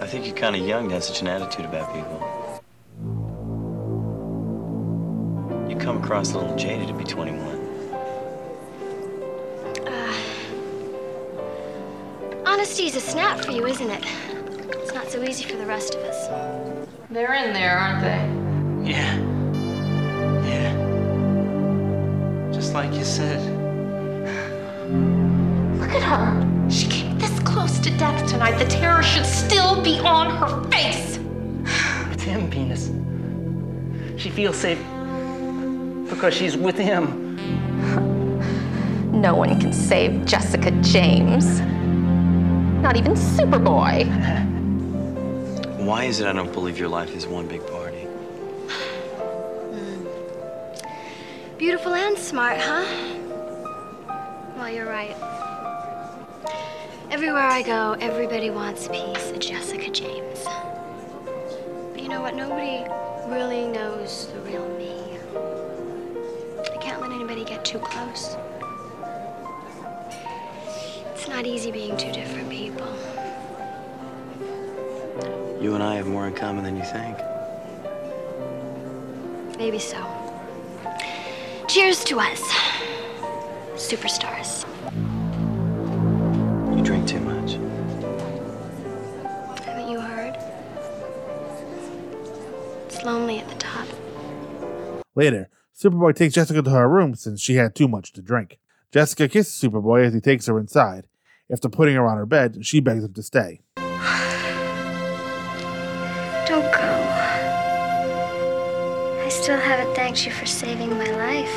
I 0.02 0.06
think 0.06 0.26
you're 0.26 0.36
kind 0.36 0.54
of 0.54 0.62
young 0.68 0.90
to 0.90 0.96
have 0.96 1.04
such 1.06 1.22
an 1.22 1.28
attitude 1.28 1.64
about 1.64 1.94
people. 1.94 2.62
You 5.70 5.78
come 5.78 6.04
across 6.04 6.34
a 6.34 6.40
little 6.40 6.58
jaded 6.58 6.90
to 6.90 6.94
be 6.94 7.06
21. 7.06 7.40
Uh, 9.88 10.14
honesty's 12.46 12.98
a 12.98 13.00
snap 13.00 13.40
for 13.40 13.52
you, 13.52 13.66
isn't 13.66 13.90
it? 13.90 14.04
It's 14.82 14.94
not 14.94 15.10
so 15.10 15.24
easy 15.24 15.46
for 15.46 15.56
the 15.56 15.66
rest 15.66 15.96
of 15.96 16.02
us. 16.02 16.28
They're 17.10 17.34
in 17.34 17.54
there, 17.54 17.78
aren't 17.78 18.02
they? 18.02 18.92
Yeah. 18.92 19.18
Yeah. 20.44 20.76
Just 22.52 22.74
like 22.74 22.94
you 22.94 23.06
said. 23.06 23.40
Look 25.80 25.92
at 25.92 26.04
her. 26.04 26.70
She 26.70 26.88
came 26.88 27.09
this 27.40 27.48
close 27.48 27.80
to 27.80 27.90
death 27.98 28.30
tonight. 28.30 28.58
The 28.58 28.66
terror 28.66 29.04
should 29.04 29.26
still 29.26 29.82
be 29.82 30.00
on 30.00 30.36
her 30.36 30.64
face. 30.70 31.20
It's 32.12 32.24
him, 32.24 32.50
Venus. 32.50 32.92
She 34.22 34.30
feels 34.30 34.58
safe 34.58 34.80
because 36.10 36.34
she's 36.34 36.58
with 36.58 36.78
him. 36.78 37.20
No 39.10 39.36
one 39.36 39.60
can 39.60 39.74
save 39.74 40.24
Jessica 40.26 40.72
James. 40.82 41.60
Not 42.82 42.96
even 42.96 43.16
Superboy. 43.16 44.06
Why 45.78 46.06
is 46.06 46.22
it 46.22 46.28
I 46.28 46.32
don't 46.32 46.54
believe 46.54 46.78
your 46.78 46.88
life 46.88 47.14
is 47.14 47.28
one 47.28 47.48
big 47.48 47.66
party? 47.68 47.98
Beautiful 51.58 51.96
and 51.96 52.18
smart, 52.18 52.60
huh? 52.62 52.86
Well, 54.56 54.70
you're 54.70 54.88
right. 54.88 55.18
Everywhere 57.12 57.48
I 57.48 57.64
go, 57.64 57.94
everybody 58.00 58.52
wants 58.52 58.86
a 58.86 58.92
piece 58.92 59.32
of 59.32 59.40
Jessica 59.40 59.90
James. 59.90 60.46
But 61.92 62.04
you 62.04 62.08
know 62.08 62.22
what? 62.22 62.36
Nobody 62.36 62.86
really 63.28 63.66
knows 63.66 64.28
the 64.28 64.40
real 64.42 64.70
me. 64.78 65.18
I 66.72 66.78
can't 66.78 67.02
let 67.02 67.12
anybody 67.12 67.44
get 67.44 67.66
too 67.66 67.80
close. 67.80 68.38
It's 71.14 71.28
not 71.28 71.48
easy 71.48 71.72
being 71.72 71.98
two 71.98 72.12
different 72.12 72.48
people. 72.48 72.88
You 75.60 75.74
and 75.74 75.82
I 75.82 75.96
have 75.96 76.06
more 76.06 76.28
in 76.28 76.36
common 76.36 76.64
than 76.64 76.78
you 76.78 76.84
think. 76.84 77.18
Maybe 79.58 79.80
so. 79.80 79.98
Cheers 81.68 82.04
to 82.04 82.20
us, 82.20 82.40
superstars. 83.74 84.64
You 87.12 87.20
drink 87.20 87.28
too 87.28 87.30
much. 87.32 87.54
Haven't 89.66 89.90
you 89.90 90.00
heard? 90.00 90.36
It's 92.86 93.04
lonely 93.04 93.40
at 93.40 93.50
the 93.50 93.56
top. 93.56 93.88
Later, 95.16 95.50
Superboy 95.76 96.16
takes 96.16 96.36
Jessica 96.36 96.62
to 96.62 96.70
her 96.70 96.88
room 96.88 97.16
since 97.16 97.42
she 97.42 97.56
had 97.56 97.74
too 97.74 97.88
much 97.88 98.14
to 98.14 98.22
drink. 98.22 98.60
Jessica 98.92 99.28
kisses 99.28 99.60
Superboy 99.60 100.06
as 100.06 100.14
he 100.14 100.20
takes 100.20 100.46
her 100.48 100.60
inside. 100.60 101.08
After 101.52 101.68
putting 101.70 101.96
her 101.96 102.06
on 102.06 102.18
her 102.18 102.26
bed, 102.28 102.66
she 102.66 102.80
begs 102.80 103.04
him 103.04 103.14
to 103.14 103.24
stay. 103.24 103.62
Don't 103.78 103.88
go. 106.72 107.06
I 109.24 109.30
still 109.32 109.58
haven't 109.58 109.96
thanked 109.96 110.26
you 110.26 110.32
for 110.32 110.46
saving 110.46 110.92
my 110.92 111.10
life. 111.12 111.56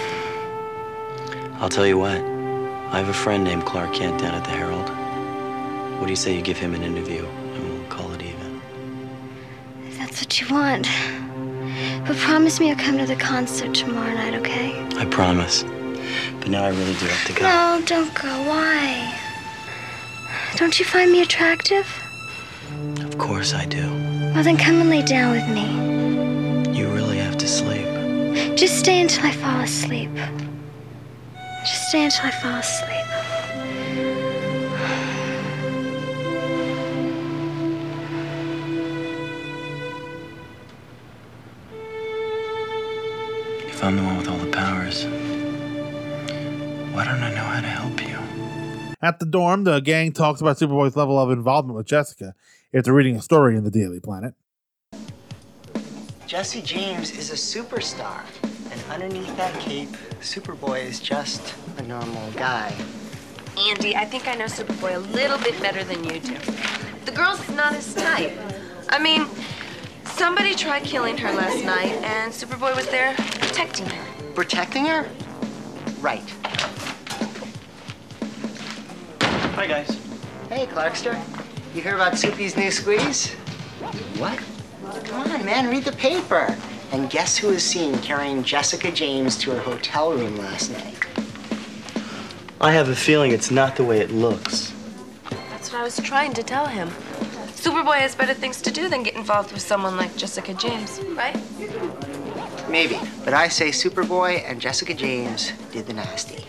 I'll 1.60 1.68
tell 1.68 1.86
you 1.86 1.98
what. 1.98 2.16
I 2.16 2.98
have 2.98 3.08
a 3.08 3.14
friend 3.14 3.44
named 3.44 3.64
Clark 3.64 3.94
Kent 3.94 4.20
down 4.20 4.34
at 4.34 4.44
the 4.44 4.50
Herald. 4.50 5.01
What 6.02 6.06
do 6.06 6.12
you 6.14 6.16
say 6.16 6.34
you 6.34 6.42
give 6.42 6.58
him 6.58 6.74
an 6.74 6.82
interview 6.82 7.24
and 7.24 7.78
we'll 7.78 7.88
call 7.88 8.10
it 8.10 8.20
even? 8.22 8.60
If 9.86 9.98
that's 9.98 10.20
what 10.20 10.40
you 10.40 10.52
want. 10.52 10.88
But 12.04 12.16
promise 12.16 12.58
me 12.58 12.70
you'll 12.70 12.76
come 12.76 12.98
to 12.98 13.06
the 13.06 13.14
concert 13.14 13.72
tomorrow 13.72 14.12
night, 14.12 14.34
okay? 14.34 14.84
I 14.96 15.04
promise. 15.04 15.62
But 16.40 16.48
now 16.48 16.64
I 16.64 16.70
really 16.70 16.94
do 16.94 17.06
have 17.06 17.24
to 17.28 17.32
go. 17.34 17.42
No, 17.44 17.80
don't 17.86 18.12
go. 18.20 18.28
Why? 18.48 19.16
Don't 20.56 20.76
you 20.80 20.84
find 20.84 21.12
me 21.12 21.22
attractive? 21.22 21.86
Of 23.04 23.16
course 23.16 23.54
I 23.54 23.64
do. 23.66 23.88
Well, 24.34 24.42
then 24.42 24.56
come 24.56 24.80
and 24.80 24.90
lay 24.90 25.02
down 25.02 25.30
with 25.30 25.48
me. 25.50 26.76
You 26.76 26.88
really 26.88 27.18
have 27.18 27.38
to 27.38 27.46
sleep. 27.46 27.86
Just 28.56 28.76
stay 28.80 29.00
until 29.00 29.24
I 29.24 29.30
fall 29.30 29.60
asleep. 29.60 30.12
Just 31.60 31.90
stay 31.90 32.04
until 32.06 32.26
I 32.26 32.32
fall 32.32 32.58
asleep. 32.58 33.01
If 43.82 43.88
I'm 43.88 43.96
the 43.96 44.04
one 44.04 44.16
with 44.16 44.28
all 44.28 44.38
the 44.38 44.52
powers, 44.52 45.06
why 46.94 47.04
don't 47.04 47.20
I 47.20 47.34
know 47.34 47.42
how 47.42 47.60
to 47.60 47.66
help 47.66 48.00
you? 48.00 48.16
At 49.02 49.18
the 49.18 49.26
dorm, 49.26 49.64
the 49.64 49.80
gang 49.80 50.12
talks 50.12 50.40
about 50.40 50.56
Superboy's 50.56 50.94
level 50.94 51.18
of 51.18 51.32
involvement 51.32 51.76
with 51.76 51.86
Jessica 51.86 52.36
after 52.72 52.92
reading 52.92 53.16
a 53.16 53.22
story 53.22 53.56
in 53.56 53.64
the 53.64 53.72
Daily 53.72 53.98
Planet. 53.98 54.34
Jesse 56.28 56.62
James 56.62 57.10
is 57.18 57.32
a 57.32 57.34
superstar. 57.34 58.22
And 58.70 58.80
underneath 58.88 59.36
that 59.36 59.58
cape, 59.58 59.96
Superboy 60.20 60.84
is 60.84 61.00
just 61.00 61.52
a 61.76 61.82
normal 61.82 62.30
guy. 62.36 62.72
Andy, 63.58 63.96
I 63.96 64.04
think 64.04 64.28
I 64.28 64.36
know 64.36 64.44
Superboy 64.44 64.94
a 64.94 64.98
little 64.98 65.38
bit 65.38 65.60
better 65.60 65.82
than 65.82 66.04
you 66.04 66.20
do. 66.20 66.36
The 67.04 67.10
girl's 67.10 67.48
not 67.48 67.74
his 67.74 67.92
type. 67.94 68.38
I 68.90 69.00
mean, 69.00 69.26
somebody 70.04 70.54
tried 70.54 70.84
killing 70.84 71.18
her 71.18 71.32
last 71.32 71.64
night, 71.64 71.94
and 72.04 72.32
Superboy 72.32 72.76
was 72.76 72.86
there 72.86 73.16
protecting 73.52 73.86
her. 73.86 74.32
Protecting 74.34 74.86
her? 74.86 75.06
Right. 76.00 76.24
Hi, 79.20 79.66
guys. 79.66 80.00
Hey, 80.48 80.64
Clarkster. 80.64 81.22
You 81.74 81.82
hear 81.82 81.94
about 81.96 82.16
Soupy's 82.16 82.56
new 82.56 82.70
squeeze? 82.70 83.32
What? 84.16 84.40
Come 85.04 85.30
on, 85.30 85.44
man, 85.44 85.68
read 85.68 85.84
the 85.84 85.92
paper. 85.92 86.56
And 86.92 87.10
guess 87.10 87.36
who 87.36 87.48
was 87.48 87.62
seen 87.62 87.98
carrying 87.98 88.42
Jessica 88.42 88.90
James 88.90 89.36
to 89.38 89.50
her 89.50 89.60
hotel 89.60 90.14
room 90.14 90.38
last 90.38 90.70
night? 90.70 91.06
I 92.58 92.72
have 92.72 92.88
a 92.88 92.96
feeling 92.96 93.32
it's 93.32 93.50
not 93.50 93.76
the 93.76 93.84
way 93.84 94.00
it 94.00 94.10
looks. 94.10 94.72
That's 95.50 95.70
what 95.70 95.82
I 95.82 95.84
was 95.84 95.98
trying 95.98 96.32
to 96.34 96.42
tell 96.42 96.66
him. 96.66 96.88
Superboy 97.62 97.98
has 97.98 98.14
better 98.14 98.34
things 98.34 98.62
to 98.62 98.72
do 98.72 98.88
than 98.88 99.02
get 99.02 99.14
involved 99.14 99.52
with 99.52 99.62
someone 99.62 99.98
like 99.98 100.16
Jessica 100.16 100.54
James, 100.54 101.00
right? 101.10 101.36
Maybe, 102.72 102.98
but 103.22 103.34
I 103.34 103.48
say 103.48 103.68
Superboy 103.68 104.48
and 104.50 104.58
Jessica 104.58 104.94
James 104.94 105.52
did 105.72 105.84
the 105.84 105.92
nasty. 105.92 106.46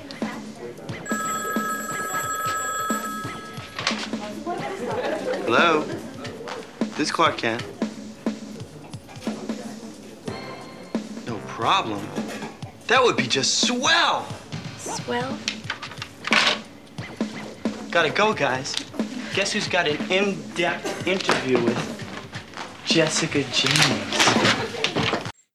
Hello? 5.43 5.83
This 6.95 7.11
Clark 7.11 7.35
Kent. 7.39 7.61
No 11.27 11.35
problem. 11.45 12.07
That 12.87 13.03
would 13.03 13.17
be 13.17 13.27
just 13.27 13.67
swell. 13.67 14.25
Swell? 14.77 15.37
Gotta 17.91 18.11
go, 18.11 18.33
guys. 18.33 18.73
Guess 19.33 19.51
who's 19.51 19.67
got 19.67 19.89
an 19.89 19.97
in-depth 20.09 21.05
interview 21.05 21.61
with 21.61 22.81
Jessica 22.85 23.43
James? 23.51 24.52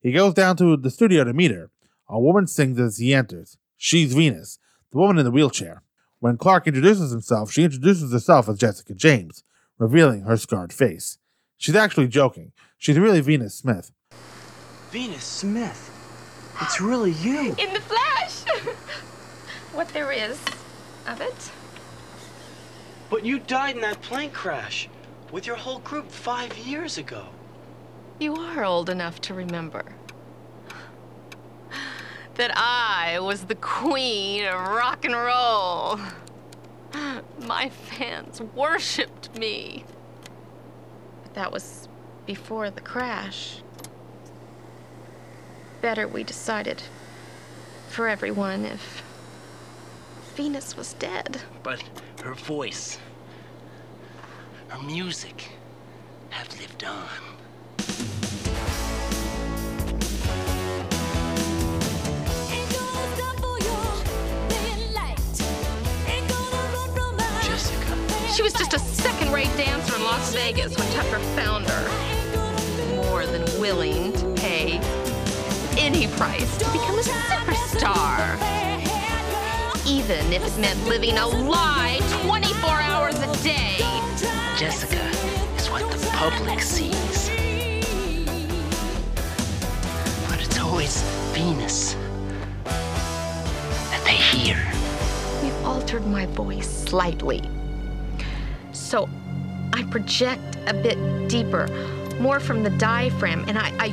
He 0.01 0.11
goes 0.11 0.33
down 0.33 0.55
to 0.57 0.77
the 0.77 0.89
studio 0.89 1.23
to 1.23 1.33
meet 1.33 1.51
her. 1.51 1.69
A 2.07 2.19
woman 2.19 2.47
sings 2.47 2.79
as 2.79 2.97
he 2.97 3.13
enters. 3.13 3.57
She's 3.77 4.13
Venus, 4.13 4.59
the 4.91 4.97
woman 4.97 5.17
in 5.17 5.25
the 5.25 5.31
wheelchair. 5.31 5.83
When 6.19 6.37
Clark 6.37 6.67
introduces 6.67 7.11
himself, 7.11 7.51
she 7.51 7.63
introduces 7.63 8.11
herself 8.11 8.49
as 8.49 8.57
Jessica 8.57 8.93
James, 8.93 9.43
revealing 9.77 10.21
her 10.21 10.37
scarred 10.37 10.73
face. 10.73 11.17
She's 11.57 11.75
actually 11.75 12.07
joking. 12.07 12.51
She's 12.77 12.97
really 12.97 13.21
Venus 13.21 13.55
Smith. 13.55 13.91
Venus 14.91 15.23
Smith. 15.23 15.91
It's 16.61 16.81
really 16.81 17.11
you. 17.11 17.55
In 17.57 17.73
the 17.73 17.81
flesh! 17.81 18.43
what 19.73 19.87
there 19.89 20.11
is 20.11 20.39
of 21.07 21.21
it. 21.21 21.51
But 23.09 23.25
you 23.25 23.39
died 23.39 23.75
in 23.75 23.81
that 23.81 24.01
plane 24.01 24.31
crash 24.31 24.89
with 25.31 25.45
your 25.45 25.55
whole 25.55 25.79
group 25.79 26.11
five 26.11 26.57
years 26.57 26.97
ago. 26.97 27.27
You 28.19 28.35
are 28.35 28.65
old 28.65 28.89
enough 28.89 29.21
to 29.21 29.33
remember 29.33 29.85
that 32.35 32.51
I 32.53 33.17
was 33.21 33.45
the 33.45 33.55
queen 33.55 34.45
of 34.45 34.55
rock 34.55 35.05
and 35.05 35.15
roll. 35.15 35.99
My 37.47 37.69
fans 37.69 38.41
worshipped 38.41 39.37
me. 39.37 39.85
But 41.23 41.33
that 41.35 41.51
was 41.53 41.87
before 42.25 42.69
the 42.69 42.81
crash. 42.81 43.61
Better, 45.81 46.05
we 46.05 46.25
decided, 46.25 46.83
for 47.87 48.09
everyone, 48.09 48.65
if 48.65 49.01
Venus 50.35 50.75
was 50.75 50.91
dead. 50.93 51.41
But 51.63 51.81
her 52.23 52.33
voice, 52.33 52.99
her 54.67 54.81
music 54.83 55.51
have 56.31 56.59
lived 56.59 56.83
on. 56.83 57.07
She 68.39 68.43
was 68.43 68.53
just 68.53 68.73
a 68.73 68.79
second 68.79 69.33
rate 69.33 69.51
dancer 69.57 69.93
in 69.97 70.01
Las 70.01 70.33
Vegas 70.33 70.77
when 70.77 70.89
Tucker 70.93 71.19
found 71.35 71.67
her. 71.67 72.95
More 72.95 73.25
than 73.25 73.43
willing 73.59 74.13
to 74.13 74.33
pay 74.35 74.79
any 75.77 76.07
price 76.07 76.57
to 76.57 76.63
become 76.71 76.97
a 76.97 77.01
superstar. 77.01 78.39
Even 79.85 80.31
if 80.31 80.47
it 80.47 80.57
meant 80.57 80.81
living 80.87 81.17
a 81.17 81.27
lie 81.27 81.99
24 82.23 82.69
hours 82.69 83.19
a 83.19 83.43
day. 83.43 83.75
Jessica 84.57 85.03
is 85.57 85.69
what 85.69 85.91
the 85.91 86.07
public 86.13 86.61
sees. 86.61 87.29
But 90.29 90.41
it's 90.41 90.57
always 90.59 91.01
Venus 91.33 91.95
that 93.91 94.01
they 94.05 94.15
hear. 94.15 94.65
We've 95.43 95.65
altered 95.65 96.07
my 96.07 96.25
voice 96.27 96.85
slightly. 96.85 97.41
So 99.89 99.95
I 99.95 100.01
project 100.01 100.57
a 100.67 100.73
bit 100.73 101.27
deeper, 101.27 101.67
more 102.19 102.39
from 102.39 102.63
the 102.63 102.69
diaphragm, 102.71 103.45
and 103.47 103.57
I. 103.57 103.71
I... 103.79 103.85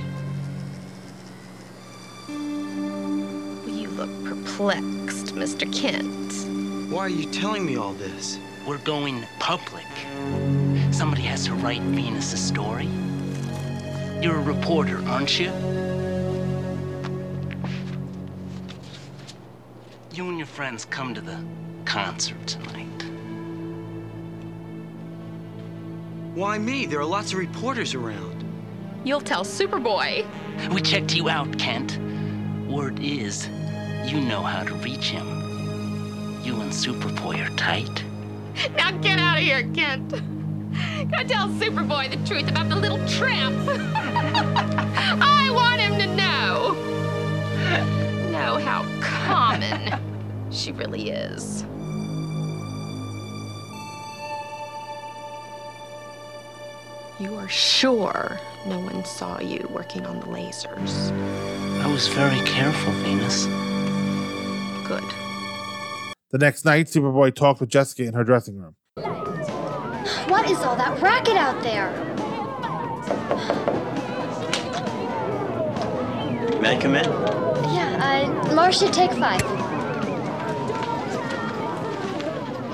You 3.66 3.88
look 3.90 4.10
perplexed, 4.24 5.34
Mr. 5.34 5.70
Kent. 5.72 6.90
Why 6.90 7.00
are 7.00 7.08
you 7.08 7.30
telling 7.30 7.64
me 7.64 7.76
all 7.76 7.92
this? 7.94 8.38
We're 8.66 8.78
going 8.78 9.24
public. 9.38 9.86
Somebody 10.92 11.22
has 11.22 11.46
to 11.46 11.54
write 11.54 11.82
Venus' 11.82 12.32
a 12.32 12.36
story. 12.36 12.88
You're 14.20 14.36
a 14.36 14.42
reporter, 14.42 15.02
aren't 15.06 15.38
you? 15.38 15.50
You 20.12 20.28
and 20.28 20.38
your 20.38 20.46
friends 20.46 20.84
come 20.84 21.14
to 21.14 21.20
the 21.20 21.38
concert 21.84 22.46
tonight. 22.46 22.75
Why 26.36 26.58
me? 26.58 26.84
There 26.84 27.00
are 27.00 27.04
lots 27.06 27.32
of 27.32 27.38
reporters 27.38 27.94
around. 27.94 28.44
You'll 29.04 29.22
tell 29.22 29.42
Superboy. 29.42 30.26
We 30.70 30.82
checked 30.82 31.16
you 31.16 31.30
out, 31.30 31.58
Kent. 31.58 31.98
Word 32.68 33.00
is, 33.00 33.48
you 34.04 34.20
know 34.20 34.42
how 34.42 34.62
to 34.62 34.74
reach 34.74 35.08
him. 35.08 35.26
You 36.44 36.60
and 36.60 36.70
Superboy 36.70 37.42
are 37.42 37.56
tight. 37.56 38.04
Now 38.76 38.90
get 38.90 39.18
out 39.18 39.38
of 39.38 39.44
here, 39.44 39.62
Kent. 39.72 40.10
Go 40.10 41.24
tell 41.26 41.48
Superboy 41.48 42.10
the 42.10 42.28
truth 42.28 42.50
about 42.50 42.68
the 42.68 42.76
little 42.76 43.02
tramp. 43.08 43.56
I 43.96 45.50
want 45.54 45.80
him 45.80 45.98
to 45.98 46.16
know. 46.16 46.74
Know 48.30 48.58
how 48.58 48.84
common 49.00 49.98
she 50.50 50.72
really 50.72 51.08
is. 51.08 51.64
You 57.18 57.34
are 57.36 57.48
sure 57.48 58.38
no 58.66 58.78
one 58.78 59.02
saw 59.06 59.40
you 59.40 59.66
working 59.72 60.04
on 60.04 60.20
the 60.20 60.26
lasers. 60.26 61.10
I 61.80 61.86
was 61.90 62.08
very 62.08 62.40
careful, 62.46 62.92
Venus. 62.92 63.46
Good. 64.86 65.02
The 66.30 66.38
next 66.38 66.66
night, 66.66 66.88
Superboy 66.88 67.34
talked 67.34 67.60
with 67.60 67.70
Jessica 67.70 68.02
in 68.02 68.12
her 68.12 68.22
dressing 68.22 68.58
room. 68.58 68.74
What 70.28 70.50
is 70.50 70.58
all 70.58 70.76
that 70.76 71.00
racket 71.00 71.36
out 71.36 71.62
there? 71.62 71.90
May 76.60 76.76
I 76.76 76.80
come 76.80 76.96
in? 76.96 77.04
Yeah, 77.72 78.28
uh, 78.50 78.54
Marcia, 78.54 78.90
take 78.90 79.12
five. 79.12 79.40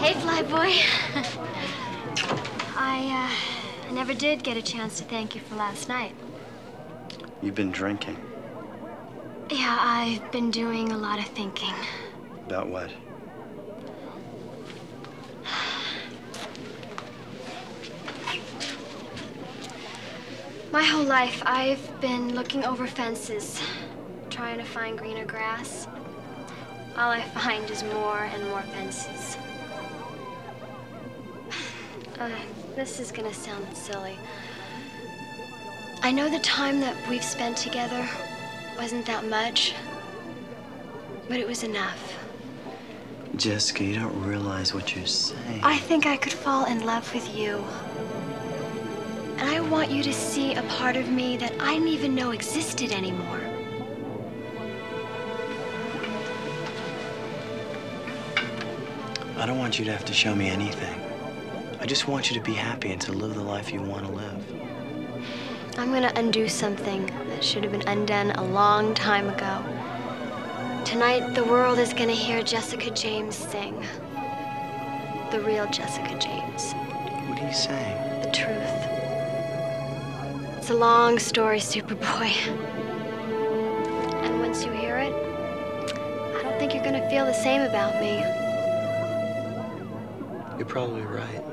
Hey, 0.01 0.14
Flyboy. 0.14 0.72
I, 2.76 3.28
uh, 3.30 3.51
I 3.93 3.95
never 3.95 4.14
did 4.14 4.43
get 4.43 4.57
a 4.57 4.62
chance 4.62 4.97
to 5.01 5.05
thank 5.05 5.34
you 5.34 5.43
for 5.43 5.55
last 5.55 5.86
night. 5.86 6.14
You've 7.43 7.55
been 7.55 7.70
drinking. 7.70 8.16
Yeah, 9.51 9.76
I've 9.78 10.32
been 10.32 10.51
doing 10.51 10.93
a 10.93 10.97
lot 10.97 11.18
of 11.18 11.26
thinking. 11.26 11.74
About 12.47 12.70
what? 12.70 12.90
My 20.72 20.82
whole 20.82 21.05
life, 21.05 21.43
I've 21.45 22.01
been 22.01 22.34
looking 22.34 22.64
over 22.64 22.86
fences, 22.86 23.61
trying 24.30 24.57
to 24.57 24.64
find 24.64 24.97
greener 24.97 25.26
grass. 25.26 25.86
All 26.97 27.11
I 27.11 27.20
find 27.20 27.70
is 27.70 27.84
more 27.84 28.20
and 28.20 28.43
more 28.49 28.62
fences. 28.62 29.36
Uh, 32.18 32.30
this 32.75 33.01
is 33.01 33.12
gonna 33.12 33.35
sound 33.35 33.66
silly. 33.77 34.18
I 36.03 36.11
know 36.11 36.29
the 36.29 36.39
time 36.41 36.81
that 36.81 36.97
we've 37.09 37.23
spent 37.23 37.57
together 37.57 38.09
wasn't 38.77 39.07
that 39.07 39.25
much, 39.27 39.75
but 41.29 41.39
it 41.39 41.47
was 41.47 41.62
enough. 41.62 42.16
Jessica, 43.37 43.85
you 43.85 43.95
don't 43.95 44.23
realize 44.23 44.75
what 44.75 44.95
you're 44.95 45.07
saying. 45.07 45.61
I 45.62 45.79
think 45.79 46.07
I 46.07 46.16
could 46.16 46.33
fall 46.33 46.66
in 46.66 46.85
love 46.85 47.12
with 47.14 47.35
you. 47.37 47.64
And 49.39 49.49
I 49.49 49.61
want 49.61 49.91
you 49.91 50.03
to 50.03 50.12
see 50.12 50.55
a 50.55 50.62
part 50.62 50.97
of 50.97 51.09
me 51.09 51.37
that 51.39 51.53
I 51.61 51.75
didn't 51.75 51.89
even 51.89 52.14
know 52.14 52.31
existed 52.31 52.93
anymore. 52.93 53.41
I 59.37 59.47
don't 59.47 59.59
want 59.59 59.79
you 59.79 59.85
to 59.87 59.93
have 59.93 60.05
to 60.05 60.12
show 60.12 60.35
me 60.35 60.49
anything. 60.49 61.01
I 61.83 61.85
just 61.85 62.07
want 62.07 62.30
you 62.30 62.39
to 62.39 62.45
be 62.45 62.55
happy 62.55 62.93
and 62.93 63.01
to 63.01 63.12
live 63.12 63.35
the 63.35 63.43
life 63.43 63.72
you 63.72 63.83
want 63.83 64.07
to 64.07 64.12
live. 64.12 64.45
I'm 65.78 65.91
gonna 65.91 66.12
undo 66.14 66.49
something 66.49 67.07
that 67.07 67.43
should 67.43 67.64
have 67.64 67.72
been 67.72 67.89
undone 67.89 68.30
a 68.30 68.45
long 68.45 68.95
time 68.95 69.28
ago. 69.28 69.64
Tonight, 70.85 71.35
the 71.35 71.43
world 71.43 71.80
is 71.80 71.93
gonna 71.93 72.12
hear 72.12 72.41
Jessica 72.41 72.89
James 72.91 73.35
sing. 73.35 73.85
The 75.33 75.41
real 75.41 75.66
Jessica 75.72 76.16
James. 76.20 76.72
What 77.28 77.41
are 77.41 77.49
you 77.49 77.53
saying? 77.53 78.22
The 78.22 78.30
truth. 78.30 78.87
It's 80.59 80.70
a 80.70 80.74
long 80.74 81.18
story, 81.18 81.59
Superboy. 81.59 82.30
And 84.22 84.39
once 84.39 84.64
you 84.64 84.70
hear 84.70 84.99
it, 84.99 85.12
I 85.12 86.43
don't 86.45 86.57
think 86.61 86.74
you're 86.74 86.85
gonna 86.85 87.11
feel 87.11 87.26
the 87.26 87.35
same 87.35 87.62
about 87.62 88.01
me. 88.01 88.20
You're 90.57 90.68
probably 90.68 91.03
right. 91.03 91.51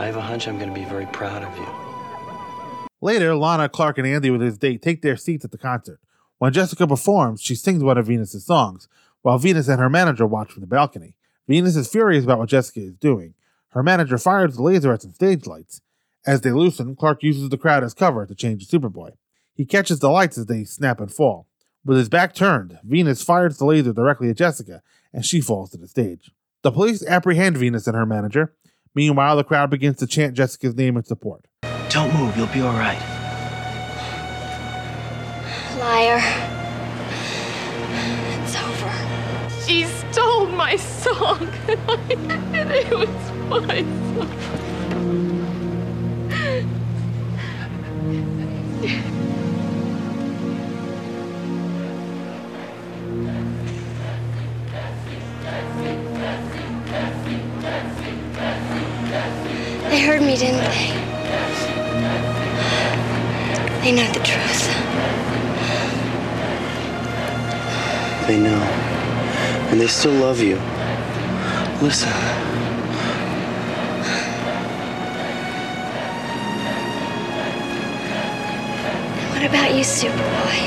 I 0.00 0.06
have 0.06 0.16
a 0.16 0.22
hunch 0.22 0.48
I'm 0.48 0.58
going 0.58 0.72
to 0.72 0.74
be 0.74 0.86
very 0.86 1.04
proud 1.04 1.42
of 1.42 1.54
you. 1.58 2.88
Later, 3.02 3.34
Lana, 3.34 3.68
Clark, 3.68 3.98
and 3.98 4.06
Andy 4.06 4.30
with 4.30 4.40
his 4.40 4.56
date 4.56 4.80
take 4.80 5.02
their 5.02 5.18
seats 5.18 5.44
at 5.44 5.50
the 5.50 5.58
concert. 5.58 6.00
When 6.38 6.54
Jessica 6.54 6.86
performs, 6.86 7.42
she 7.42 7.54
sings 7.54 7.82
one 7.82 7.98
of 7.98 8.06
Venus's 8.06 8.46
songs, 8.46 8.88
while 9.20 9.36
Venus 9.36 9.68
and 9.68 9.78
her 9.78 9.90
manager 9.90 10.26
watch 10.26 10.52
from 10.52 10.62
the 10.62 10.66
balcony. 10.66 11.16
Venus 11.46 11.76
is 11.76 11.86
furious 11.86 12.24
about 12.24 12.38
what 12.38 12.48
Jessica 12.48 12.80
is 12.80 12.94
doing. 12.94 13.34
Her 13.72 13.82
manager 13.82 14.16
fires 14.16 14.56
the 14.56 14.62
laser 14.62 14.90
at 14.90 15.02
some 15.02 15.12
stage 15.12 15.46
lights. 15.46 15.82
As 16.26 16.40
they 16.40 16.52
loosen, 16.52 16.96
Clark 16.96 17.22
uses 17.22 17.50
the 17.50 17.58
crowd 17.58 17.84
as 17.84 17.92
cover 17.92 18.24
to 18.24 18.34
change 18.34 18.66
Superboy. 18.66 19.10
He 19.52 19.66
catches 19.66 19.98
the 19.98 20.08
lights 20.08 20.38
as 20.38 20.46
they 20.46 20.64
snap 20.64 20.98
and 21.00 21.12
fall. 21.12 21.46
With 21.84 21.98
his 21.98 22.08
back 22.08 22.34
turned, 22.34 22.78
Venus 22.84 23.22
fires 23.22 23.58
the 23.58 23.66
laser 23.66 23.92
directly 23.92 24.30
at 24.30 24.38
Jessica, 24.38 24.80
and 25.12 25.26
she 25.26 25.42
falls 25.42 25.72
to 25.72 25.76
the 25.76 25.88
stage. 25.88 26.30
The 26.62 26.72
police 26.72 27.04
apprehend 27.06 27.58
Venus 27.58 27.86
and 27.86 27.94
her 27.94 28.06
manager. 28.06 28.54
Meanwhile, 28.94 29.36
the 29.36 29.44
crowd 29.44 29.70
begins 29.70 29.98
to 29.98 30.06
chant 30.06 30.34
Jessica's 30.34 30.74
name 30.74 30.96
in 30.96 31.04
support. 31.04 31.46
Don't 31.90 32.12
move, 32.14 32.36
you'll 32.36 32.46
be 32.48 32.60
all 32.60 32.72
right. 32.72 32.98
Liar. 35.78 36.20
It's 38.42 38.56
over. 38.56 38.92
She 39.66 39.84
stole 39.84 40.46
my 40.46 40.76
song, 40.76 41.48
and 41.68 42.70
it 42.70 42.90
was 42.90 43.08
my 43.48 43.82
song. 44.14 44.30
They 59.90 60.00
heard 60.00 60.22
me, 60.22 60.36
didn't 60.36 60.60
they? 60.60 60.86
They 63.82 63.90
know 63.90 64.06
the 64.12 64.20
truth. 64.20 64.68
They 68.28 68.38
know. 68.38 68.62
And 69.70 69.80
they 69.80 69.88
still 69.88 70.12
love 70.12 70.38
you. 70.40 70.54
Listen. 71.82 72.12
What 79.32 79.42
about 79.42 79.74
you, 79.74 79.82
Superboy? 79.82 80.58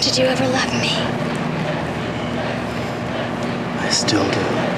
Did 0.00 0.16
you 0.16 0.26
ever 0.26 0.46
love 0.46 0.72
me? 0.74 0.94
I 3.80 3.88
still 3.90 4.22
do. 4.30 4.73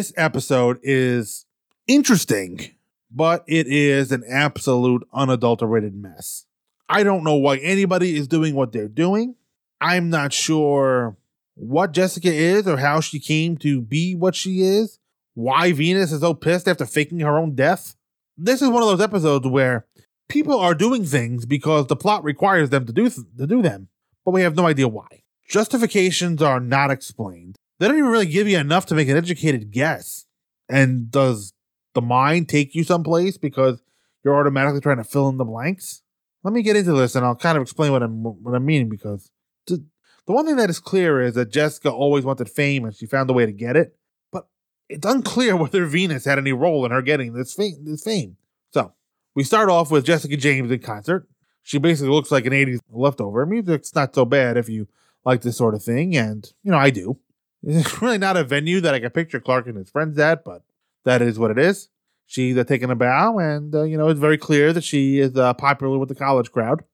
This 0.00 0.14
episode 0.16 0.78
is 0.82 1.44
interesting, 1.86 2.70
but 3.10 3.44
it 3.46 3.66
is 3.66 4.12
an 4.12 4.24
absolute 4.26 5.06
unadulterated 5.12 5.94
mess. 5.94 6.46
I 6.88 7.02
don't 7.02 7.22
know 7.22 7.34
why 7.34 7.58
anybody 7.58 8.16
is 8.16 8.26
doing 8.26 8.54
what 8.54 8.72
they're 8.72 8.88
doing. 8.88 9.34
I'm 9.78 10.08
not 10.08 10.32
sure 10.32 11.18
what 11.54 11.92
Jessica 11.92 12.32
is 12.32 12.66
or 12.66 12.78
how 12.78 13.00
she 13.00 13.20
came 13.20 13.58
to 13.58 13.82
be 13.82 14.14
what 14.14 14.34
she 14.34 14.62
is. 14.62 14.98
Why 15.34 15.72
Venus 15.72 16.12
is 16.12 16.22
so 16.22 16.32
pissed 16.32 16.66
after 16.66 16.86
faking 16.86 17.20
her 17.20 17.36
own 17.36 17.54
death. 17.54 17.94
This 18.38 18.62
is 18.62 18.70
one 18.70 18.82
of 18.82 18.88
those 18.88 19.02
episodes 19.02 19.46
where 19.46 19.84
people 20.30 20.58
are 20.58 20.74
doing 20.74 21.04
things 21.04 21.44
because 21.44 21.88
the 21.88 21.96
plot 21.96 22.24
requires 22.24 22.70
them 22.70 22.86
to 22.86 22.92
do 22.94 23.10
to 23.10 23.46
do 23.46 23.60
them, 23.60 23.88
but 24.24 24.30
we 24.30 24.40
have 24.40 24.56
no 24.56 24.66
idea 24.66 24.88
why. 24.88 25.24
Justifications 25.46 26.40
are 26.40 26.58
not 26.58 26.90
explained. 26.90 27.49
They 27.80 27.88
don't 27.88 27.96
even 27.96 28.10
really 28.10 28.26
give 28.26 28.46
you 28.46 28.58
enough 28.58 28.84
to 28.86 28.94
make 28.94 29.08
an 29.08 29.16
educated 29.16 29.70
guess. 29.70 30.26
And 30.68 31.10
does 31.10 31.54
the 31.94 32.02
mind 32.02 32.48
take 32.48 32.74
you 32.74 32.84
someplace 32.84 33.38
because 33.38 33.82
you're 34.22 34.38
automatically 34.38 34.82
trying 34.82 34.98
to 34.98 35.04
fill 35.04 35.30
in 35.30 35.38
the 35.38 35.46
blanks? 35.46 36.02
Let 36.44 36.52
me 36.52 36.62
get 36.62 36.76
into 36.76 36.92
this 36.92 37.16
and 37.16 37.24
I'll 37.24 37.34
kind 37.34 37.56
of 37.56 37.62
explain 37.62 37.90
what 37.90 38.02
I'm 38.02 38.22
what 38.22 38.54
I'm 38.54 38.66
meaning 38.66 38.90
because 38.90 39.30
the, 39.66 39.82
the 40.26 40.32
one 40.32 40.44
thing 40.44 40.56
that 40.56 40.68
is 40.68 40.78
clear 40.78 41.22
is 41.22 41.34
that 41.34 41.50
Jessica 41.50 41.90
always 41.90 42.22
wanted 42.24 42.50
fame 42.50 42.84
and 42.84 42.94
she 42.94 43.06
found 43.06 43.30
a 43.30 43.32
way 43.32 43.46
to 43.46 43.52
get 43.52 43.76
it, 43.76 43.96
but 44.30 44.46
it's 44.90 45.06
unclear 45.06 45.56
whether 45.56 45.86
Venus 45.86 46.26
had 46.26 46.38
any 46.38 46.52
role 46.52 46.84
in 46.84 46.92
her 46.92 47.02
getting 47.02 47.32
this 47.32 47.54
fame. 47.54 47.82
This 47.84 48.04
fame. 48.04 48.36
So 48.72 48.92
we 49.34 49.42
start 49.42 49.70
off 49.70 49.90
with 49.90 50.04
Jessica 50.04 50.36
James 50.36 50.70
in 50.70 50.80
concert. 50.80 51.26
She 51.62 51.78
basically 51.78 52.12
looks 52.12 52.30
like 52.30 52.44
an 52.44 52.52
80s 52.52 52.80
leftover. 52.90 53.46
Music's 53.46 53.94
not 53.94 54.14
so 54.14 54.26
bad 54.26 54.58
if 54.58 54.68
you 54.68 54.86
like 55.24 55.40
this 55.40 55.56
sort 55.56 55.74
of 55.74 55.82
thing, 55.82 56.14
and 56.14 56.46
you 56.62 56.70
know 56.70 56.78
I 56.78 56.90
do. 56.90 57.18
It's 57.62 58.00
really 58.02 58.18
not 58.18 58.36
a 58.36 58.44
venue 58.44 58.80
that 58.80 58.94
I 58.94 59.00
can 59.00 59.10
picture 59.10 59.40
Clark 59.40 59.66
and 59.66 59.76
his 59.76 59.90
friends 59.90 60.18
at, 60.18 60.44
but 60.44 60.62
that 61.04 61.22
is 61.22 61.38
what 61.38 61.50
it 61.50 61.58
is. 61.58 61.88
She's 62.26 62.56
uh, 62.56 62.64
taking 62.64 62.90
a 62.90 62.94
bow, 62.94 63.38
and 63.38 63.74
uh, 63.74 63.82
you 63.82 63.98
know 63.98 64.08
it's 64.08 64.20
very 64.20 64.38
clear 64.38 64.72
that 64.72 64.84
she 64.84 65.18
is 65.18 65.36
uh, 65.36 65.52
popular 65.54 65.98
with 65.98 66.08
the 66.08 66.14
college 66.14 66.52
crowd. 66.52 66.84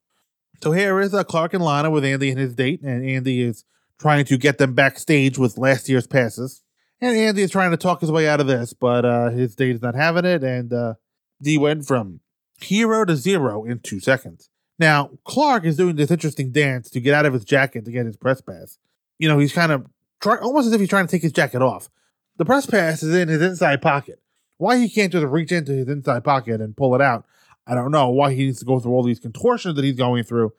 So 0.62 0.72
here 0.72 1.00
is 1.00 1.12
uh, 1.12 1.24
Clark 1.24 1.52
and 1.52 1.62
Lana 1.62 1.90
with 1.90 2.04
Andy 2.04 2.30
and 2.30 2.38
his 2.38 2.54
date, 2.54 2.80
and 2.82 3.06
Andy 3.06 3.42
is 3.42 3.64
trying 3.98 4.24
to 4.24 4.38
get 4.38 4.58
them 4.58 4.74
backstage 4.74 5.38
with 5.38 5.58
last 5.58 5.88
year's 5.88 6.06
passes. 6.06 6.62
And 7.00 7.14
Andy 7.14 7.42
is 7.42 7.50
trying 7.50 7.72
to 7.72 7.76
talk 7.76 8.00
his 8.00 8.10
way 8.10 8.26
out 8.26 8.40
of 8.40 8.46
this, 8.46 8.72
but 8.72 9.04
uh, 9.04 9.28
his 9.28 9.54
date 9.54 9.74
is 9.74 9.82
not 9.82 9.94
having 9.94 10.24
it, 10.24 10.42
and 10.42 10.72
uh, 10.72 10.94
he 11.42 11.58
went 11.58 11.86
from 11.86 12.20
hero 12.58 13.04
to 13.04 13.16
zero 13.16 13.64
in 13.64 13.80
two 13.80 14.00
seconds. 14.00 14.48
Now, 14.78 15.10
Clark 15.24 15.64
is 15.64 15.76
doing 15.76 15.96
this 15.96 16.10
interesting 16.10 16.52
dance 16.52 16.88
to 16.90 17.00
get 17.00 17.14
out 17.14 17.26
of 17.26 17.34
his 17.34 17.44
jacket 17.44 17.84
to 17.84 17.90
get 17.90 18.06
his 18.06 18.16
press 18.16 18.40
pass. 18.40 18.78
You 19.18 19.28
know, 19.28 19.38
he's 19.38 19.52
kind 19.52 19.72
of 19.72 19.86
try, 20.20 20.36
almost 20.38 20.66
as 20.66 20.72
if 20.72 20.80
he's 20.80 20.88
trying 20.88 21.06
to 21.06 21.10
take 21.10 21.22
his 21.22 21.32
jacket 21.32 21.62
off. 21.62 21.88
The 22.36 22.44
press 22.44 22.66
pass 22.66 23.02
is 23.02 23.14
in 23.14 23.28
his 23.28 23.42
inside 23.42 23.80
pocket. 23.80 24.20
Why 24.58 24.78
he 24.78 24.88
can't 24.88 25.12
just 25.12 25.26
reach 25.26 25.52
into 25.52 25.72
his 25.72 25.88
inside 25.88 26.24
pocket 26.24 26.60
and 26.60 26.76
pull 26.76 26.94
it 26.94 27.00
out, 27.00 27.26
I 27.66 27.74
don't 27.74 27.90
know. 27.90 28.08
Why 28.08 28.32
he 28.32 28.46
needs 28.46 28.60
to 28.60 28.64
go 28.64 28.78
through 28.78 28.92
all 28.92 29.02
these 29.02 29.20
contortions 29.20 29.74
that 29.76 29.84
he's 29.84 29.96
going 29.96 30.24
through. 30.24 30.52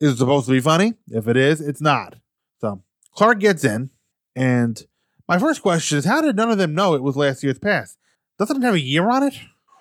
Is 0.00 0.12
it 0.12 0.16
supposed 0.18 0.46
to 0.46 0.52
be 0.52 0.60
funny? 0.60 0.94
If 1.08 1.28
it 1.28 1.36
is, 1.36 1.60
it's 1.60 1.80
not. 1.80 2.16
So 2.60 2.82
Clark 3.14 3.40
gets 3.40 3.64
in, 3.64 3.90
and 4.34 4.84
my 5.28 5.38
first 5.38 5.62
question 5.62 5.98
is 5.98 6.04
how 6.04 6.20
did 6.20 6.36
none 6.36 6.50
of 6.50 6.58
them 6.58 6.74
know 6.74 6.94
it 6.94 7.02
was 7.02 7.16
last 7.16 7.42
year's 7.42 7.58
pass? 7.58 7.96
Doesn't 8.38 8.62
it 8.62 8.64
have 8.64 8.74
a 8.74 8.80
year 8.80 9.08
on 9.10 9.22
it? 9.22 9.34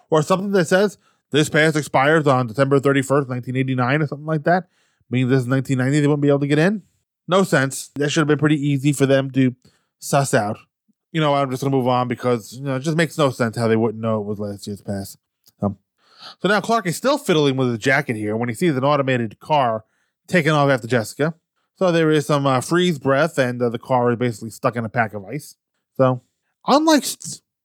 Or 0.10 0.22
something 0.22 0.52
that 0.52 0.68
says 0.68 0.98
this 1.32 1.50
pass 1.50 1.76
expires 1.76 2.28
on 2.28 2.48
December 2.48 2.80
31st, 2.80 3.30
1989, 3.30 4.02
or 4.02 4.08
something 4.08 4.26
like 4.26 4.44
that? 4.44 4.68
Meaning 5.10 5.30
this 5.30 5.42
is 5.42 5.48
1990, 5.48 6.00
they 6.00 6.08
wouldn't 6.08 6.22
be 6.22 6.28
able 6.30 6.40
to 6.40 6.48
get 6.48 6.60
in? 6.60 6.84
No 7.28 7.44
sense. 7.44 7.90
That 7.96 8.10
should 8.10 8.22
have 8.22 8.28
been 8.28 8.38
pretty 8.38 8.60
easy 8.60 8.94
for 8.94 9.06
them 9.06 9.32
to 9.32 9.56
suss 10.00 10.34
out. 10.34 10.58
You 11.12 11.22
know, 11.22 11.34
I'm 11.34 11.50
just 11.50 11.64
gonna 11.64 11.76
move 11.76 11.88
on 11.88 12.08
because 12.08 12.54
you 12.54 12.64
know 12.64 12.76
it 12.76 12.82
just 12.82 12.98
makes 12.98 13.18
no 13.18 13.30
sense 13.30 13.58
how 13.58 13.68
they 13.68 13.76
wouldn't 13.76 14.02
know 14.02 14.22
it 14.22 14.26
was 14.26 14.40
last 14.40 14.66
year's 14.68 14.82
pass. 14.82 15.18
Um, 15.62 15.78
so 16.42 16.48
now 16.48 16.62
Clark 16.62 16.88
is 16.88 16.96
still 16.96 17.18
fiddling 17.18 17.58
with 17.58 17.70
his 17.70 17.80
jacket 17.80 18.16
here 18.16 18.36
when 18.36 18.50
he 18.50 18.56
sees 18.56 18.76
an 18.76 18.84
automated 18.84 19.40
car 19.40 19.86
taking 20.28 20.52
off 20.52 20.70
after 20.70 20.88
Jessica. 20.88 21.36
So 21.76 21.92
there 21.92 22.12
is 22.12 22.28
some 22.28 22.46
uh, 22.46 22.62
freeze 22.62 23.00
breath, 23.00 23.38
and 23.38 23.62
uh, 23.62 23.70
the 23.70 23.80
car 23.80 24.12
is 24.12 24.18
basically 24.18 24.52
stuck 24.52 24.76
in 24.76 24.86
a 24.86 24.90
pack 24.90 25.14
of 25.14 25.26
ice. 25.26 25.56
So, 25.98 26.22
unlike 26.68 27.04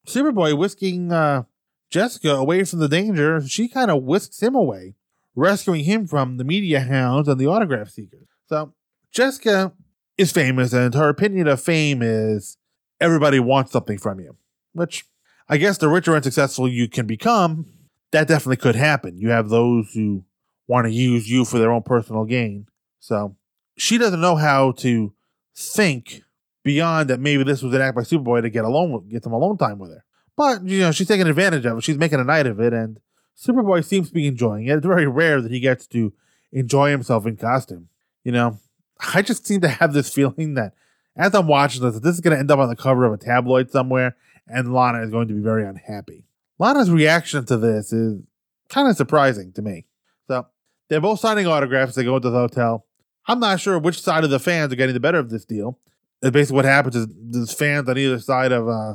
Superboy 0.07 0.57
whisking 0.57 1.13
uh, 1.13 1.45
Jessica 1.91 2.31
away 2.31 2.65
from 2.65 2.79
the 2.79 2.89
danger, 2.89 3.47
she 3.47 3.69
kind 3.69 3.91
of 3.91 4.03
whisks 4.03 4.43
him 4.43 4.55
away, 4.55 4.95
rescuing 5.35 5.85
him 5.85 6.07
from 6.07 6.39
the 6.39 6.45
media 6.45 6.81
hounds 6.81 7.29
and 7.29 7.39
the 7.39 7.47
autograph 7.47 7.91
seekers. 7.91 8.27
So, 8.49 8.73
Jessica 9.13 9.73
is 10.19 10.33
famous, 10.33 10.73
and 10.73 10.95
her 10.95 11.09
opinion 11.09 11.49
of 11.49 11.61
fame 11.61 12.01
is 12.03 12.57
everybody 13.01 13.41
wants 13.41 13.73
something 13.73 13.99
from 13.99 14.21
you, 14.21 14.37
which 14.73 15.05
I 15.49 15.57
guess 15.57 15.79
the 15.79 15.89
richer 15.89 16.15
and 16.15 16.25
successful 16.25 16.69
you 16.69 16.89
can 16.89 17.07
become, 17.07 17.67
that 18.13 18.29
definitely 18.29 18.57
could 18.57 18.75
happen. 18.77 19.19
You 19.19 19.31
have 19.31 19.49
those 19.49 19.93
who 19.93 20.25
want 20.67 20.87
to 20.87 20.93
use 20.93 21.31
you 21.31 21.45
for 21.45 21.59
their 21.59 21.71
own 21.71 21.83
personal 21.83 22.25
gain. 22.25 22.67
So 22.99 23.37
she 23.77 23.99
doesn't 23.99 24.21
know 24.21 24.37
how 24.37 24.73
to 24.73 25.13
think 25.55 26.23
beyond 26.65 27.09
that 27.11 27.21
maybe 27.21 27.45
this 27.45 27.63
was 27.63 27.73
an 27.75 27.81
act 27.81 27.95
by 27.95 28.03
Superboy 28.03 28.43
to 28.43 28.51
get 28.51 28.65
alone 28.65 29.09
get 29.09 29.23
some 29.23 29.33
alone 29.33 29.57
time 29.57 29.79
with 29.79 29.91
her. 29.91 30.05
But 30.37 30.65
you 30.65 30.81
know, 30.81 30.93
she's 30.93 31.09
taking 31.09 31.29
advantage 31.29 31.65
of 31.65 31.79
it. 31.79 31.85
She's 31.85 31.99
making 31.99 32.21
a 32.21 32.25
night 32.25 32.47
of 32.47 32.61
it, 32.61 32.73
and 32.73 32.99
Superboy 33.39 33.85
seems 33.85 34.09
to 34.09 34.15
be 34.15 34.27
enjoying 34.27 34.67
it. 34.67 34.77
It's 34.77 34.87
very 34.87 35.07
rare 35.07 35.41
that 35.41 35.53
he 35.53 35.61
gets 35.61 35.87
to 35.89 36.13
enjoy 36.53 36.91
himself 36.91 37.27
in 37.27 37.37
costume. 37.37 37.89
You 38.25 38.33
know, 38.33 38.59
I 39.01 39.23
just 39.23 39.47
seem 39.47 39.61
to 39.61 39.69
have 39.69 39.93
this 39.93 40.13
feeling 40.13 40.55
that 40.55 40.75
as 41.17 41.35
I'm 41.35 41.47
watching 41.47 41.83
this, 41.83 41.99
this 42.01 42.15
is 42.15 42.21
going 42.21 42.35
to 42.35 42.39
end 42.39 42.51
up 42.51 42.59
on 42.59 42.69
the 42.69 42.77
cover 42.77 43.05
of 43.05 43.13
a 43.13 43.17
tabloid 43.17 43.71
somewhere, 43.71 44.17
and 44.47 44.73
Lana 44.73 45.03
is 45.03 45.11
going 45.11 45.29
to 45.29 45.35
be 45.35 45.41
very 45.41 45.67
unhappy. 45.67 46.25
Lana's 46.59 46.91
reaction 46.91 47.45
to 47.47 47.57
this 47.57 47.93
is 47.93 48.23
kind 48.69 48.89
of 48.89 48.97
surprising 48.97 49.53
to 49.53 49.63
me. 49.63 49.87
So 50.29 50.47
they're 50.89 51.01
both 51.01 51.21
signing 51.21 51.47
autographs. 51.47 51.95
They 51.95 52.05
go 52.05 52.17
into 52.17 52.31
the 52.31 52.39
hotel. 52.39 52.87
I'm 53.27 53.41
not 53.41 53.61
sure 53.61 53.79
which 53.79 54.01
side 54.01 54.25
of 54.25 54.31
the 54.31 54.39
fans 54.39 54.73
are 54.73 54.77
getting 54.77 54.95
the 54.95 55.01
better 55.01 55.19
of 55.19 55.31
this 55.31 55.45
deal. 55.45 55.79
And 56.23 56.33
basically, 56.33 56.57
what 56.57 56.65
happens 56.65 56.97
is 56.97 57.07
there's 57.11 57.53
fans 57.53 57.89
on 57.89 57.99
either 57.99 58.19
side 58.19 58.53
of 58.53 58.69
uh, 58.69 58.95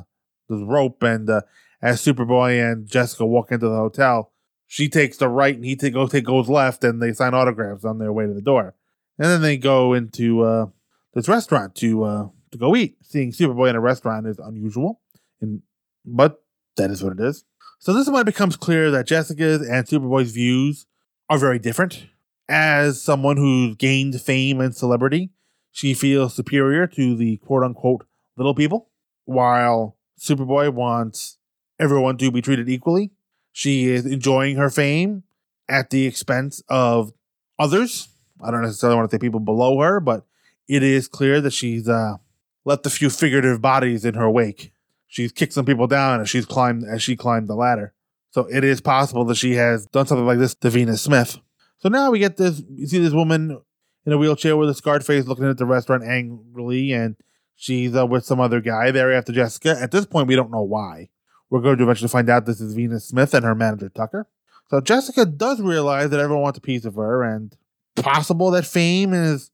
this 0.49 0.61
rope, 0.61 1.03
and 1.03 1.29
uh, 1.29 1.41
as 1.81 2.03
Superboy 2.03 2.71
and 2.71 2.87
Jessica 2.87 3.25
walk 3.25 3.51
into 3.51 3.67
the 3.67 3.75
hotel, 3.75 4.31
she 4.67 4.89
takes 4.89 5.17
the 5.17 5.27
right 5.27 5.55
and 5.55 5.65
he 5.65 5.75
take, 5.75 5.93
goes 5.93 6.49
left, 6.49 6.83
and 6.83 7.01
they 7.01 7.13
sign 7.13 7.33
autographs 7.33 7.85
on 7.85 7.99
their 7.99 8.13
way 8.13 8.25
to 8.25 8.33
the 8.33 8.41
door. 8.41 8.75
And 9.21 9.29
then 9.29 9.43
they 9.43 9.55
go 9.55 9.93
into 9.93 10.41
uh, 10.41 10.65
this 11.13 11.27
restaurant 11.27 11.75
to 11.75 12.03
uh, 12.03 12.27
to 12.51 12.57
go 12.57 12.75
eat. 12.75 12.97
Seeing 13.03 13.31
Superboy 13.31 13.69
in 13.69 13.75
a 13.75 13.79
restaurant 13.79 14.25
is 14.25 14.39
unusual, 14.39 14.99
and 15.39 15.61
but 16.03 16.43
that 16.75 16.89
is 16.89 17.03
what 17.03 17.13
it 17.13 17.19
is. 17.19 17.45
So 17.77 17.93
this 17.93 18.07
is 18.07 18.11
when 18.11 18.21
it 18.21 18.25
becomes 18.25 18.55
clear 18.55 18.89
that 18.89 19.05
Jessica's 19.05 19.61
and 19.61 19.85
Superboy's 19.85 20.31
views 20.31 20.87
are 21.29 21.37
very 21.37 21.59
different. 21.59 22.07
As 22.49 22.99
someone 22.99 23.37
who's 23.37 23.75
gained 23.75 24.19
fame 24.19 24.59
and 24.59 24.75
celebrity, 24.75 25.29
she 25.69 25.93
feels 25.93 26.33
superior 26.33 26.87
to 26.87 27.15
the 27.15 27.37
quote 27.37 27.63
unquote 27.63 28.07
little 28.37 28.55
people, 28.55 28.89
while 29.25 29.97
Superboy 30.19 30.73
wants 30.73 31.37
everyone 31.79 32.17
to 32.17 32.31
be 32.31 32.41
treated 32.41 32.67
equally. 32.69 33.11
She 33.51 33.87
is 33.87 34.07
enjoying 34.07 34.55
her 34.55 34.71
fame 34.71 35.25
at 35.69 35.91
the 35.91 36.07
expense 36.07 36.63
of 36.69 37.13
others. 37.59 38.07
I 38.43 38.51
don't 38.51 38.61
necessarily 38.61 38.97
want 38.97 39.09
to 39.09 39.15
say 39.15 39.19
people 39.19 39.39
below 39.39 39.79
her, 39.79 39.99
but 39.99 40.25
it 40.67 40.83
is 40.83 41.07
clear 41.07 41.41
that 41.41 41.51
she's 41.51 41.87
uh, 41.87 42.17
left 42.65 42.85
a 42.85 42.89
few 42.89 43.09
figurative 43.09 43.61
bodies 43.61 44.05
in 44.05 44.13
her 44.15 44.29
wake. 44.29 44.73
She's 45.07 45.31
kicked 45.31 45.53
some 45.53 45.65
people 45.65 45.87
down 45.87 46.21
as 46.21 46.29
she's 46.29 46.45
climbed 46.45 46.85
as 46.89 47.03
she 47.03 47.15
climbed 47.15 47.47
the 47.47 47.55
ladder. 47.55 47.93
So 48.29 48.47
it 48.49 48.63
is 48.63 48.79
possible 48.79 49.25
that 49.25 49.35
she 49.35 49.55
has 49.55 49.85
done 49.87 50.07
something 50.07 50.25
like 50.25 50.39
this 50.39 50.55
to 50.55 50.69
Venus 50.69 51.01
Smith. 51.01 51.37
So 51.79 51.89
now 51.89 52.11
we 52.11 52.19
get 52.19 52.37
this 52.37 52.63
you 52.69 52.87
see 52.87 52.99
this 52.99 53.13
woman 53.13 53.59
in 54.05 54.13
a 54.13 54.17
wheelchair 54.17 54.55
with 54.57 54.69
a 54.69 54.73
scarred 54.73 55.05
face 55.05 55.25
looking 55.25 55.49
at 55.49 55.57
the 55.57 55.65
restaurant 55.65 56.03
angrily, 56.03 56.93
and 56.93 57.15
she's 57.55 57.95
uh, 57.95 58.05
with 58.05 58.25
some 58.25 58.39
other 58.39 58.61
guy 58.61 58.91
there 58.91 59.11
after 59.11 59.31
Jessica. 59.31 59.77
At 59.79 59.91
this 59.91 60.05
point, 60.05 60.27
we 60.27 60.35
don't 60.35 60.51
know 60.51 60.63
why. 60.63 61.09
We're 61.49 61.61
going 61.61 61.77
to 61.77 61.83
eventually 61.83 62.07
find 62.07 62.29
out 62.29 62.45
this 62.45 62.61
is 62.61 62.73
Venus 62.73 63.05
Smith 63.05 63.33
and 63.33 63.43
her 63.43 63.55
manager 63.55 63.89
Tucker. 63.89 64.27
So 64.69 64.79
Jessica 64.79 65.25
does 65.25 65.59
realize 65.59 66.09
that 66.11 66.19
everyone 66.21 66.43
wants 66.43 66.57
a 66.57 66.61
piece 66.61 66.85
of 66.85 66.95
her, 66.95 67.23
and 67.23 67.55
possible 67.95 68.51
that 68.51 68.65
fame 68.65 69.13
is 69.13 69.51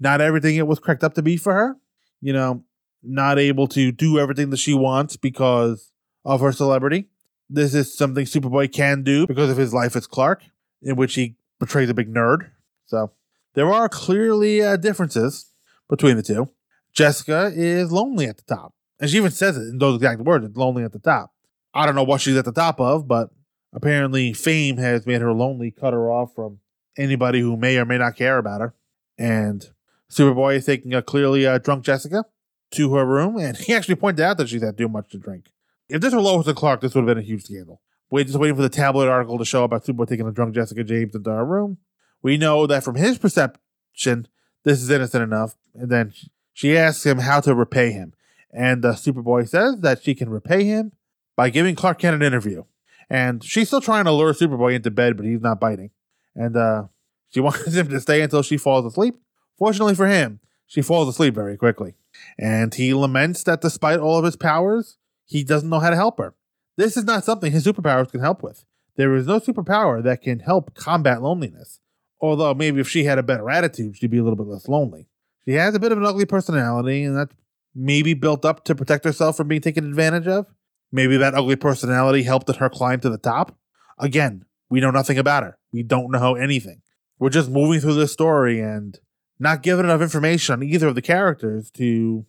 not 0.00 0.20
everything 0.20 0.56
it 0.56 0.66
was 0.66 0.78
cracked 0.78 1.04
up 1.04 1.14
to 1.14 1.22
be 1.22 1.36
for 1.36 1.52
her. 1.52 1.76
You 2.20 2.32
know, 2.32 2.64
not 3.02 3.38
able 3.38 3.68
to 3.68 3.92
do 3.92 4.18
everything 4.18 4.50
that 4.50 4.56
she 4.58 4.74
wants 4.74 5.16
because 5.16 5.92
of 6.24 6.40
her 6.40 6.52
celebrity. 6.52 7.08
This 7.48 7.74
is 7.74 7.96
something 7.96 8.26
Superboy 8.26 8.72
can 8.72 9.02
do 9.02 9.26
because 9.26 9.50
of 9.50 9.56
his 9.56 9.72
life 9.72 9.96
as 9.96 10.06
Clark, 10.06 10.42
in 10.82 10.96
which 10.96 11.14
he 11.14 11.36
portrays 11.58 11.88
a 11.88 11.94
big 11.94 12.12
nerd. 12.12 12.50
So 12.86 13.12
there 13.54 13.72
are 13.72 13.88
clearly 13.88 14.62
uh, 14.62 14.76
differences 14.76 15.52
between 15.88 16.16
the 16.16 16.22
two. 16.22 16.48
Jessica 16.92 17.52
is 17.54 17.92
lonely 17.92 18.26
at 18.26 18.36
the 18.36 18.54
top. 18.54 18.74
And 19.00 19.08
she 19.08 19.16
even 19.16 19.30
says 19.30 19.56
it 19.56 19.62
in 19.62 19.78
those 19.78 19.96
exact 19.96 20.20
words 20.20 20.56
lonely 20.56 20.82
at 20.82 20.92
the 20.92 20.98
top. 20.98 21.32
I 21.72 21.86
don't 21.86 21.94
know 21.94 22.02
what 22.02 22.20
she's 22.20 22.36
at 22.36 22.44
the 22.44 22.52
top 22.52 22.80
of, 22.80 23.06
but 23.06 23.30
apparently 23.72 24.32
fame 24.32 24.76
has 24.78 25.06
made 25.06 25.20
her 25.20 25.32
lonely, 25.32 25.70
cut 25.70 25.92
her 25.92 26.10
off 26.10 26.34
from 26.34 26.58
anybody 26.98 27.40
who 27.40 27.56
may 27.56 27.78
or 27.78 27.86
may 27.86 27.96
not 27.96 28.16
care 28.16 28.36
about 28.36 28.60
her. 28.60 28.74
And 29.16 29.64
Superboy 30.10 30.56
is 30.56 30.66
taking 30.66 30.92
a 30.92 31.02
clearly 31.02 31.46
uh, 31.46 31.58
drunk 31.58 31.84
Jessica 31.84 32.24
to 32.72 32.94
her 32.94 33.06
room, 33.06 33.38
and 33.38 33.56
he 33.56 33.72
actually 33.72 33.94
pointed 33.94 34.22
out 34.22 34.36
that 34.36 34.48
she's 34.48 34.62
had 34.62 34.76
too 34.76 34.88
much 34.88 35.10
to 35.10 35.18
drink. 35.18 35.50
If 35.88 36.02
this 36.02 36.12
were 36.12 36.20
Lois 36.20 36.46
and 36.46 36.56
Clark, 36.56 36.82
this 36.82 36.94
would 36.94 37.02
have 37.02 37.16
been 37.16 37.24
a 37.24 37.26
huge 37.26 37.44
scandal. 37.44 37.80
We're 38.10 38.24
just 38.24 38.38
waiting 38.38 38.56
for 38.56 38.62
the 38.62 38.68
tabloid 38.68 39.08
article 39.08 39.38
to 39.38 39.44
show 39.44 39.64
about 39.64 39.84
Superboy 39.84 40.08
taking 40.08 40.26
a 40.26 40.32
drunk 40.32 40.54
Jessica 40.54 40.84
James 40.84 41.14
into 41.14 41.30
our 41.30 41.44
room. 41.44 41.78
We 42.22 42.36
know 42.36 42.66
that 42.66 42.84
from 42.84 42.96
his 42.96 43.18
perception, 43.18 44.28
this 44.64 44.82
is 44.82 44.90
innocent 44.90 45.22
enough. 45.22 45.56
And 45.74 45.90
then 45.90 46.12
she 46.52 46.76
asks 46.76 47.04
him 47.04 47.18
how 47.18 47.40
to 47.40 47.54
repay 47.54 47.92
him. 47.92 48.14
And 48.50 48.84
uh, 48.84 48.94
Superboy 48.94 49.48
says 49.48 49.80
that 49.80 50.02
she 50.02 50.14
can 50.14 50.30
repay 50.30 50.64
him 50.64 50.92
by 51.36 51.50
giving 51.50 51.74
Clark 51.74 52.00
Kent 52.00 52.16
an 52.16 52.22
interview. 52.22 52.64
And 53.10 53.44
she's 53.44 53.68
still 53.68 53.80
trying 53.80 54.04
to 54.04 54.12
lure 54.12 54.32
Superboy 54.32 54.74
into 54.74 54.90
bed, 54.90 55.16
but 55.16 55.26
he's 55.26 55.40
not 55.40 55.60
biting. 55.60 55.90
And 56.38 56.56
uh, 56.56 56.84
she 57.28 57.40
wants 57.40 57.74
him 57.74 57.88
to 57.88 58.00
stay 58.00 58.22
until 58.22 58.42
she 58.42 58.56
falls 58.56 58.86
asleep. 58.86 59.16
Fortunately 59.58 59.94
for 59.94 60.06
him, 60.06 60.40
she 60.66 60.80
falls 60.80 61.08
asleep 61.08 61.34
very 61.34 61.56
quickly. 61.56 61.96
And 62.38 62.72
he 62.72 62.94
laments 62.94 63.42
that 63.44 63.60
despite 63.60 63.98
all 63.98 64.18
of 64.18 64.24
his 64.24 64.36
powers, 64.36 64.96
he 65.26 65.44
doesn't 65.44 65.68
know 65.68 65.80
how 65.80 65.90
to 65.90 65.96
help 65.96 66.18
her. 66.18 66.34
This 66.76 66.96
is 66.96 67.04
not 67.04 67.24
something 67.24 67.50
his 67.50 67.66
superpowers 67.66 68.10
can 68.10 68.20
help 68.20 68.42
with. 68.42 68.64
There 68.96 69.14
is 69.14 69.26
no 69.26 69.40
superpower 69.40 70.02
that 70.02 70.22
can 70.22 70.40
help 70.40 70.74
combat 70.74 71.22
loneliness. 71.22 71.80
Although 72.20 72.54
maybe 72.54 72.80
if 72.80 72.88
she 72.88 73.04
had 73.04 73.18
a 73.18 73.22
better 73.22 73.50
attitude, 73.50 73.96
she'd 73.96 74.10
be 74.10 74.18
a 74.18 74.22
little 74.22 74.36
bit 74.36 74.46
less 74.46 74.68
lonely. 74.68 75.08
She 75.44 75.54
has 75.54 75.74
a 75.74 75.78
bit 75.78 75.92
of 75.92 75.98
an 75.98 76.04
ugly 76.04 76.24
personality, 76.24 77.04
and 77.04 77.16
that's 77.16 77.34
maybe 77.74 78.14
built 78.14 78.44
up 78.44 78.64
to 78.64 78.74
protect 78.74 79.04
herself 79.04 79.36
from 79.36 79.48
being 79.48 79.60
taken 79.60 79.86
advantage 79.86 80.26
of. 80.26 80.46
Maybe 80.90 81.16
that 81.16 81.34
ugly 81.34 81.56
personality 81.56 82.22
helped 82.22 82.54
her 82.54 82.68
climb 82.68 83.00
to 83.00 83.10
the 83.10 83.18
top. 83.18 83.56
Again, 83.98 84.44
we 84.70 84.80
know 84.80 84.90
nothing 84.90 85.18
about 85.18 85.42
her. 85.44 85.57
We 85.72 85.82
don't 85.82 86.10
know 86.10 86.34
anything. 86.34 86.82
We're 87.18 87.30
just 87.30 87.50
moving 87.50 87.80
through 87.80 87.94
this 87.94 88.12
story 88.12 88.60
and 88.60 88.98
not 89.38 89.62
given 89.62 89.84
enough 89.84 90.00
information 90.00 90.54
on 90.54 90.62
either 90.62 90.88
of 90.88 90.94
the 90.94 91.02
characters 91.02 91.70
to 91.72 92.24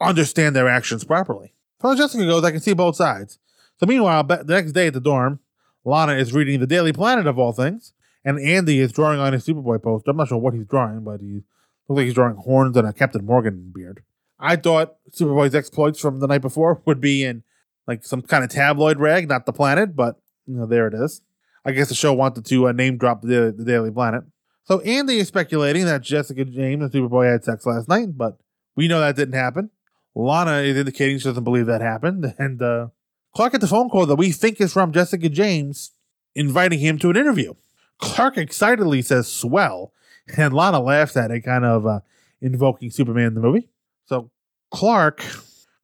understand 0.00 0.54
their 0.54 0.68
actions 0.68 1.04
properly. 1.04 1.54
As 1.82 1.98
Jessica 1.98 2.24
goes, 2.24 2.44
I 2.44 2.50
can 2.50 2.60
see 2.60 2.72
both 2.72 2.96
sides. 2.96 3.38
So 3.78 3.86
meanwhile, 3.86 4.24
the 4.24 4.44
next 4.44 4.72
day 4.72 4.86
at 4.86 4.94
the 4.94 5.00
dorm, 5.00 5.40
Lana 5.84 6.14
is 6.14 6.32
reading 6.32 6.60
the 6.60 6.66
Daily 6.66 6.92
Planet 6.92 7.26
of 7.26 7.38
all 7.38 7.52
things, 7.52 7.92
and 8.24 8.40
Andy 8.40 8.80
is 8.80 8.92
drawing 8.92 9.20
on 9.20 9.34
his 9.34 9.46
Superboy 9.46 9.82
poster. 9.82 10.10
I'm 10.10 10.16
not 10.16 10.28
sure 10.28 10.38
what 10.38 10.54
he's 10.54 10.66
drawing, 10.66 11.04
but 11.04 11.20
he 11.20 11.42
looks 11.88 11.98
like 11.98 12.04
he's 12.06 12.14
drawing 12.14 12.36
horns 12.36 12.76
and 12.76 12.88
a 12.88 12.92
Captain 12.92 13.24
Morgan 13.24 13.70
beard. 13.74 14.02
I 14.38 14.56
thought 14.56 14.96
Superboy's 15.10 15.54
exploits 15.54 16.00
from 16.00 16.20
the 16.20 16.26
night 16.26 16.40
before 16.40 16.80
would 16.86 17.00
be 17.00 17.24
in 17.24 17.42
like 17.86 18.04
some 18.04 18.22
kind 18.22 18.42
of 18.42 18.50
tabloid 18.50 18.98
rag, 18.98 19.28
not 19.28 19.44
the 19.44 19.52
Planet, 19.52 19.94
but 19.94 20.16
you 20.46 20.56
know, 20.56 20.66
there 20.66 20.86
it 20.86 20.94
is. 20.94 21.20
I 21.64 21.72
guess 21.72 21.88
the 21.88 21.94
show 21.94 22.12
wanted 22.12 22.44
to 22.46 22.68
uh, 22.68 22.72
name 22.72 22.98
drop 22.98 23.22
the, 23.22 23.54
the 23.56 23.64
Daily 23.64 23.90
Planet. 23.90 24.24
So 24.64 24.80
Andy 24.80 25.18
is 25.18 25.28
speculating 25.28 25.84
that 25.86 26.02
Jessica 26.02 26.44
James 26.44 26.82
and 26.82 26.92
Superboy 26.92 27.30
had 27.30 27.44
sex 27.44 27.66
last 27.66 27.88
night, 27.88 28.16
but 28.16 28.38
we 28.76 28.88
know 28.88 29.00
that 29.00 29.16
didn't 29.16 29.34
happen. 29.34 29.70
Lana 30.14 30.58
is 30.58 30.76
indicating 30.76 31.18
she 31.18 31.24
doesn't 31.24 31.44
believe 31.44 31.66
that 31.66 31.80
happened, 31.80 32.34
and 32.38 32.62
uh, 32.62 32.88
Clark 33.34 33.52
gets 33.52 33.64
a 33.64 33.68
phone 33.68 33.88
call 33.88 34.06
that 34.06 34.16
we 34.16 34.32
think 34.32 34.60
is 34.60 34.72
from 34.72 34.92
Jessica 34.92 35.28
James 35.28 35.92
inviting 36.34 36.78
him 36.78 36.98
to 36.98 37.10
an 37.10 37.16
interview. 37.16 37.54
Clark 37.98 38.36
excitedly 38.36 39.02
says 39.02 39.28
swell, 39.28 39.92
and 40.36 40.52
Lana 40.54 40.80
laughs 40.80 41.16
at 41.16 41.30
it, 41.30 41.40
kind 41.42 41.64
of 41.64 41.86
uh, 41.86 42.00
invoking 42.40 42.90
Superman 42.90 43.28
in 43.28 43.34
the 43.34 43.40
movie. 43.40 43.68
So 44.06 44.30
Clark 44.70 45.24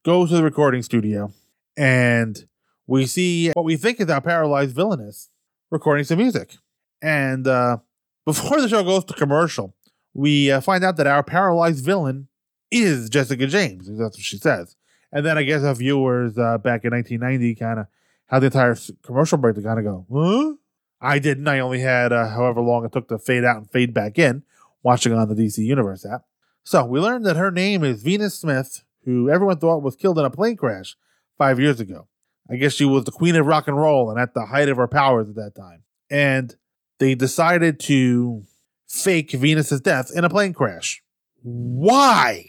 goes 0.04 0.30
to 0.30 0.36
the 0.36 0.44
recording 0.44 0.82
studio, 0.82 1.32
and 1.76 2.46
we 2.86 3.06
see 3.06 3.50
what 3.50 3.64
we 3.64 3.76
think 3.76 4.00
is 4.00 4.08
our 4.08 4.20
paralyzed 4.20 4.74
villainess 4.74 5.28
recording 5.70 6.04
some 6.04 6.18
music. 6.18 6.56
And 7.02 7.46
uh, 7.46 7.78
before 8.24 8.60
the 8.60 8.68
show 8.68 8.82
goes 8.82 9.04
to 9.04 9.14
commercial, 9.14 9.74
we 10.12 10.50
uh, 10.50 10.60
find 10.60 10.84
out 10.84 10.96
that 10.96 11.06
our 11.06 11.22
paralyzed 11.22 11.84
villain 11.84 12.28
is 12.70 13.08
Jessica 13.08 13.46
James. 13.46 13.86
That's 13.88 14.16
what 14.16 14.24
she 14.24 14.38
says. 14.38 14.76
And 15.12 15.26
then 15.26 15.38
I 15.38 15.42
guess 15.42 15.62
our 15.62 15.74
viewers 15.74 16.38
uh, 16.38 16.58
back 16.58 16.84
in 16.84 16.92
1990 16.92 17.54
kind 17.56 17.80
of 17.80 17.86
had 18.26 18.40
the 18.40 18.46
entire 18.46 18.76
commercial 19.02 19.38
break 19.38 19.56
to 19.56 19.62
kind 19.62 19.78
of 19.78 19.84
go, 19.84 20.06
huh? 20.12 20.54
I 21.00 21.18
didn't. 21.18 21.48
I 21.48 21.60
only 21.60 21.80
had 21.80 22.12
uh, 22.12 22.28
however 22.28 22.60
long 22.60 22.84
it 22.84 22.92
took 22.92 23.08
to 23.08 23.18
fade 23.18 23.44
out 23.44 23.56
and 23.56 23.70
fade 23.70 23.94
back 23.94 24.18
in 24.18 24.42
watching 24.82 25.12
on 25.12 25.28
the 25.28 25.34
DC 25.34 25.58
Universe 25.58 26.04
app. 26.04 26.22
So 26.62 26.84
we 26.84 27.00
learned 27.00 27.24
that 27.26 27.36
her 27.36 27.50
name 27.50 27.82
is 27.82 28.02
Venus 28.02 28.38
Smith, 28.38 28.84
who 29.04 29.30
everyone 29.30 29.58
thought 29.58 29.82
was 29.82 29.96
killed 29.96 30.18
in 30.18 30.24
a 30.24 30.30
plane 30.30 30.56
crash 30.56 30.96
five 31.38 31.58
years 31.58 31.80
ago. 31.80 32.06
I 32.50 32.56
guess 32.56 32.72
she 32.72 32.84
was 32.84 33.04
the 33.04 33.12
queen 33.12 33.36
of 33.36 33.46
rock 33.46 33.68
and 33.68 33.76
roll 33.76 34.10
and 34.10 34.18
at 34.18 34.34
the 34.34 34.46
height 34.46 34.68
of 34.68 34.76
her 34.76 34.88
powers 34.88 35.28
at 35.28 35.36
that 35.36 35.54
time. 35.54 35.84
And 36.10 36.54
they 36.98 37.14
decided 37.14 37.78
to 37.80 38.42
fake 38.88 39.30
Venus's 39.30 39.80
death 39.80 40.10
in 40.14 40.24
a 40.24 40.28
plane 40.28 40.52
crash. 40.52 41.02
Why? 41.42 42.44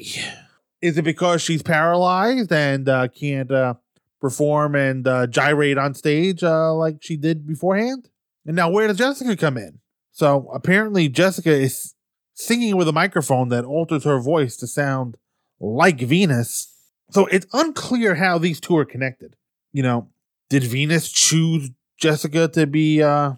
Is 0.82 0.98
it 0.98 1.04
because 1.04 1.42
she's 1.42 1.62
paralyzed 1.62 2.52
and 2.52 2.90
uh, 2.90 3.08
can't 3.10 3.52
uh, 3.52 3.76
perform 4.20 4.76
and 4.76 5.08
uh, 5.08 5.28
gyrate 5.28 5.78
on 5.78 5.94
stage 5.94 6.44
uh, 6.44 6.74
like 6.74 6.98
she 7.02 7.16
did 7.16 7.48
beforehand? 7.48 8.10
And 8.46 8.56
now, 8.56 8.72
where 8.72 8.88
does 8.88 8.98
Jessica 8.98 9.38
come 9.38 9.58
in? 9.58 9.80
So 10.12 10.50
apparently, 10.52 11.08
Jessica 11.10 11.52
is 11.52 11.94
singing 12.34 12.76
with 12.76 12.88
a 12.88 12.94
microphone 12.94 13.50
that 13.50 13.66
alters 13.66 14.04
her 14.04 14.20
voice 14.20 14.58
to 14.58 14.68
sound 14.68 15.16
like 15.60 16.00
Venus. 16.00 16.76
So 17.12 17.28
it's 17.28 17.46
unclear 17.54 18.16
how 18.16 18.40
these 18.40 18.60
two 18.60 18.76
are 18.78 18.86
connected. 18.86 19.36
You 19.72 19.84
know, 19.84 20.10
did 20.50 20.64
Venus 20.64 21.12
choose 21.12 21.70
Jessica 21.98 22.48
to 22.50 22.68
be 22.68 23.02
uh, 23.02 23.34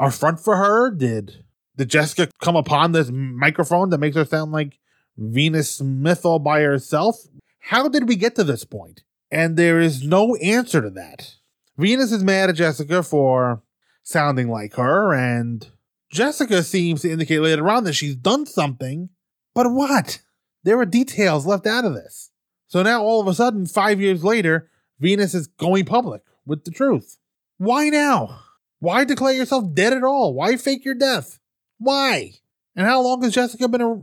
a 0.00 0.10
front 0.10 0.40
for 0.40 0.56
her? 0.56 0.90
Did 0.90 1.44
did 1.76 1.90
Jessica 1.90 2.28
come 2.40 2.56
upon 2.56 2.92
this 2.92 3.10
microphone 3.10 3.90
that 3.90 3.98
makes 3.98 4.16
her 4.16 4.24
sound 4.24 4.52
like 4.52 4.78
Venus 5.16 5.70
Smith 5.70 6.24
all 6.24 6.38
by 6.38 6.62
herself? 6.62 7.16
How 7.60 7.88
did 7.88 8.08
we 8.08 8.16
get 8.16 8.34
to 8.36 8.44
this 8.44 8.64
point? 8.64 9.02
And 9.30 9.56
there 9.56 9.80
is 9.80 10.02
no 10.02 10.36
answer 10.36 10.80
to 10.80 10.90
that. 10.90 11.34
Venus 11.76 12.12
is 12.12 12.24
mad 12.24 12.48
at 12.48 12.56
Jessica 12.56 13.02
for 13.02 13.62
sounding 14.02 14.48
like 14.48 14.74
her, 14.74 15.12
and 15.12 15.68
Jessica 16.10 16.62
seems 16.62 17.02
to 17.02 17.10
indicate 17.10 17.40
later 17.40 17.68
on 17.68 17.84
that 17.84 17.94
she's 17.94 18.16
done 18.16 18.46
something, 18.46 19.10
but 19.54 19.70
what? 19.72 20.20
There 20.62 20.78
are 20.78 20.86
details 20.86 21.44
left 21.44 21.66
out 21.66 21.84
of 21.84 21.94
this. 21.94 22.30
So 22.66 22.82
now 22.82 23.02
all 23.02 23.20
of 23.20 23.26
a 23.26 23.34
sudden, 23.34 23.66
five 23.66 24.00
years 24.00 24.24
later, 24.24 24.70
Venus 24.98 25.34
is 25.34 25.46
going 25.46 25.84
public 25.84 26.22
with 26.46 26.64
the 26.64 26.70
truth. 26.70 27.18
Why 27.58 27.88
now? 27.88 28.40
Why 28.78 29.04
declare 29.04 29.34
yourself 29.34 29.74
dead 29.74 29.92
at 29.92 30.04
all? 30.04 30.34
Why 30.34 30.56
fake 30.56 30.84
your 30.84 30.94
death? 30.94 31.38
Why? 31.78 32.32
And 32.74 32.86
how 32.86 33.02
long 33.02 33.22
has 33.22 33.34
Jessica 33.34 33.68
been 33.68 33.80
a- 33.80 34.02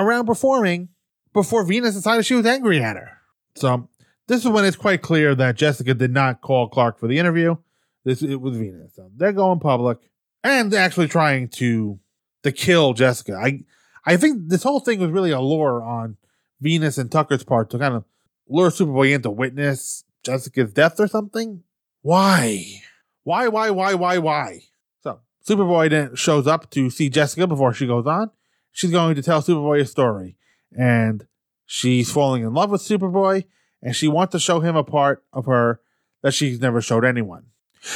around 0.00 0.26
performing 0.26 0.88
before 1.32 1.64
Venus 1.64 1.94
decided 1.94 2.24
she 2.24 2.34
was 2.34 2.46
angry 2.46 2.82
at 2.82 2.96
her? 2.96 3.18
So 3.54 3.88
this 4.28 4.44
is 4.44 4.50
when 4.50 4.64
it's 4.64 4.76
quite 4.76 5.02
clear 5.02 5.34
that 5.34 5.56
Jessica 5.56 5.94
did 5.94 6.12
not 6.12 6.40
call 6.40 6.68
Clark 6.68 6.98
for 6.98 7.08
the 7.08 7.18
interview. 7.18 7.56
This 8.04 8.22
it 8.22 8.40
was 8.40 8.56
Venus. 8.56 8.94
So 8.94 9.10
they're 9.16 9.32
going 9.32 9.60
public 9.60 9.98
and 10.42 10.72
actually 10.74 11.08
trying 11.08 11.48
to 11.48 11.98
to 12.42 12.52
kill 12.52 12.94
Jessica. 12.94 13.34
I 13.34 13.60
I 14.04 14.16
think 14.16 14.48
this 14.48 14.62
whole 14.62 14.80
thing 14.80 14.98
was 14.98 15.10
really 15.10 15.30
a 15.30 15.40
lure 15.40 15.82
on 15.82 16.16
Venus 16.60 16.98
and 16.98 17.10
Tucker's 17.10 17.44
part 17.44 17.70
to 17.70 17.78
kind 17.78 17.94
of 17.94 18.04
lure 18.48 18.70
Superboy 18.70 19.14
into 19.14 19.30
witness 19.30 20.04
Jessica's 20.22 20.72
death 20.72 21.00
or 21.00 21.08
something. 21.08 21.62
Why? 22.02 22.80
Why, 23.24 23.48
why, 23.48 23.70
why, 23.70 23.94
why, 23.94 24.18
why? 24.18 24.60
So 25.02 25.20
Superboy 25.46 25.90
then 25.90 26.14
shows 26.16 26.46
up 26.46 26.70
to 26.70 26.90
see 26.90 27.08
Jessica 27.08 27.46
before 27.46 27.72
she 27.72 27.86
goes 27.86 28.06
on. 28.06 28.30
She's 28.72 28.90
going 28.90 29.14
to 29.14 29.22
tell 29.22 29.42
Superboy 29.42 29.82
a 29.82 29.86
story. 29.86 30.36
And 30.72 31.26
she's 31.66 32.10
falling 32.10 32.42
in 32.42 32.54
love 32.54 32.70
with 32.70 32.80
Superboy, 32.80 33.44
and 33.82 33.94
she 33.94 34.08
wants 34.08 34.32
to 34.32 34.38
show 34.38 34.60
him 34.60 34.76
a 34.76 34.84
part 34.84 35.22
of 35.32 35.46
her 35.46 35.80
that 36.22 36.34
she's 36.34 36.60
never 36.60 36.80
showed 36.80 37.04
anyone. 37.04 37.46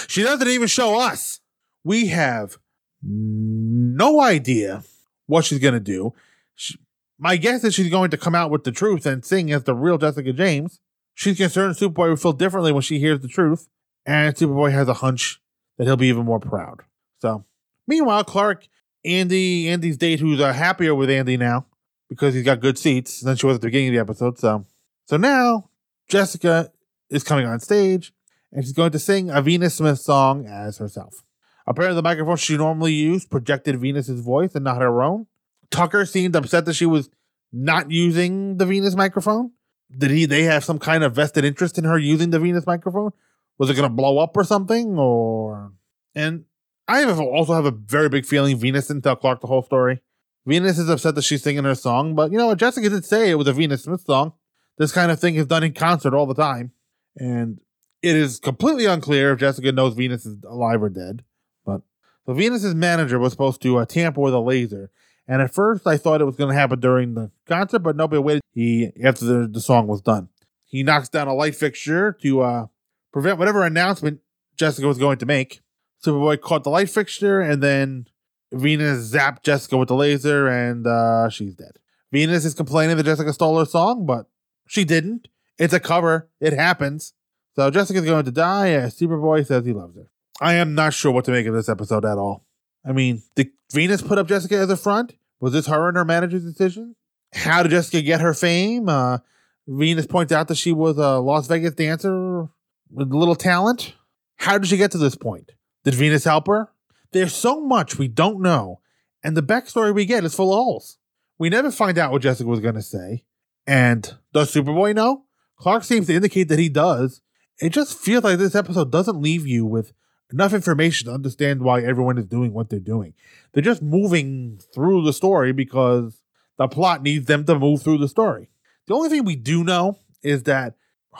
She 0.09 0.23
doesn't 0.23 0.49
even 0.49 0.69
show 0.69 1.01
us. 1.01 1.41
We 1.85 2.09
have 2.09 2.59
no 3.03 4.21
idea 4.21 4.83
what 5.27 5.45
she's 5.45 5.61
going 5.61 5.75
to 5.75 5.81
do. 5.81 6.13
She, 6.55 6.79
my 7.19 7.37
guess 7.37 7.65
is 7.65 7.75
she's 7.75 7.91
going 7.91 8.11
to 8.11 8.19
come 8.19 8.35
out 8.35 8.51
with 8.51 8.65
the 8.65 8.73
truth 8.73 9.07
and 9.07 9.25
sing 9.25 9.51
as 9.53 9.65
the 9.65 9.75
real 9.75 9.97
Jessica 9.97 10.33
James. 10.33 10.81
She's 11.17 11.39
concerned 11.39 11.77
Superboy 11.77 12.11
will 12.11 12.17
feel 12.17 12.35
differently 12.35 12.73
when 12.73 12.83
she 12.83 12.99
hears 12.99 13.21
the 13.21 13.29
truth, 13.29 13.69
and 14.05 14.37
Superboy 14.37 14.71
has 14.73 14.87
a 14.87 14.95
hunch 14.95 15.41
that 15.79 15.85
he'll 15.85 15.97
be 15.97 16.09
even 16.09 16.27
more 16.27 16.39
proud. 16.39 16.83
So, 17.23 17.47
meanwhile, 17.89 18.23
Clark, 18.23 18.69
Andy, 19.03 19.67
Andy's 19.67 19.97
date, 19.97 20.21
who's 20.21 20.43
uh, 20.43 20.53
happier 20.53 20.95
with 20.95 21.09
Andy 21.09 21.39
now 21.39 21.65
because 22.11 22.35
he's 22.35 22.45
got 22.45 22.61
good 22.61 22.77
seats 22.77 23.23
than 23.23 23.35
she 23.35 23.47
was 23.47 23.55
at 23.57 23.63
the 23.63 23.69
beginning 23.69 23.89
of 23.89 23.95
the 23.95 24.01
episode. 24.01 24.39
So, 24.39 24.67
so 25.07 25.17
now 25.17 25.71
Jessica 26.07 26.71
is 27.09 27.25
coming 27.25 27.47
on 27.47 27.61
stage 27.61 28.13
and 28.53 28.63
she's 28.63 28.75
going 28.75 28.93
to 28.93 28.99
sing 28.99 29.31
a 29.31 29.41
Venus 29.41 29.77
Smith 29.77 29.99
song 29.99 30.47
as 30.47 30.77
herself. 30.77 31.25
Apparently, 31.67 31.97
the 31.97 32.03
microphone 32.03 32.37
she 32.37 32.59
normally 32.59 32.93
used 32.93 33.31
projected 33.31 33.81
Venus's 33.81 34.21
voice 34.21 34.55
and 34.55 34.65
not 34.65 34.83
her 34.83 35.03
own. 35.03 35.27
Tucker 35.71 36.05
seemed 36.05 36.37
upset 36.37 36.67
that 36.67 36.75
she 36.75 36.87
was 36.87 37.09
not 37.53 37.91
using 37.91 38.59
the 38.59 38.67
Venus 38.67 38.95
microphone. 38.95 39.53
Did 39.97 40.11
he? 40.11 40.27
They 40.27 40.45
have 40.45 40.65
some 40.65 40.79
kind 40.79 41.05
of 41.05 41.15
vested 41.15 41.45
interest 41.45 41.79
in 41.79 41.85
her 41.85 41.99
using 41.99 42.31
the 42.31 42.41
Venus 42.41 42.67
microphone? 42.67 43.13
Was 43.59 43.71
it 43.71 43.75
going 43.75 43.89
to 43.89 43.95
blow 43.95 44.19
up 44.19 44.37
or 44.37 44.45
something? 44.45 44.99
Or 44.99 45.73
and 46.15 46.45
I 46.89 47.01
have 47.01 47.21
also 47.21 47.55
have 47.55 47.67
a 47.67 47.71
very 47.71 48.09
big 48.09 48.27
feeling 48.27 48.57
Venus 48.57 48.89
didn't 48.89 49.03
tell 49.03 49.17
Clark 49.17 49.41
the 49.41 49.47
whole 49.47 49.63
story. 49.63 50.01
Venus 50.45 50.79
is 50.79 50.89
upset 50.89 51.17
that 51.17 51.23
she's 51.23 51.43
singing 51.43 51.65
her 51.65 51.75
song, 51.75 52.15
but 52.15 52.31
you 52.31 52.39
know 52.39 52.47
what? 52.47 52.59
Jessica 52.59 52.89
did 52.89 53.05
say 53.05 53.31
it 53.31 53.35
was 53.35 53.49
a 53.49 53.53
Venus 53.53 53.83
Smith 53.83 54.03
song. 54.03 54.33
This 54.79 54.93
kind 54.93 55.11
of 55.11 55.19
thing 55.19 55.35
is 55.35 55.47
done 55.47 55.65
in 55.65 55.73
concert 55.73 56.15
all 56.15 56.27
the 56.27 56.35
time, 56.35 56.73
and 57.17 57.61
it 58.03 58.15
is 58.15 58.39
completely 58.39 58.87
unclear 58.87 59.33
if 59.33 59.41
Jessica 59.41 59.73
knows 59.73 59.95
Venus 59.95 60.25
is 60.25 60.37
alive 60.45 60.83
or 60.83 60.89
dead. 60.89 61.25
But 61.65 61.81
so 62.27 62.35
Venus's 62.35 62.75
manager 62.75 63.19
was 63.19 63.33
supposed 63.33 63.63
to 63.63 63.79
uh, 63.79 63.87
tamper 63.87 64.21
with 64.21 64.35
a 64.35 64.39
laser, 64.39 64.91
and 65.29 65.43
at 65.43 65.53
first 65.53 65.87
I 65.87 65.97
thought 65.97 66.21
it 66.21 66.25
was 66.25 66.37
going 66.37 66.51
to 66.51 66.59
happen 66.59 66.81
during 66.81 67.15
the 67.15 67.31
concert, 67.47 67.81
but 67.81 67.97
nobody 67.97 68.21
waited. 68.21 68.43
He 68.53 68.91
after 69.05 69.25
the, 69.25 69.49
the 69.49 69.61
song 69.61 69.87
was 69.87 70.01
done, 70.01 70.29
he 70.65 70.83
knocks 70.83 71.09
down 71.09 71.29
a 71.29 71.35
light 71.35 71.55
fixture 71.55 72.13
to 72.23 72.41
uh, 72.41 72.67
prevent 73.13 73.39
whatever 73.39 73.65
announcement 73.65 74.21
Jessica 74.57 74.87
was 74.87 74.99
going 74.99 75.19
to 75.19 75.27
make. 75.27 75.61
Superboy 76.05 76.41
caught 76.41 76.65
the 76.65 76.71
light 76.71 76.91
fixture, 76.91 77.41
and 77.41 77.63
then 77.63 78.07
Venus 78.53 79.13
zapped 79.13 79.43
Jessica 79.43 79.77
with 79.77 79.89
the 79.89 79.95
laser, 79.95 80.47
and 80.47 80.87
uh, 80.87 81.29
she's 81.29 81.55
dead. 81.55 81.79
Venus 82.13 82.45
is 82.45 82.55
complaining 82.55 82.97
that 82.97 83.05
Jessica 83.05 83.33
stole 83.33 83.59
her 83.59 83.65
song, 83.65 84.07
but 84.07 84.27
she 84.69 84.85
didn't. 84.85 85.29
It's 85.59 85.75
a 85.75 85.81
cover. 85.81 86.29
It 86.41 86.53
happens. 86.53 87.15
So 87.55 87.71
Jessica's 87.71 88.05
going 88.05 88.27
to 88.27 88.31
die 88.31 88.69
Superboy 88.87 89.47
says 89.47 89.65
he 89.65 89.73
loves 89.73 89.97
her. 89.97 90.09
I 90.41 90.55
am 90.55 90.75
not 90.75 90.93
sure 90.93 91.11
what 91.11 91.25
to 91.25 91.31
make 91.31 91.47
of 91.47 91.55
this 91.55 91.69
episode 91.69 92.05
at 92.05 92.19
all. 92.19 92.46
I 92.87 92.93
mean, 92.93 93.23
did 93.35 93.51
Venus 93.73 94.01
put 94.01 94.19
up 94.19 94.29
Jessica 94.29 94.57
as 94.57 94.71
a 94.71 94.77
front? 94.77 95.15
Was 95.41 95.53
this 95.53 95.67
her 95.67 95.89
and 95.89 95.97
her 95.97 96.05
manager's 96.05 96.45
decision? 96.45 96.95
How 97.35 97.63
did 97.63 97.71
Jessica 97.71 98.01
get 98.01 98.21
her 98.21 98.33
fame? 98.33 98.89
Uh, 98.89 99.19
Venus 99.67 100.07
points 100.07 100.33
out 100.33 100.49
that 100.49 100.57
she 100.57 100.73
was 100.73 100.97
a 100.97 101.19
Las 101.19 101.49
Vegas 101.49 101.75
dancer 101.75 102.49
with 102.91 103.11
a 103.11 103.17
little 103.17 103.35
talent. 103.35 103.95
How 104.37 104.59
did 104.59 104.69
she 104.69 104.77
get 104.77 104.93
to 104.93 104.99
this 104.99 105.17
point? 105.17 105.53
Did 105.85 105.95
Venus 105.95 106.25
help 106.25 106.47
her? 106.47 106.71
There's 107.13 107.35
so 107.35 107.61
much 107.61 107.99
we 107.99 108.09
don't 108.09 108.41
know, 108.41 108.81
and 109.23 109.37
the 109.37 109.43
backstory 109.43 109.95
we 109.95 110.05
get 110.05 110.25
is 110.25 110.35
full 110.35 110.53
of 110.53 110.57
holes. 110.57 110.99
We 111.39 111.49
never 111.49 111.71
find 111.71 111.99
out 111.99 112.13
what 112.13 112.23
Jessica 112.23 112.49
was 112.49 112.61
going 112.61 112.75
to 112.75 112.83
say. 112.83 113.25
And 113.67 114.15
does 114.33 114.53
Superboy 114.53 114.95
know? 114.95 115.25
Clark 115.59 115.85
seems 115.85 116.07
to 116.07 116.15
indicate 116.15 116.49
that 116.49 116.59
he 116.59 116.69
does. 116.69 117.21
It 117.61 117.71
just 117.71 117.99
feels 117.99 118.25
like 118.25 118.39
this 118.39 118.55
episode 118.55 118.93
doesn't 118.93 119.21
leave 119.21 119.47
you 119.47 119.65
with 119.65 119.93
enough 120.33 120.53
information 120.53 121.07
to 121.07 121.15
understand 121.15 121.63
why 121.63 121.83
everyone 121.83 122.19
is 122.19 122.27
doing 122.27 122.53
what 122.53 122.69
they're 122.71 122.81
doing. 122.81 123.15
They're 123.53 123.63
just 123.63 123.83
moving 123.83 124.61
through 124.75 125.05
the 125.05 125.13
story 125.13 125.53
because 125.53 126.21
the 126.59 126.69
plot 126.69 127.03
needs 127.03 127.27
them 127.27 127.45
to 127.45 127.59
move 127.59 127.83
through 127.83 127.99
the 127.99 128.09
story. 128.09 128.51
The 128.87 128.95
only 128.95 129.09
thing 129.09 129.25
we 129.25 129.37
do 129.37 129.65
know 129.65 129.99
is 130.23 130.45
that 130.45 130.75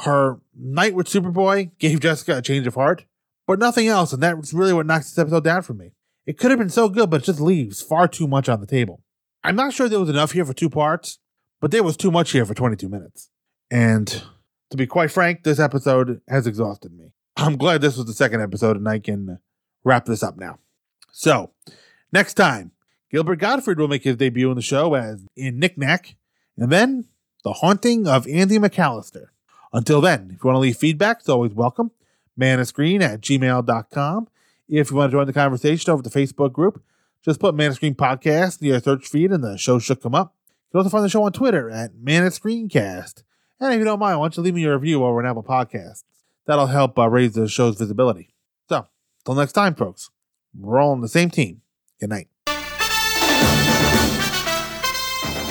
her 0.05 0.41
night 0.55 0.95
with 0.95 1.07
Superboy 1.07 1.71
gave 1.79 2.01
Jessica 2.01 2.39
a 2.39 2.43
change 2.43 2.67
of 2.67 2.75
heart, 2.75 3.05
but 3.47 3.59
nothing 3.59 3.89
else, 3.89 4.13
and 4.13 4.23
that's 4.23 4.53
really 4.53 4.73
what 4.73 4.87
knocks 4.87 5.11
this 5.11 5.19
episode 5.19 5.45
down 5.45 5.63
for 5.63 5.75
me. 5.75 5.93
It 6.27 6.39
could 6.39 6.51
have 6.51 6.59
been 6.59 6.69
so 6.69 6.89
good, 6.89 7.09
but 7.09 7.23
it 7.23 7.27
just 7.27 7.41
leaves 7.41 7.81
far 7.81 8.09
too 8.09 8.27
much 8.27 8.49
on 8.49 8.61
the 8.61 8.67
table. 8.67 9.03
I'm 9.45 9.57
not 9.57 9.73
sure 9.73 9.89
there 9.89 10.01
was 10.01 10.11
enough 10.11 10.33
here 10.33 10.45
for 10.45 10.53
two 10.53 10.69
parts, 10.69 11.19
but 11.61 11.71
there 11.71 11.85
was 11.85 11.97
too 11.97 12.11
much 12.11 12.33
here 12.33 12.45
for 12.45 12.55
22 12.55 12.89
minutes. 12.89 13.31
And 13.71 14.23
to 14.71 14.77
be 14.77 14.87
quite 14.87 15.13
frank, 15.13 15.45
this 15.45 15.61
episode 15.61 16.21
has 16.29 16.47
exhausted 16.47 16.93
me. 16.93 17.13
I'm 17.37 17.57
glad 17.57 17.83
this 17.83 17.97
was 17.97 18.07
the 18.07 18.15
second 18.15 18.41
episode 18.41 18.77
and 18.77 18.89
I 18.89 18.99
can 18.99 19.39
wrap 19.85 20.07
this 20.07 20.23
up 20.23 20.39
now. 20.39 20.59
So, 21.13 21.53
next 22.13 22.35
time, 22.35 22.73
Gilbert 23.11 23.37
Gottfried 23.37 23.79
will 23.79 23.89
make 23.89 24.05
his 24.05 24.17
debut 24.17 24.51
in 24.51 24.57
the 24.57 24.63
show 24.63 24.95
as 24.95 25.27
in 25.37 25.59
Nick 25.59 25.79
Knack, 25.79 26.17
and 26.57 26.71
then 26.73 27.07
The 27.45 27.55
Haunting 27.55 28.09
of 28.09 28.27
Andy 28.27 28.59
McAlister. 28.59 29.27
Until 29.73 30.01
then, 30.01 30.31
if 30.35 30.43
you 30.43 30.49
want 30.49 30.57
to 30.57 30.61
leave 30.61 30.77
feedback, 30.77 31.19
it's 31.21 31.29
always 31.29 31.53
welcome. 31.53 31.91
Manascreen 32.39 33.03
at 33.03 33.21
gmail.com. 33.21 34.29
If 34.69 34.91
you 34.91 34.97
want 34.97 35.11
to 35.11 35.17
join 35.17 35.27
the 35.27 35.33
conversation 35.33 35.93
over 35.93 36.03
the 36.03 36.11
Facebook 36.11 36.53
group, 36.53 36.83
just 37.25 37.41
put 37.41 37.55
Manascreen 37.55 37.97
Podcast 37.97 38.61
in 38.61 38.69
your 38.69 38.81
search 38.81 39.07
feed 39.07 39.31
and 39.31 39.45
the 39.45 39.57
show 39.57 39.79
should 39.79 40.03
come 40.03 40.15
up. 40.15 40.35
You 40.49 40.73
can 40.73 40.79
also 40.79 40.91
find 40.91 41.05
the 41.05 41.09
show 41.09 41.23
on 41.23 41.33
Twitter 41.33 41.71
at 41.71 41.95
Manascreencast. 41.95 43.23
And 43.61 43.73
if 43.73 43.79
you 43.79 43.85
don't 43.85 43.99
mind, 43.99 44.19
why 44.19 44.25
don't 44.25 44.37
you 44.37 44.43
leave 44.43 44.55
me 44.55 44.65
a 44.65 44.73
review 44.75 45.05
over 45.05 45.21
on 45.21 45.27
Apple 45.27 45.43
Podcasts? 45.43 46.03
That'll 46.47 46.67
help 46.67 46.99
uh, 46.99 47.09
raise 47.09 47.35
the 47.35 47.49
show's 47.49 47.77
visibility. 47.77 48.35
So, 48.69 48.87
till 49.25 49.35
next 49.35 49.53
time, 49.53 49.75
folks, 49.75 50.11
we're 50.59 50.81
all 50.81 50.93
on 50.93 51.01
the 51.01 51.09
same 51.09 51.31
team. 51.31 51.63
Good 52.01 52.11
night. 52.11 52.29